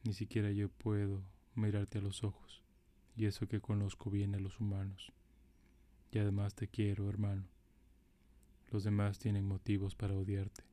Ni 0.04 0.14
siquiera 0.14 0.52
yo 0.52 0.70
puedo 0.70 1.24
mirarte 1.56 1.98
a 1.98 2.02
los 2.02 2.24
ojos, 2.24 2.64
y 3.16 3.26
eso 3.26 3.48
que 3.48 3.62
conozco 3.62 4.12
bien 4.12 4.36
a 4.36 4.40
los 4.40 4.60
humanos. 4.60 5.12
Y 6.12 6.20
además 6.20 6.54
te 6.54 6.68
quiero, 6.68 7.10
hermano. 7.10 7.46
Los 8.72 8.84
demás 8.84 9.18
tienen 9.18 9.46
motivos 9.46 9.96
para 9.96 10.16
odiarte. 10.16 10.64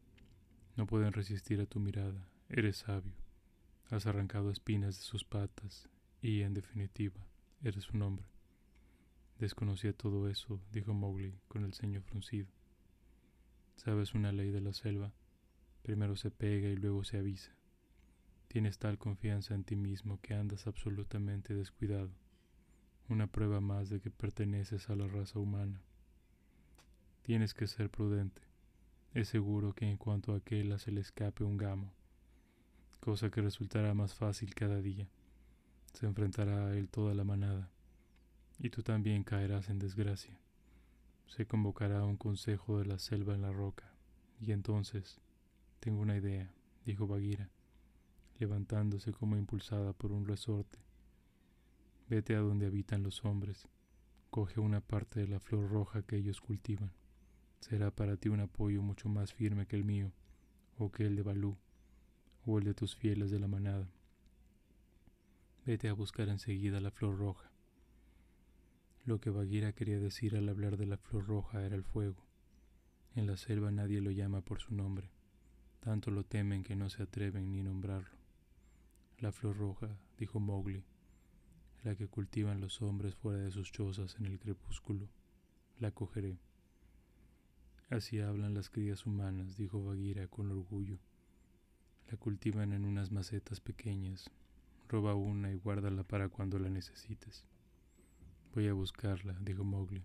No 0.76 0.86
pueden 0.86 1.12
resistir 1.12 1.60
a 1.60 1.66
tu 1.66 1.80
mirada. 1.80 2.28
Eres 2.48 2.78
sabio. 2.78 3.14
Has 3.90 4.06
arrancado 4.06 4.50
espinas 4.50 4.96
de 4.96 5.02
sus 5.02 5.24
patas 5.24 5.88
y, 6.20 6.42
en 6.42 6.54
definitiva, 6.54 7.26
eres 7.62 7.90
un 7.90 8.02
hombre. 8.02 8.33
Desconocía 9.38 9.92
todo 9.92 10.28
eso, 10.28 10.60
dijo 10.72 10.94
Mowgli 10.94 11.34
con 11.48 11.64
el 11.64 11.74
ceño 11.74 12.00
fruncido. 12.02 12.46
Sabes 13.76 14.14
una 14.14 14.30
ley 14.30 14.50
de 14.50 14.60
la 14.60 14.72
selva. 14.72 15.12
Primero 15.82 16.16
se 16.16 16.30
pega 16.30 16.68
y 16.68 16.76
luego 16.76 17.02
se 17.04 17.18
avisa. 17.18 17.52
Tienes 18.46 18.78
tal 18.78 18.96
confianza 18.96 19.54
en 19.54 19.64
ti 19.64 19.74
mismo 19.74 20.20
que 20.20 20.34
andas 20.34 20.68
absolutamente 20.68 21.54
descuidado. 21.54 22.10
Una 23.08 23.26
prueba 23.26 23.60
más 23.60 23.90
de 23.90 24.00
que 24.00 24.10
perteneces 24.10 24.88
a 24.88 24.94
la 24.94 25.08
raza 25.08 25.40
humana. 25.40 25.82
Tienes 27.22 27.54
que 27.54 27.66
ser 27.66 27.90
prudente. 27.90 28.42
Es 29.12 29.28
seguro 29.28 29.74
que 29.74 29.90
en 29.90 29.96
cuanto 29.96 30.32
a 30.32 30.36
aquella 30.36 30.78
se 30.78 30.92
le 30.92 31.00
escape 31.00 31.42
un 31.44 31.56
gamo, 31.56 31.92
cosa 33.00 33.30
que 33.30 33.42
resultará 33.42 33.94
más 33.94 34.14
fácil 34.14 34.54
cada 34.54 34.80
día, 34.80 35.08
se 35.92 36.06
enfrentará 36.06 36.66
a 36.66 36.76
él 36.76 36.88
toda 36.88 37.14
la 37.14 37.24
manada 37.24 37.73
y 38.58 38.70
tú 38.70 38.82
también 38.82 39.24
caerás 39.24 39.68
en 39.68 39.78
desgracia. 39.78 40.38
Se 41.26 41.46
convocará 41.46 42.04
un 42.04 42.16
consejo 42.16 42.78
de 42.78 42.86
la 42.86 42.98
selva 42.98 43.34
en 43.34 43.42
la 43.42 43.52
roca, 43.52 43.92
y 44.40 44.52
entonces, 44.52 45.20
tengo 45.80 46.00
una 46.00 46.16
idea, 46.16 46.52
dijo 46.84 47.06
Bagheera, 47.06 47.50
levantándose 48.38 49.12
como 49.12 49.36
impulsada 49.36 49.92
por 49.92 50.12
un 50.12 50.26
resorte. 50.26 50.78
Vete 52.08 52.36
a 52.36 52.40
donde 52.40 52.66
habitan 52.66 53.02
los 53.02 53.24
hombres, 53.24 53.68
coge 54.30 54.60
una 54.60 54.80
parte 54.80 55.20
de 55.20 55.28
la 55.28 55.40
flor 55.40 55.70
roja 55.70 56.02
que 56.02 56.16
ellos 56.16 56.40
cultivan. 56.40 56.92
Será 57.60 57.90
para 57.90 58.16
ti 58.16 58.28
un 58.28 58.40
apoyo 58.40 58.82
mucho 58.82 59.08
más 59.08 59.32
firme 59.32 59.66
que 59.66 59.76
el 59.76 59.84
mío, 59.84 60.12
o 60.76 60.92
que 60.92 61.06
el 61.06 61.16
de 61.16 61.22
Balú, 61.22 61.56
o 62.44 62.58
el 62.58 62.64
de 62.64 62.74
tus 62.74 62.94
fieles 62.94 63.30
de 63.30 63.38
la 63.38 63.48
manada. 63.48 63.88
Vete 65.64 65.88
a 65.88 65.94
buscar 65.94 66.28
enseguida 66.28 66.80
la 66.80 66.90
flor 66.90 67.16
roja 67.16 67.53
lo 69.04 69.20
que 69.20 69.28
Bagheera 69.28 69.74
quería 69.74 70.00
decir 70.00 70.34
al 70.36 70.48
hablar 70.48 70.78
de 70.78 70.86
la 70.86 70.96
flor 70.96 71.26
roja 71.26 71.64
era 71.64 71.76
el 71.76 71.84
fuego. 71.84 72.24
En 73.14 73.26
la 73.26 73.36
selva 73.36 73.70
nadie 73.70 74.00
lo 74.00 74.10
llama 74.10 74.40
por 74.40 74.60
su 74.60 74.74
nombre, 74.74 75.10
tanto 75.80 76.10
lo 76.10 76.24
temen 76.24 76.62
que 76.62 76.74
no 76.74 76.88
se 76.88 77.02
atreven 77.02 77.52
ni 77.52 77.62
nombrarlo. 77.62 78.16
La 79.18 79.30
flor 79.30 79.58
roja, 79.58 79.98
dijo 80.18 80.40
Mowgli, 80.40 80.84
la 81.82 81.94
que 81.94 82.08
cultivan 82.08 82.62
los 82.62 82.80
hombres 82.80 83.14
fuera 83.14 83.40
de 83.40 83.50
sus 83.50 83.70
chozas 83.70 84.16
en 84.18 84.26
el 84.26 84.38
crepúsculo, 84.38 85.06
la 85.78 85.90
cogeré. 85.90 86.38
Así 87.90 88.20
hablan 88.20 88.54
las 88.54 88.70
crías 88.70 89.04
humanas, 89.04 89.58
dijo 89.58 89.84
Bagheera 89.84 90.26
con 90.28 90.50
orgullo. 90.50 90.98
La 92.10 92.16
cultivan 92.16 92.72
en 92.72 92.86
unas 92.86 93.12
macetas 93.12 93.60
pequeñas. 93.60 94.30
Roba 94.88 95.14
una 95.14 95.52
y 95.52 95.56
guárdala 95.56 96.04
para 96.04 96.30
cuando 96.30 96.58
la 96.58 96.70
necesites. 96.70 97.44
Voy 98.54 98.68
a 98.68 98.72
buscarla, 98.72 99.36
dijo 99.40 99.64
Mowgli. 99.64 100.04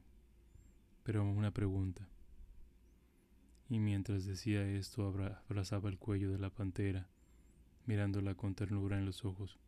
Pero 1.03 1.23
una 1.23 1.51
pregunta. 1.51 2.09
Y 3.69 3.77
mientras 3.77 4.25
decía 4.25 4.67
esto 4.67 5.05
abrazaba 5.05 5.87
el 5.87 5.99
cuello 5.99 6.31
de 6.31 6.39
la 6.39 6.49
pantera, 6.49 7.07
mirándola 7.85 8.33
con 8.33 8.55
ternura 8.55 8.97
en 8.97 9.05
los 9.05 9.23
ojos. 9.23 9.59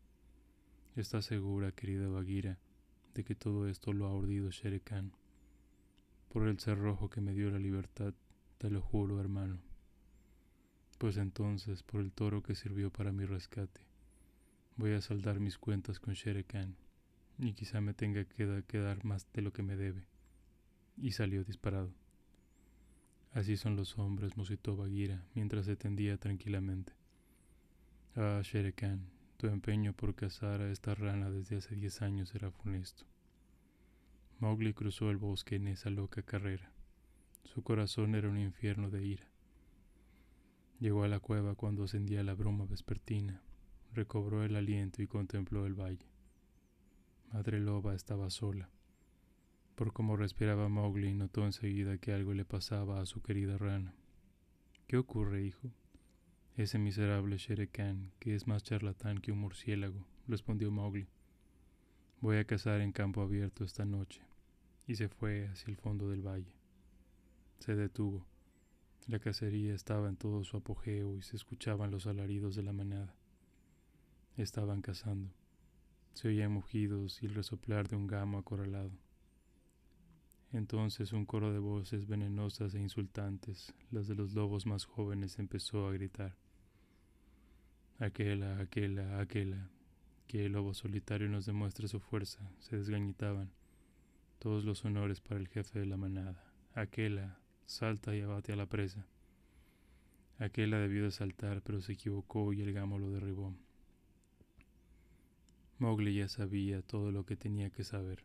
¿Estás 0.95 1.25
segura, 1.25 1.71
querida 1.73 2.07
Bagheera, 2.07 2.57
de 3.13 3.23
que 3.23 3.35
todo 3.35 3.67
esto 3.67 3.93
lo 3.93 4.07
ha 4.07 4.13
ordido 4.13 4.49
Shere 4.49 4.79
Khan? 4.79 5.11
Por 6.29 6.47
el 6.47 6.59
cerrojo 6.59 7.07
que 7.07 7.21
me 7.21 7.35
dio 7.35 7.51
la 7.51 7.59
libertad, 7.59 8.15
te 8.57 8.71
lo 8.71 8.81
juro, 8.81 9.19
hermano. 9.19 9.59
Pues 10.97 11.17
entonces, 11.17 11.83
por 11.83 12.01
el 12.01 12.11
toro 12.11 12.41
que 12.41 12.55
sirvió 12.55 12.91
para 12.91 13.11
mi 13.11 13.25
rescate, 13.25 13.81
voy 14.75 14.93
a 14.93 15.01
saldar 15.01 15.39
mis 15.39 15.59
cuentas 15.59 15.99
con 15.99 16.15
Shere 16.15 16.45
Khan 16.45 16.75
y 17.41 17.53
quizá 17.53 17.81
me 17.81 17.95
tenga 17.95 18.23
que 18.23 18.63
quedar 18.67 19.03
más 19.03 19.25
de 19.33 19.41
lo 19.41 19.51
que 19.51 19.63
me 19.63 19.75
debe. 19.75 20.05
Y 20.95 21.13
salió 21.13 21.43
disparado. 21.43 21.91
Así 23.33 23.57
son 23.57 23.75
los 23.75 23.97
hombres, 23.97 24.37
musitó 24.37 24.77
Bagheera 24.77 25.25
mientras 25.33 25.65
se 25.65 25.75
tendía 25.75 26.17
tranquilamente. 26.17 26.93
Ah, 28.15 28.41
Shere 28.43 28.73
Khan, 28.73 29.09
tu 29.37 29.47
empeño 29.47 29.93
por 29.93 30.13
cazar 30.13 30.61
a 30.61 30.71
esta 30.71 30.93
rana 30.93 31.31
desde 31.31 31.57
hace 31.57 31.75
diez 31.75 32.03
años 32.03 32.35
era 32.35 32.51
funesto. 32.51 33.05
Mowgli 34.39 34.73
cruzó 34.73 35.09
el 35.09 35.17
bosque 35.17 35.55
en 35.55 35.67
esa 35.67 35.89
loca 35.89 36.21
carrera. 36.21 36.71
Su 37.43 37.63
corazón 37.63 38.13
era 38.13 38.29
un 38.29 38.37
infierno 38.37 38.91
de 38.91 39.03
ira. 39.03 39.27
Llegó 40.79 41.03
a 41.03 41.07
la 41.07 41.19
cueva 41.19 41.55
cuando 41.55 41.85
ascendía 41.85 42.23
la 42.23 42.35
bruma 42.35 42.65
vespertina, 42.65 43.41
recobró 43.93 44.43
el 44.43 44.55
aliento 44.55 45.01
y 45.01 45.07
contempló 45.07 45.65
el 45.65 45.73
valle. 45.73 46.10
Madre 47.33 47.61
Loba 47.61 47.95
estaba 47.95 48.29
sola. 48.29 48.69
Por 49.75 49.93
cómo 49.93 50.17
respiraba 50.17 50.67
Mowgli, 50.67 51.13
notó 51.13 51.45
enseguida 51.45 51.97
que 51.97 52.11
algo 52.11 52.33
le 52.33 52.43
pasaba 52.43 52.99
a 52.99 53.05
su 53.05 53.21
querida 53.21 53.57
rana. 53.57 53.95
¿Qué 54.85 54.97
ocurre, 54.97 55.41
hijo? 55.41 55.71
Ese 56.57 56.77
miserable 56.77 57.37
Shere 57.37 57.69
Khan, 57.69 58.11
que 58.19 58.35
es 58.35 58.47
más 58.47 58.63
charlatán 58.63 59.19
que 59.19 59.31
un 59.31 59.39
murciélago, 59.39 60.05
respondió 60.27 60.71
Mowgli. 60.71 61.07
Voy 62.19 62.35
a 62.35 62.43
cazar 62.43 62.81
en 62.81 62.91
campo 62.91 63.21
abierto 63.21 63.63
esta 63.63 63.85
noche. 63.85 64.21
Y 64.85 64.95
se 64.95 65.07
fue 65.07 65.47
hacia 65.47 65.71
el 65.71 65.77
fondo 65.77 66.09
del 66.09 66.27
valle. 66.27 66.51
Se 67.59 67.75
detuvo. 67.75 68.27
La 69.07 69.19
cacería 69.19 69.73
estaba 69.73 70.09
en 70.09 70.17
todo 70.17 70.43
su 70.43 70.57
apogeo 70.57 71.15
y 71.15 71.21
se 71.21 71.37
escuchaban 71.37 71.91
los 71.91 72.07
alaridos 72.07 72.55
de 72.55 72.63
la 72.63 72.73
manada. 72.73 73.15
Estaban 74.35 74.81
cazando. 74.81 75.40
Se 76.13 76.27
oían 76.27 76.51
mugidos 76.51 77.21
y 77.23 77.25
el 77.25 77.35
resoplar 77.35 77.87
de 77.87 77.95
un 77.95 78.07
gamo 78.07 78.37
acorralado. 78.37 78.91
Entonces 80.53 81.13
un 81.13 81.25
coro 81.25 81.53
de 81.53 81.59
voces 81.59 82.07
venenosas 82.07 82.75
e 82.75 82.79
insultantes, 82.79 83.73
las 83.89 84.07
de 84.07 84.15
los 84.15 84.33
lobos 84.33 84.65
más 84.65 84.85
jóvenes, 84.85 85.39
empezó 85.39 85.87
a 85.87 85.93
gritar. 85.93 86.35
Aquela, 87.99 88.59
aquela, 88.59 89.19
aquela. 89.19 89.69
que 90.27 90.45
el 90.45 90.53
lobo 90.53 90.73
solitario 90.73 91.29
nos 91.29 91.45
demuestre 91.45 91.87
su 91.87 91.99
fuerza, 91.99 92.39
se 92.59 92.77
desgañitaban. 92.77 93.51
Todos 94.39 94.65
los 94.65 94.83
honores 94.83 95.21
para 95.21 95.39
el 95.39 95.47
jefe 95.47 95.79
de 95.79 95.85
la 95.85 95.97
manada. 95.97 96.43
Aquela 96.73 97.39
salta 97.65 98.15
y 98.15 98.21
abate 98.21 98.51
a 98.51 98.55
la 98.55 98.65
presa. 98.65 99.05
Aquela 100.39 100.79
debió 100.79 101.03
de 101.03 101.11
saltar, 101.11 101.61
pero 101.61 101.81
se 101.81 101.93
equivocó 101.93 102.51
y 102.51 102.61
el 102.61 102.73
gamo 102.73 102.97
lo 102.97 103.11
derribó. 103.11 103.53
Mowgli 105.81 106.13
ya 106.13 106.29
sabía 106.29 106.83
todo 106.83 107.11
lo 107.11 107.25
que 107.25 107.35
tenía 107.35 107.71
que 107.71 107.83
saber. 107.83 108.23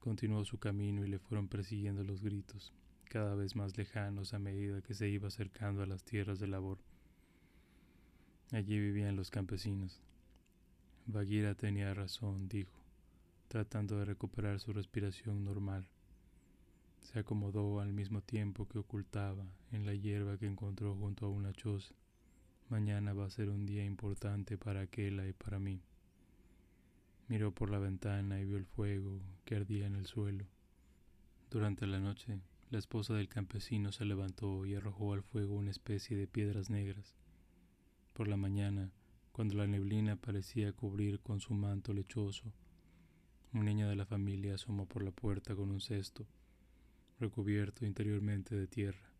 Continuó 0.00 0.44
su 0.44 0.58
camino 0.58 1.04
y 1.04 1.08
le 1.08 1.20
fueron 1.20 1.46
persiguiendo 1.46 2.02
los 2.02 2.20
gritos, 2.20 2.72
cada 3.04 3.36
vez 3.36 3.54
más 3.54 3.78
lejanos 3.78 4.34
a 4.34 4.40
medida 4.40 4.82
que 4.82 4.92
se 4.92 5.08
iba 5.08 5.28
acercando 5.28 5.84
a 5.84 5.86
las 5.86 6.02
tierras 6.02 6.40
de 6.40 6.48
labor. 6.48 6.78
Allí 8.50 8.76
vivían 8.76 9.14
los 9.14 9.30
campesinos. 9.30 10.02
Bagheera 11.06 11.54
tenía 11.54 11.94
razón, 11.94 12.48
dijo, 12.48 12.82
tratando 13.46 14.00
de 14.00 14.06
recuperar 14.06 14.58
su 14.58 14.72
respiración 14.72 15.44
normal. 15.44 15.86
Se 17.02 17.20
acomodó 17.20 17.78
al 17.78 17.92
mismo 17.92 18.20
tiempo 18.20 18.66
que 18.66 18.80
ocultaba 18.80 19.46
en 19.70 19.86
la 19.86 19.94
hierba 19.94 20.38
que 20.38 20.48
encontró 20.48 20.96
junto 20.96 21.26
a 21.26 21.30
una 21.30 21.52
choza. 21.52 21.94
Mañana 22.68 23.12
va 23.12 23.26
a 23.26 23.30
ser 23.30 23.48
un 23.48 23.64
día 23.64 23.84
importante 23.84 24.58
para 24.58 24.80
Aquela 24.80 25.28
y 25.28 25.32
para 25.32 25.60
mí. 25.60 25.80
Miró 27.26 27.52
por 27.52 27.70
la 27.70 27.78
ventana 27.78 28.38
y 28.38 28.44
vio 28.44 28.58
el 28.58 28.66
fuego 28.66 29.18
que 29.46 29.56
ardía 29.56 29.86
en 29.86 29.96
el 29.96 30.06
suelo. 30.06 30.44
Durante 31.50 31.86
la 31.86 31.98
noche, 31.98 32.38
la 32.70 32.78
esposa 32.78 33.14
del 33.14 33.28
campesino 33.28 33.92
se 33.92 34.04
levantó 34.04 34.66
y 34.66 34.74
arrojó 34.74 35.14
al 35.14 35.22
fuego 35.22 35.54
una 35.54 35.70
especie 35.70 36.18
de 36.18 36.26
piedras 36.26 36.68
negras. 36.68 37.16
Por 38.12 38.28
la 38.28 38.36
mañana, 38.36 38.92
cuando 39.32 39.54
la 39.54 39.66
neblina 39.66 40.16
parecía 40.16 40.72
cubrir 40.72 41.20
con 41.20 41.40
su 41.40 41.54
manto 41.54 41.94
lechoso. 41.94 42.52
Un 43.54 43.64
niño 43.64 43.88
de 43.88 43.96
la 43.96 44.04
familia 44.04 44.56
asomó 44.56 44.86
por 44.86 45.02
la 45.02 45.10
puerta 45.10 45.56
con 45.56 45.70
un 45.70 45.80
cesto, 45.80 46.26
recubierto 47.18 47.86
interiormente 47.86 48.54
de 48.54 48.66
tierra. 48.66 49.10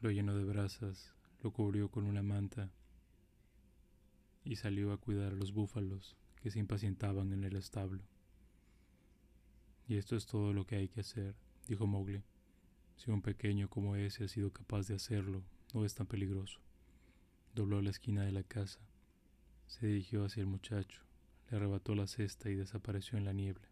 Lo 0.00 0.12
llenó 0.12 0.36
de 0.36 0.44
brasas, 0.44 1.12
lo 1.42 1.50
cubrió 1.50 1.90
con 1.90 2.04
una 2.04 2.22
manta 2.22 2.70
y 4.44 4.56
salió 4.56 4.92
a 4.92 4.98
cuidar 4.98 5.32
a 5.32 5.36
los 5.36 5.52
búfalos 5.52 6.16
que 6.40 6.50
se 6.50 6.58
impacientaban 6.58 7.32
en 7.32 7.44
el 7.44 7.56
establo. 7.56 8.02
Y 9.86 9.96
esto 9.96 10.16
es 10.16 10.26
todo 10.26 10.52
lo 10.52 10.66
que 10.66 10.76
hay 10.76 10.88
que 10.88 11.00
hacer, 11.00 11.34
dijo 11.66 11.86
Mowgli. 11.86 12.22
Si 12.96 13.10
un 13.10 13.22
pequeño 13.22 13.68
como 13.68 13.96
ese 13.96 14.24
ha 14.24 14.28
sido 14.28 14.52
capaz 14.52 14.88
de 14.88 14.94
hacerlo, 14.94 15.42
no 15.72 15.84
es 15.84 15.94
tan 15.94 16.06
peligroso. 16.06 16.60
Dobló 17.54 17.80
la 17.80 17.90
esquina 17.90 18.24
de 18.24 18.32
la 18.32 18.42
casa. 18.42 18.80
Se 19.66 19.86
dirigió 19.86 20.24
hacia 20.24 20.40
el 20.40 20.46
muchacho, 20.46 21.02
le 21.50 21.56
arrebató 21.56 21.94
la 21.94 22.06
cesta 22.06 22.50
y 22.50 22.54
desapareció 22.54 23.18
en 23.18 23.24
la 23.24 23.32
niebla. 23.32 23.68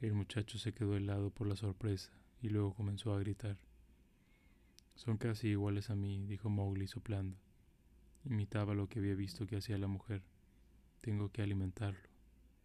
El 0.00 0.14
muchacho 0.14 0.58
se 0.58 0.72
quedó 0.72 0.96
helado 0.96 1.30
por 1.30 1.46
la 1.46 1.56
sorpresa 1.56 2.10
y 2.40 2.48
luego 2.48 2.74
comenzó 2.74 3.14
a 3.14 3.20
gritar. 3.20 3.58
Son 4.94 5.16
casi 5.16 5.48
iguales 5.48 5.90
a 5.90 5.94
mí, 5.94 6.24
dijo 6.26 6.48
Mowgli 6.50 6.86
soplando. 6.86 7.36
Imitaba 8.24 8.74
lo 8.74 8.88
que 8.88 8.98
había 8.98 9.14
visto 9.14 9.46
que 9.46 9.56
hacía 9.56 9.78
la 9.78 9.86
mujer. 9.86 10.22
Tengo 11.00 11.30
que 11.30 11.42
alimentarlo, 11.42 12.08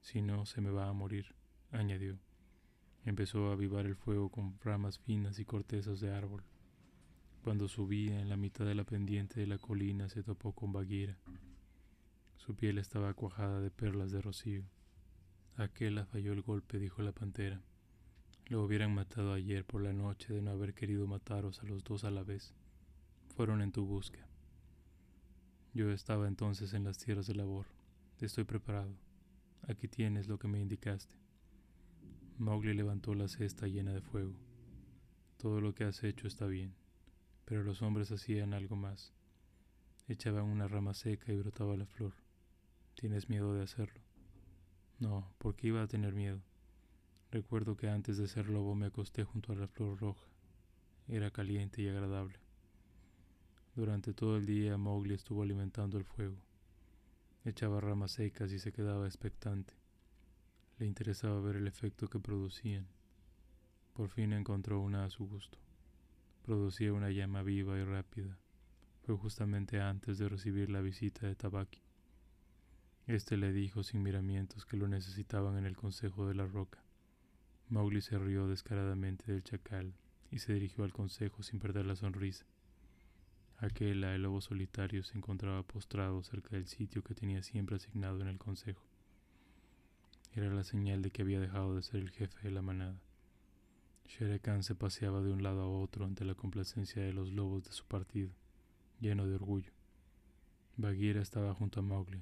si 0.01 0.21
no 0.21 0.45
se 0.45 0.59
me 0.59 0.69
va 0.69 0.89
a 0.89 0.93
morir, 0.93 1.35
añadió. 1.71 2.19
Empezó 3.05 3.49
a 3.49 3.53
avivar 3.53 3.85
el 3.85 3.95
fuego 3.95 4.29
con 4.29 4.59
ramas 4.61 4.99
finas 4.99 5.39
y 5.39 5.45
cortezas 5.45 6.01
de 6.01 6.11
árbol. 6.11 6.43
Cuando 7.43 7.67
subía 7.67 8.19
en 8.19 8.27
la 8.27 8.37
mitad 8.37 8.65
de 8.65 8.75
la 8.75 8.83
pendiente 8.83 9.39
de 9.39 9.47
la 9.47 9.57
colina 9.57 10.09
se 10.09 10.23
topó 10.23 10.51
con 10.53 10.73
Bagheera. 10.73 11.17
Su 12.35 12.55
piel 12.55 12.77
estaba 12.77 13.13
cuajada 13.13 13.61
de 13.61 13.71
perlas 13.71 14.11
de 14.11 14.21
rocío. 14.21 14.63
Aquella 15.55 16.05
falló 16.05 16.33
el 16.33 16.41
golpe, 16.41 16.79
dijo 16.79 17.03
la 17.03 17.13
pantera. 17.13 17.61
Lo 18.47 18.63
hubieran 18.63 18.93
matado 18.93 19.31
ayer 19.31 19.63
por 19.63 19.81
la 19.81 19.93
noche 19.93 20.33
de 20.33 20.41
no 20.41 20.51
haber 20.51 20.73
querido 20.73 21.07
mataros 21.07 21.61
a 21.61 21.65
los 21.65 21.83
dos 21.83 22.03
a 22.03 22.11
la 22.11 22.23
vez. 22.23 22.53
Fueron 23.35 23.61
en 23.61 23.71
tu 23.71 23.85
busca. 23.85 24.27
Yo 25.73 25.91
estaba 25.91 26.27
entonces 26.27 26.73
en 26.73 26.83
las 26.83 26.97
tierras 26.97 27.27
de 27.27 27.35
labor. 27.35 27.74
Estoy 28.21 28.45
preparado. 28.45 28.95
Aquí 29.67 29.89
tienes 29.89 30.27
lo 30.29 30.39
que 30.39 30.47
me 30.47 30.61
indicaste. 30.61 31.15
Mowgli 32.37 32.73
levantó 32.73 33.13
la 33.13 33.27
cesta 33.27 33.67
llena 33.67 33.91
de 33.91 34.01
fuego. 34.01 34.33
Todo 35.37 35.59
lo 35.59 35.75
que 35.75 35.83
has 35.83 36.01
hecho 36.01 36.25
está 36.25 36.47
bien. 36.47 36.73
Pero 37.43 37.63
los 37.63 37.81
hombres 37.81 38.11
hacían 38.11 38.53
algo 38.53 38.77
más. 38.77 39.13
Echaban 40.07 40.45
una 40.45 40.67
rama 40.67 40.93
seca 40.93 41.33
y 41.33 41.35
brotaba 41.35 41.75
la 41.75 41.85
flor. 41.85 42.13
¿Tienes 42.95 43.29
miedo 43.29 43.53
de 43.53 43.63
hacerlo? 43.63 44.01
No, 44.99 45.29
porque 45.37 45.67
iba 45.67 45.83
a 45.83 45.87
tener 45.87 46.13
miedo. 46.13 46.41
Recuerdo 47.31 47.75
que 47.75 47.89
antes 47.89 48.17
de 48.17 48.29
ser 48.29 48.47
lobo 48.47 48.75
me 48.75 48.85
acosté 48.85 49.25
junto 49.25 49.51
a 49.51 49.55
la 49.55 49.67
flor 49.67 49.99
roja. 49.99 50.27
Era 51.09 51.31
caliente 51.31 51.81
y 51.81 51.89
agradable. 51.89 52.39
Durante 53.75 54.13
todo 54.13 54.37
el 54.37 54.45
día 54.45 54.77
Mowgli 54.77 55.15
estuvo 55.15 55.43
alimentando 55.43 55.97
el 55.97 56.05
fuego. 56.05 56.37
Echaba 57.45 57.79
ramas 57.79 58.11
secas 58.11 58.51
y 58.51 58.59
se 58.59 58.73
quedaba 58.73 59.05
expectante. 59.05 59.73
Le 60.77 60.85
interesaba 60.85 61.39
ver 61.39 61.55
el 61.55 61.67
efecto 61.67 62.09
que 62.09 62.19
producían. 62.19 62.87
Por 63.93 64.09
fin 64.09 64.33
encontró 64.33 64.81
una 64.81 65.05
a 65.05 65.09
su 65.09 65.25
gusto 65.25 65.57
producía 66.45 66.93
una 66.93 67.09
llama 67.09 67.41
viva 67.41 67.75
y 67.75 67.83
rápida. 67.83 68.37
Fue 69.01 69.17
justamente 69.17 69.81
antes 69.81 70.19
de 70.19 70.29
recibir 70.29 70.69
la 70.69 70.81
visita 70.81 71.25
de 71.25 71.35
Tabaki. 71.35 71.81
Este 73.07 73.35
le 73.35 73.51
dijo 73.51 73.81
sin 73.81 74.03
miramientos 74.03 74.63
que 74.65 74.77
lo 74.77 74.87
necesitaban 74.87 75.57
en 75.57 75.65
el 75.65 75.75
consejo 75.75 76.27
de 76.27 76.35
la 76.35 76.45
roca. 76.45 76.83
Mowgli 77.69 78.01
se 78.01 78.19
rió 78.19 78.47
descaradamente 78.47 79.31
del 79.31 79.43
chacal 79.43 79.95
y 80.29 80.37
se 80.37 80.53
dirigió 80.53 80.83
al 80.83 80.93
consejo 80.93 81.41
sin 81.41 81.59
perder 81.59 81.87
la 81.87 81.95
sonrisa. 81.95 82.45
Aquela, 83.57 84.13
el 84.15 84.23
lobo 84.23 84.41
solitario, 84.41 85.03
se 85.03 85.17
encontraba 85.17 85.63
postrado 85.63 86.21
cerca 86.23 86.55
del 86.55 86.67
sitio 86.67 87.03
que 87.03 87.15
tenía 87.15 87.41
siempre 87.41 87.77
asignado 87.77 88.21
en 88.21 88.27
el 88.27 88.37
consejo. 88.37 88.83
Era 90.33 90.53
la 90.53 90.65
señal 90.65 91.01
de 91.01 91.11
que 91.11 91.21
había 91.21 91.39
dejado 91.39 91.75
de 91.75 91.81
ser 91.81 92.01
el 92.01 92.09
jefe 92.09 92.37
de 92.43 92.51
la 92.51 92.61
manada. 92.61 92.99
Shere 94.07 94.39
Khan 94.39 94.63
se 94.63 94.75
paseaba 94.75 95.21
de 95.21 95.31
un 95.31 95.41
lado 95.41 95.61
a 95.61 95.69
otro 95.69 96.05
ante 96.05 96.25
la 96.25 96.35
complacencia 96.35 97.01
de 97.01 97.13
los 97.13 97.31
lobos 97.31 97.63
de 97.63 97.71
su 97.71 97.85
partido, 97.85 98.29
lleno 98.99 99.25
de 99.25 99.35
orgullo. 99.35 99.71
Bagheera 100.75 101.21
estaba 101.21 101.53
junto 101.53 101.79
a 101.79 101.83
Mowgli. 101.83 102.21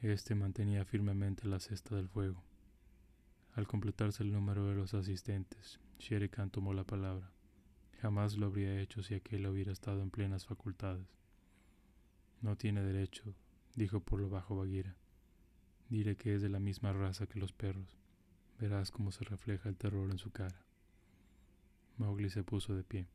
Este 0.00 0.34
mantenía 0.34 0.86
firmemente 0.86 1.46
la 1.46 1.60
cesta 1.60 1.94
del 1.94 2.08
fuego. 2.08 2.42
Al 3.54 3.66
completarse 3.66 4.22
el 4.22 4.32
número 4.32 4.66
de 4.66 4.74
los 4.74 4.94
asistentes, 4.94 5.78
Shere 5.98 6.30
Khan 6.30 6.50
tomó 6.50 6.72
la 6.72 6.84
palabra. 6.84 7.30
Jamás 8.00 8.38
lo 8.38 8.46
habría 8.46 8.80
hecho 8.80 9.02
si 9.02 9.14
aquel 9.14 9.46
hubiera 9.46 9.72
estado 9.72 10.00
en 10.00 10.10
plenas 10.10 10.46
facultades. 10.46 11.06
No 12.40 12.56
tiene 12.56 12.82
derecho, 12.82 13.34
dijo 13.74 14.00
por 14.00 14.20
lo 14.20 14.30
bajo 14.30 14.56
Bagheera. 14.56 14.96
Diré 15.90 16.16
que 16.16 16.34
es 16.34 16.40
de 16.40 16.48
la 16.48 16.60
misma 16.60 16.94
raza 16.94 17.26
que 17.26 17.38
los 17.38 17.52
perros. 17.52 17.98
Verás 18.58 18.90
cómo 18.90 19.12
se 19.12 19.24
refleja 19.24 19.68
el 19.68 19.76
terror 19.76 20.10
en 20.10 20.18
su 20.18 20.30
cara. 20.30 20.64
Mowgli 21.98 22.30
se 22.30 22.42
puso 22.42 22.74
de 22.74 22.84
pie. 22.84 23.06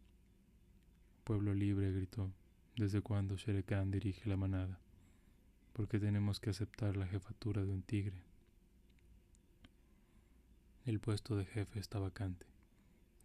Pueblo 1.23 1.55
libre, 1.55 1.91
gritó. 1.91 2.31
¿Desde 2.75 3.01
cuándo 3.01 3.37
Shere 3.37 3.63
Khan 3.63 3.89
dirige 3.89 4.29
la 4.29 4.37
manada? 4.37 4.79
¿Por 5.73 5.87
qué 5.87 5.99
tenemos 5.99 6.39
que 6.39 6.51
aceptar 6.51 6.95
la 6.95 7.07
jefatura 7.07 7.65
de 7.65 7.71
un 7.71 7.81
tigre? 7.81 8.21
El 10.85 10.99
puesto 10.99 11.35
de 11.35 11.45
jefe 11.45 11.79
está 11.79 11.97
vacante. 11.97 12.54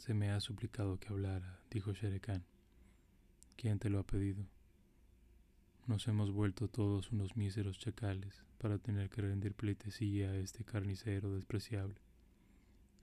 Se 0.00 0.14
me 0.14 0.30
ha 0.30 0.40
suplicado 0.40 0.98
que 0.98 1.08
hablara, 1.08 1.60
dijo 1.70 1.92
Shere 1.92 2.20
Khan. 2.20 2.42
¿Quién 3.54 3.78
te 3.78 3.90
lo 3.90 3.98
ha 3.98 4.06
pedido? 4.06 4.46
Nos 5.86 6.08
hemos 6.08 6.30
vuelto 6.32 6.68
todos 6.68 7.12
unos 7.12 7.36
míseros 7.36 7.78
chacales 7.78 8.42
para 8.56 8.78
tener 8.78 9.10
que 9.10 9.20
rendir 9.20 9.52
pleitesía 9.52 10.30
a 10.30 10.36
este 10.36 10.64
carnicero 10.64 11.34
despreciable. 11.34 12.00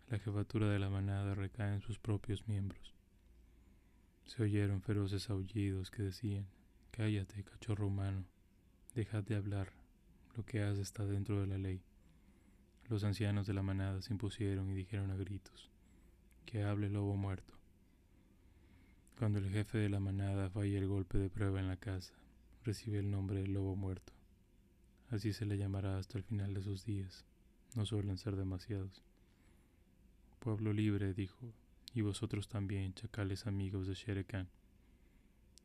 La 0.10 0.18
jefatura 0.18 0.70
de 0.70 0.80
la 0.80 0.89
manada 0.89 1.36
recae 1.36 1.76
en 1.76 1.82
sus 1.82 2.00
propios 2.00 2.48
miembros. 2.48 2.95
Se 4.26 4.41
oyeron 4.41 4.82
feroces 4.82 5.30
aullidos 5.30 5.91
que 5.91 6.02
decían, 6.02 6.48
Cállate, 6.89 7.43
cachorro 7.43 7.86
humano, 7.86 8.26
dejad 8.95 9.24
de 9.24 9.36
hablar, 9.36 9.72
lo 10.36 10.43
que 10.43 10.64
haces 10.64 10.80
está 10.80 11.06
dentro 11.06 11.39
de 11.41 11.45
la 11.45 11.60
ley. 11.60 11.80
Los 12.89 13.04
ancianos 13.04 13.45
de 13.45 13.54
la 13.54 13.62
manada 13.62 14.02
se 14.02 14.14
impusieron 14.14 14.72
y 14.72 14.74
dijeron 14.74 15.12
a 15.12 15.16
gritos, 15.16 15.70
que 16.48 16.64
hable 16.64 16.89
lobo 16.89 17.18
muerto. 17.18 17.54
Cuando 19.20 19.38
el 19.38 19.50
jefe 19.50 19.78
de 19.78 19.89
la 19.89 20.00
manada 20.00 20.50
falla 20.50 20.80
el 20.80 20.88
golpe 20.88 21.18
de 21.18 21.30
prueba 21.30 21.60
en 21.60 21.68
la 21.68 21.76
casa, 21.76 22.14
recibe 22.64 23.00
el 23.00 23.12
nombre 23.12 23.41
de 23.41 23.48
lobo 23.48 23.76
muerto. 23.76 24.14
Así 25.10 25.34
se 25.34 25.45
le 25.45 25.58
llamará 25.58 25.98
hasta 25.98 26.18
el 26.18 26.24
final 26.24 26.54
de 26.54 26.64
sus 26.64 26.86
días. 26.86 27.26
No 27.76 27.86
suelen 27.86 28.18
ser 28.18 28.38
demasiados. 28.38 29.04
Pueblo 30.39 30.72
libre, 30.72 31.14
dijo, 31.14 31.54
y 31.93 32.02
vosotros 32.02 32.48
también, 32.48 32.93
chacales 32.93 33.45
amigos 33.45 33.86
de 33.86 33.95
Shere 33.95 34.24
Khan. 34.24 34.48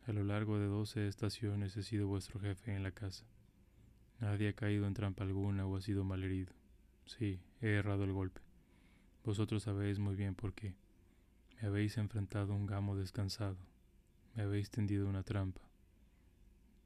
A 0.06 0.12
lo 0.12 0.24
largo 0.24 0.58
de 0.58 0.66
doce 0.66 1.06
estaciones 1.06 1.76
he 1.76 1.84
sido 1.84 2.08
vuestro 2.08 2.40
jefe 2.40 2.74
en 2.74 2.82
la 2.82 2.90
casa. 2.90 3.24
Nadie 4.18 4.48
ha 4.48 4.52
caído 4.52 4.88
en 4.88 4.94
trampa 4.94 5.22
alguna 5.22 5.64
o 5.64 5.76
ha 5.76 5.80
sido 5.80 6.02
malherido. 6.02 6.52
Sí, 7.06 7.40
he 7.60 7.68
errado 7.68 8.02
el 8.02 8.12
golpe. 8.12 8.40
Vosotros 9.24 9.62
sabéis 9.62 10.00
muy 10.00 10.16
bien 10.16 10.34
por 10.34 10.52
qué. 10.52 10.74
Me 11.60 11.68
habéis 11.68 11.96
enfrentado 11.96 12.54
un 12.54 12.66
gamo 12.66 12.96
descansado. 12.96 13.56
Me 14.34 14.42
habéis 14.42 14.70
tendido 14.70 15.08
una 15.08 15.22
trampa. 15.22 15.60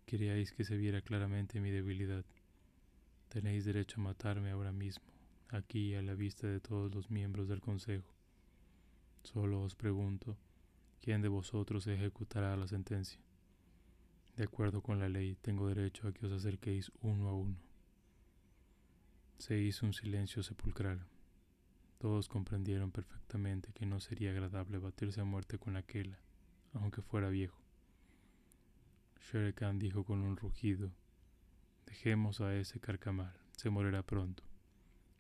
Queríais 0.04 0.52
que 0.52 0.64
se 0.64 0.76
viera 0.76 1.00
claramente 1.00 1.60
mi 1.60 1.70
debilidad. 1.70 2.24
Tenéis 3.28 3.64
derecho 3.64 4.00
a 4.00 4.04
matarme 4.04 4.50
ahora 4.50 4.70
mismo, 4.70 5.06
aquí 5.48 5.94
a 5.94 6.02
la 6.02 6.14
vista 6.14 6.46
de 6.46 6.60
todos 6.60 6.94
los 6.94 7.10
miembros 7.10 7.48
del 7.48 7.60
Consejo. 7.60 8.14
Solo 9.22 9.62
os 9.62 9.74
pregunto, 9.74 10.36
¿quién 11.00 11.22
de 11.22 11.28
vosotros 11.28 11.86
ejecutará 11.86 12.56
la 12.56 12.68
sentencia? 12.68 13.20
De 14.36 14.44
acuerdo 14.44 14.82
con 14.82 15.00
la 15.00 15.08
ley, 15.08 15.36
tengo 15.40 15.68
derecho 15.68 16.06
a 16.06 16.12
que 16.12 16.26
os 16.26 16.32
acerquéis 16.32 16.92
uno 17.00 17.28
a 17.28 17.34
uno. 17.34 17.56
Se 19.38 19.58
hizo 19.58 19.86
un 19.86 19.94
silencio 19.94 20.42
sepulcral. 20.42 21.04
Todos 22.06 22.28
comprendieron 22.28 22.92
perfectamente 22.92 23.72
que 23.72 23.84
no 23.84 23.98
sería 23.98 24.30
agradable 24.30 24.78
batirse 24.78 25.20
a 25.20 25.24
muerte 25.24 25.58
con 25.58 25.76
aquella, 25.76 26.20
aunque 26.72 27.02
fuera 27.02 27.30
viejo. 27.30 27.60
Shere 29.18 29.52
Khan 29.54 29.80
dijo 29.80 30.04
con 30.04 30.20
un 30.20 30.36
rugido, 30.36 30.92
Dejemos 31.84 32.40
a 32.40 32.54
ese 32.54 32.78
carcamal, 32.78 33.34
se 33.56 33.70
morirá 33.70 34.04
pronto. 34.04 34.44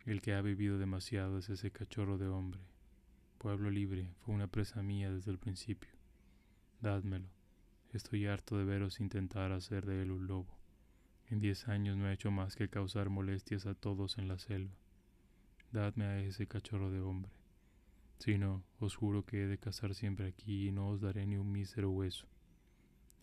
El 0.04 0.22
que 0.22 0.34
ha 0.34 0.42
vivido 0.42 0.78
demasiado 0.78 1.38
es 1.38 1.48
ese 1.48 1.72
cachorro 1.72 2.18
de 2.18 2.28
hombre. 2.28 2.60
Pueblo 3.38 3.68
libre 3.68 4.14
fue 4.20 4.36
una 4.36 4.46
presa 4.46 4.80
mía 4.80 5.10
desde 5.10 5.32
el 5.32 5.38
principio. 5.38 5.90
Dádmelo. 6.80 7.30
Estoy 7.94 8.26
harto 8.26 8.58
de 8.58 8.64
veros 8.64 9.00
intentar 9.00 9.50
hacer 9.50 9.86
de 9.86 10.02
él 10.02 10.12
un 10.12 10.28
lobo. 10.28 10.56
En 11.30 11.40
diez 11.40 11.66
años 11.66 11.96
no 11.96 12.08
he 12.08 12.12
hecho 12.12 12.30
más 12.30 12.54
que 12.54 12.68
causar 12.68 13.08
molestias 13.08 13.66
a 13.66 13.74
todos 13.74 14.18
en 14.18 14.28
la 14.28 14.38
selva. 14.38 14.85
Dadme 15.72 16.04
a 16.04 16.20
ese 16.20 16.46
cachorro 16.46 16.90
de 16.90 17.00
hombre. 17.00 17.32
Si 18.18 18.38
no, 18.38 18.62
os 18.78 18.94
juro 18.94 19.26
que 19.26 19.42
he 19.42 19.46
de 19.46 19.58
cazar 19.58 19.94
siempre 19.94 20.28
aquí 20.28 20.68
y 20.68 20.72
no 20.72 20.88
os 20.88 21.00
daré 21.00 21.26
ni 21.26 21.36
un 21.36 21.52
mísero 21.52 21.90
hueso. 21.90 22.26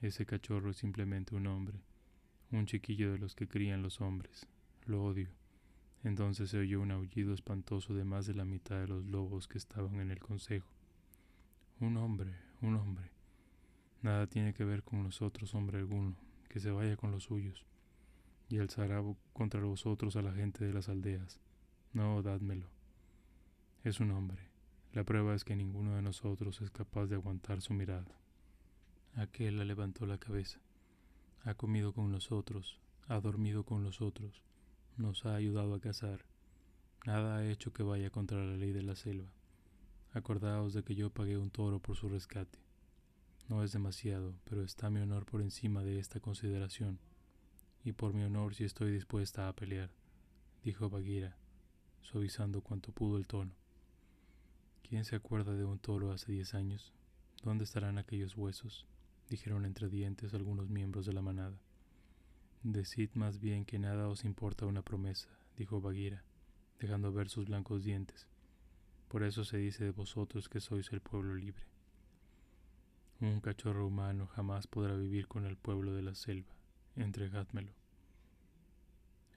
Ese 0.01 0.25
cachorro 0.25 0.71
es 0.71 0.77
simplemente 0.77 1.35
un 1.35 1.47
hombre, 1.47 1.79
un 2.51 2.65
chiquillo 2.65 3.11
de 3.11 3.17
los 3.17 3.35
que 3.35 3.47
crían 3.47 3.81
los 3.81 4.01
hombres. 4.01 4.45
Lo 4.85 5.03
odio. 5.03 5.29
Entonces 6.03 6.49
se 6.49 6.57
oyó 6.57 6.81
un 6.81 6.91
aullido 6.91 7.33
espantoso 7.33 7.93
de 7.93 8.03
más 8.03 8.25
de 8.25 8.33
la 8.33 8.43
mitad 8.43 8.81
de 8.81 8.87
los 8.87 9.05
lobos 9.05 9.47
que 9.47 9.57
estaban 9.57 9.99
en 10.01 10.11
el 10.11 10.19
consejo. 10.19 10.67
Un 11.79 11.97
hombre, 11.97 12.35
un 12.61 12.75
hombre. 12.75 13.09
Nada 14.01 14.27
tiene 14.27 14.53
que 14.53 14.65
ver 14.65 14.83
con 14.83 15.01
nosotros, 15.01 15.55
hombre 15.55 15.79
alguno, 15.79 16.15
que 16.49 16.59
se 16.59 16.71
vaya 16.71 16.97
con 16.97 17.11
los 17.11 17.23
suyos, 17.23 17.65
y 18.49 18.59
alzará 18.59 19.01
contra 19.31 19.61
vosotros 19.61 20.17
a 20.17 20.21
la 20.21 20.33
gente 20.33 20.65
de 20.65 20.73
las 20.73 20.89
aldeas. 20.89 21.39
No, 21.93 22.23
dádmelo. 22.23 22.67
Es 23.83 23.99
un 23.99 24.09
hombre. 24.09 24.49
La 24.93 25.03
prueba 25.03 25.35
es 25.35 25.43
que 25.43 25.55
ninguno 25.55 25.95
de 25.95 26.01
nosotros 26.01 26.59
es 26.61 26.71
capaz 26.71 27.05
de 27.05 27.15
aguantar 27.15 27.61
su 27.61 27.75
mirada. 27.75 28.17
Aquel 29.15 29.57
la 29.57 29.63
levantó 29.63 30.07
la 30.07 30.17
cabeza. 30.17 30.59
Ha 31.43 31.53
comido 31.53 31.93
con 31.93 32.11
nosotros, 32.11 32.79
ha 33.07 33.19
dormido 33.19 33.63
con 33.63 33.83
nosotros, 33.83 34.41
nos 34.97 35.27
ha 35.27 35.35
ayudado 35.35 35.75
a 35.75 35.79
cazar. 35.79 36.25
Nada 37.05 37.37
ha 37.37 37.45
hecho 37.45 37.71
que 37.73 37.83
vaya 37.83 38.09
contra 38.09 38.43
la 38.43 38.57
ley 38.57 38.71
de 38.71 38.81
la 38.81 38.95
selva. 38.95 39.31
Acordaos 40.13 40.73
de 40.73 40.83
que 40.83 40.95
yo 40.95 41.11
pagué 41.11 41.37
un 41.37 41.51
toro 41.51 41.79
por 41.79 41.95
su 41.95 42.09
rescate. 42.09 42.57
No 43.49 43.63
es 43.63 43.71
demasiado, 43.71 44.33
pero 44.45 44.63
está 44.63 44.89
mi 44.89 44.99
honor 44.99 45.25
por 45.27 45.41
encima 45.41 45.83
de 45.83 45.99
esta 45.99 46.19
consideración, 46.19 46.97
y 47.83 47.91
por 47.91 48.15
mi 48.15 48.23
honor 48.23 48.55
si 48.55 48.63
estoy 48.63 48.91
dispuesta 48.91 49.47
a 49.47 49.53
pelear, 49.53 49.91
dijo 50.63 50.89
Bagheera, 50.89 51.35
suavizando 52.03 52.61
cuanto 52.61 52.91
pudo 52.91 53.17
el 53.17 53.27
tono. 53.27 53.51
¿Quién 54.87 55.05
se 55.05 55.15
acuerda 55.15 55.53
de 55.53 55.65
un 55.65 55.79
toro 55.79 56.11
hace 56.11 56.31
diez 56.31 56.53
años? 56.53 56.93
¿Dónde 57.43 57.63
estarán 57.63 57.97
aquellos 57.97 58.37
huesos? 58.37 58.85
dijeron 59.29 59.65
entre 59.65 59.89
dientes 59.89 60.33
algunos 60.33 60.69
miembros 60.69 61.05
de 61.05 61.13
la 61.13 61.21
manada. 61.21 61.57
Decid 62.61 63.09
más 63.15 63.39
bien 63.39 63.65
que 63.65 63.79
nada 63.79 64.07
os 64.07 64.23
importa 64.23 64.65
una 64.65 64.83
promesa, 64.83 65.29
dijo 65.57 65.81
Bagheera, 65.81 66.23
dejando 66.79 67.11
ver 67.11 67.29
sus 67.29 67.45
blancos 67.45 67.83
dientes. 67.83 68.27
Por 69.07 69.23
eso 69.23 69.43
se 69.43 69.57
dice 69.57 69.83
de 69.83 69.91
vosotros 69.91 70.49
que 70.49 70.59
sois 70.59 70.91
el 70.91 71.01
pueblo 71.01 71.35
libre. 71.35 71.65
Un 73.19 73.41
cachorro 73.41 73.87
humano 73.87 74.27
jamás 74.27 74.67
podrá 74.67 74.95
vivir 74.95 75.27
con 75.27 75.45
el 75.45 75.57
pueblo 75.57 75.93
de 75.93 76.03
la 76.03 76.15
selva. 76.15 76.53
Entregádmelo. 76.95 77.82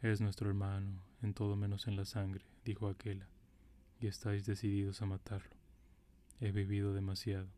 Es 0.03 0.21
nuestro 0.21 0.51
hermano, 0.51 1.01
en 1.23 1.33
todo 1.33 1.57
menos 1.57 1.87
en 1.89 1.97
la 1.97 2.05
sangre, 2.05 2.45
dijo 2.67 2.89
aquella, 2.89 3.27
y 3.99 4.09
estáis 4.09 4.45
decididos 4.45 5.01
a 5.01 5.07
matarlo. 5.07 5.57
He 6.39 6.53
vivido 6.53 6.93
demasiado. 6.93 7.49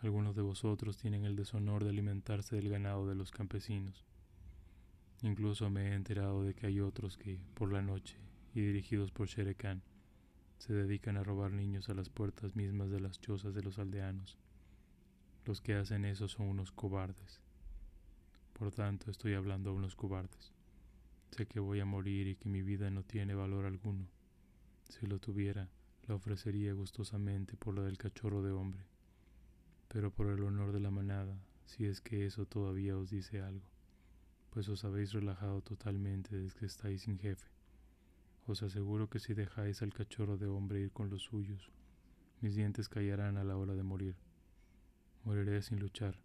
Algunos 0.00 0.36
de 0.36 0.42
vosotros 0.42 0.98
tienen 0.98 1.24
el 1.24 1.36
deshonor 1.36 1.84
de 1.84 1.90
alimentarse 1.90 2.56
del 2.56 2.68
ganado 2.68 3.08
de 3.08 3.14
los 3.14 3.30
campesinos. 3.30 4.04
Incluso 5.22 5.70
me 5.70 5.88
he 5.88 5.94
enterado 5.94 6.44
de 6.44 6.54
que 6.54 6.66
hay 6.66 6.80
otros 6.80 7.16
que, 7.16 7.38
por 7.54 7.72
la 7.72 7.80
noche, 7.80 8.18
y 8.54 8.60
dirigidos 8.60 9.10
por 9.10 9.28
Shere 9.28 9.54
Khan, 9.54 9.82
se 10.58 10.74
dedican 10.74 11.16
a 11.16 11.24
robar 11.24 11.50
niños 11.50 11.88
a 11.88 11.94
las 11.94 12.10
puertas 12.10 12.56
mismas 12.56 12.90
de 12.90 13.00
las 13.00 13.22
chozas 13.22 13.54
de 13.54 13.62
los 13.62 13.78
aldeanos. 13.78 14.36
Los 15.46 15.62
que 15.62 15.74
hacen 15.74 16.04
eso 16.04 16.28
son 16.28 16.48
unos 16.48 16.72
cobardes. 16.72 17.40
Por 18.52 18.70
tanto, 18.70 19.10
estoy 19.10 19.32
hablando 19.32 19.70
a 19.70 19.72
unos 19.72 19.96
cobardes. 19.96 20.52
Sé 21.30 21.46
que 21.46 21.60
voy 21.60 21.80
a 21.80 21.84
morir 21.84 22.26
y 22.26 22.36
que 22.36 22.48
mi 22.48 22.62
vida 22.62 22.90
no 22.90 23.02
tiene 23.02 23.34
valor 23.34 23.64
alguno. 23.64 24.08
Si 24.88 25.06
lo 25.06 25.18
tuviera, 25.18 25.68
la 26.06 26.14
ofrecería 26.14 26.72
gustosamente 26.72 27.56
por 27.56 27.74
lo 27.74 27.82
del 27.84 27.98
cachorro 27.98 28.42
de 28.42 28.52
hombre. 28.52 28.84
Pero 29.88 30.10
por 30.10 30.28
el 30.28 30.42
honor 30.42 30.72
de 30.72 30.80
la 30.80 30.90
manada, 30.90 31.38
si 31.66 31.86
es 31.86 32.00
que 32.00 32.26
eso 32.26 32.46
todavía 32.46 32.96
os 32.96 33.10
dice 33.10 33.40
algo, 33.40 33.66
pues 34.50 34.68
os 34.68 34.84
habéis 34.84 35.12
relajado 35.12 35.62
totalmente 35.62 36.36
desde 36.36 36.58
que 36.58 36.66
estáis 36.66 37.02
sin 37.02 37.18
jefe. 37.18 37.48
Os 38.46 38.62
aseguro 38.62 39.08
que 39.08 39.20
si 39.20 39.34
dejáis 39.34 39.82
al 39.82 39.92
cachorro 39.92 40.36
de 40.36 40.46
hombre 40.46 40.80
ir 40.80 40.90
con 40.90 41.10
los 41.10 41.22
suyos, 41.22 41.70
mis 42.40 42.54
dientes 42.54 42.88
callarán 42.88 43.36
a 43.36 43.44
la 43.44 43.56
hora 43.56 43.74
de 43.74 43.82
morir 43.82 44.16
moriré 45.24 45.62
sin 45.62 45.78
luchar. 45.78 46.16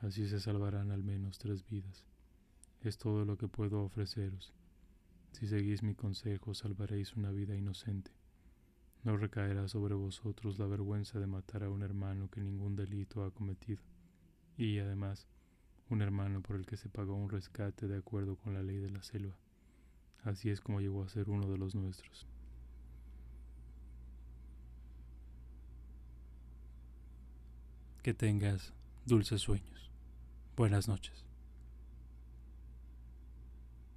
Así 0.00 0.26
se 0.28 0.40
salvarán 0.40 0.90
al 0.90 1.02
menos 1.02 1.38
tres 1.38 1.66
vidas. 1.66 2.09
Es 2.82 2.96
todo 2.96 3.26
lo 3.26 3.36
que 3.36 3.46
puedo 3.46 3.82
ofreceros. 3.82 4.54
Si 5.32 5.46
seguís 5.46 5.82
mi 5.82 5.94
consejo, 5.94 6.54
salvaréis 6.54 7.14
una 7.14 7.30
vida 7.30 7.54
inocente. 7.54 8.10
No 9.02 9.16
recaerá 9.16 9.68
sobre 9.68 9.94
vosotros 9.94 10.58
la 10.58 10.66
vergüenza 10.66 11.18
de 11.18 11.26
matar 11.26 11.62
a 11.64 11.70
un 11.70 11.82
hermano 11.82 12.30
que 12.30 12.40
ningún 12.40 12.76
delito 12.76 13.24
ha 13.24 13.30
cometido, 13.30 13.82
y 14.56 14.78
además, 14.78 15.26
un 15.90 16.02
hermano 16.02 16.42
por 16.42 16.56
el 16.56 16.66
que 16.66 16.76
se 16.76 16.88
pagó 16.88 17.14
un 17.14 17.30
rescate 17.30 17.86
de 17.86 17.98
acuerdo 17.98 18.36
con 18.36 18.54
la 18.54 18.62
ley 18.62 18.78
de 18.78 18.90
la 18.90 19.02
selva. 19.02 19.36
Así 20.22 20.50
es 20.50 20.60
como 20.60 20.80
llegó 20.80 21.02
a 21.02 21.08
ser 21.08 21.28
uno 21.28 21.48
de 21.48 21.58
los 21.58 21.74
nuestros. 21.74 22.26
Que 28.02 28.14
tengas 28.14 28.72
dulces 29.06 29.42
sueños. 29.42 29.90
Buenas 30.56 30.88
noches. 30.88 31.29